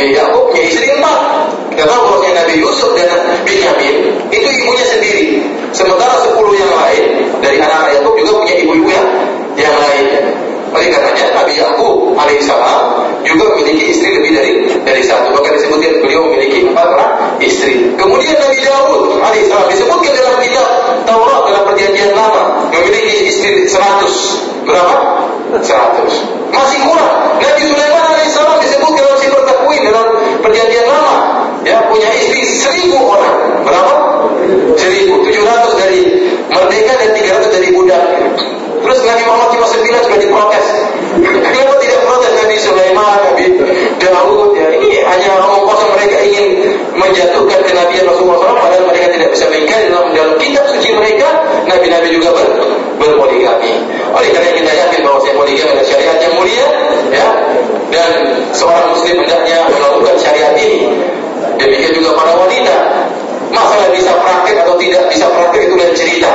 Nabi 0.00 0.16
Yakub 0.16 0.48
punya 0.48 0.64
istri 0.64 0.88
empat. 0.96 1.20
Kita 1.76 1.84
tahu 1.84 2.00
bahwa 2.08 2.24
Nabi 2.32 2.54
Yusuf 2.56 2.96
dan 2.96 3.20
Binyamin 3.44 4.16
itu 4.32 4.48
ibunya 4.48 4.86
sendiri. 4.88 5.44
Sementara 5.76 6.24
sepuluh 6.24 6.56
yang 6.56 6.72
lain 6.72 7.28
dari 7.44 7.60
anak 7.60 8.00
Yakub 8.00 8.16
juga 8.16 8.40
punya 8.40 8.54
ibu-ibu 8.64 8.88
yang 8.88 9.08
yang 9.60 9.76
lainnya. 9.76 10.24
Oleh 10.72 10.88
karenanya 10.88 11.36
Nabi 11.36 11.52
Yakub 11.60 12.16
alaihissalam 12.16 12.80
juga 13.28 13.44
memiliki 13.52 13.92
istri 13.92 14.08
lebih 14.16 14.32
dari 14.40 14.52
dari 14.88 15.02
satu. 15.04 15.36
Bahkan 15.36 15.52
disebutkan 15.60 15.92
beliau 16.00 16.32
memiliki 16.32 16.64
empat 16.64 16.86
orang 16.96 17.12
istri. 17.44 17.92
Kemudian 18.00 18.40
Nabi 18.40 18.56
Daud 18.64 19.20
alaihissalam 19.20 19.68
disebutkan 19.68 20.16
dalam 20.16 20.40
kitab 20.40 20.68
Taurat 21.04 21.44
dalam 21.44 21.62
perjanjian 21.68 22.16
lama 22.16 22.72
memiliki 22.72 23.28
istri 23.28 23.68
seratus. 23.68 24.48
Berapa? 24.64 25.28
Seratus. 25.60 26.24
Masih 26.50 26.78
kurang. 26.88 27.12
Nabi 27.36 27.62
Sulaiman 27.68 28.04
alaihissalam 28.16 28.58
disebut 28.64 28.92
dalam 28.96 29.16
sifat 29.18 29.42
takwin 29.48 29.80
dalam 29.86 30.06
perjanjian 30.42 30.86
lama 30.86 31.16
ya 31.62 31.78
punya 31.86 32.10
istri 32.16 32.42
seribu 32.60 32.96
orang. 33.00 33.64
Berapa? 33.64 33.92
Seribu. 34.76 35.24
Tujuh 35.24 35.42
ratus 35.42 35.72
dari 35.80 36.00
merdeka 36.52 36.92
dan 37.00 37.10
tiga 37.16 37.30
ratus 37.40 37.50
dari 37.56 37.68
budak. 37.72 38.04
Terus 38.80 39.00
Nabi 39.04 39.22
Muhammad 39.28 39.48
cuma 39.56 39.66
sembilan 39.68 40.00
sudah 40.08 40.18
diprotes. 40.20 40.66
Kenapa 41.20 41.74
tidak 41.82 42.00
protes 42.06 42.32
Nabi 42.38 42.56
Sulaiman, 42.56 43.18
Nabi 43.28 43.44
Daud? 44.00 44.56
Ya, 44.56 44.66
ini 44.72 44.88
hanya 45.04 45.28
omong 45.36 45.68
kosong 45.68 45.90
mereka 45.94 46.16
ingin 46.24 46.46
menjatuhkan 46.96 47.60
kenabian 47.66 48.08
Rasulullah 48.08 48.40
SAW 48.40 48.56
padahal 48.56 48.84
mereka 48.88 49.08
tidak 49.12 49.28
bisa 49.36 49.44
mengingkari 49.52 49.84
dalam 49.92 50.06
dalam 50.16 50.34
kitab 50.40 50.64
suci 50.70 50.90
mereka 50.96 51.28
Nabi-Nabi 51.68 52.08
juga 52.14 52.28
ber, 52.32 52.46
berpoligami. 52.96 53.72
Oleh 54.10 54.30
karena 54.32 54.50
kita 54.54 54.72
yakin 54.72 55.00
bahwa 55.04 55.18
saya 55.22 55.34
poligami 55.36 55.70
adalah 55.76 55.86
syariat 55.86 56.18
yang 56.18 56.34
mulia, 56.34 56.66
ya, 57.12 57.28
dan 57.90 58.10
seorang 58.54 58.86
Muslim 58.90 59.16
hendaknya 59.22 59.58
melakukan 59.70 60.16
syariat 60.18 60.54
ini. 60.56 60.88
Demikian 61.60 61.92
juga 61.96 62.10
para 62.16 62.32
wanita. 62.36 62.76
Masalah 63.50 63.90
bisa 63.90 64.14
praktik 64.14 64.56
atau 64.62 64.78
tidak 64.78 65.10
bisa 65.10 65.26
praktik 65.26 65.66
itu 65.66 65.74
lain 65.74 65.94
cerita. 65.98 66.30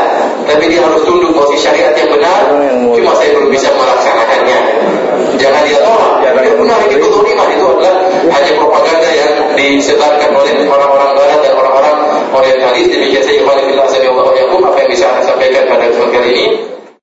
Tapi 0.46 0.68
dia 0.68 0.84
harus 0.84 1.02
tunduk 1.08 1.32
posisi 1.32 1.64
syariat 1.64 1.96
yang 1.96 2.12
benar. 2.12 2.52
Cuma 2.92 3.12
saya 3.16 3.32
belum 3.34 3.50
bisa 3.50 3.72
melaksanakannya. 3.72 4.60
Jangan 5.40 5.62
dia 5.64 5.80
tolak. 5.80 6.20
Dia 6.22 6.54
benar 6.54 6.78
itu 6.86 6.96
betul 7.00 7.24
iman 7.24 7.48
itu 7.50 7.64
adalah 7.64 7.96
hanya 8.36 8.52
propaganda 8.60 9.10
yang 9.16 9.32
disebarkan 9.56 10.30
oleh 10.36 10.54
orang-orang 10.68 11.10
barat 11.16 11.40
dan 11.42 11.54
orang-orang 11.56 11.96
orientalis. 12.36 12.86
Demikian 12.92 13.24
saya 13.24 13.36
ikhwan 13.40 13.64
fillah 13.64 13.88
saya 13.88 14.12
Allah 14.12 14.24
apa 14.28 14.80
yang 14.84 14.90
bisa 14.92 15.06
saya 15.08 15.24
sampaikan 15.24 15.64
pada 15.72 15.88
kesempatan 15.90 16.24
ini. 16.28 16.46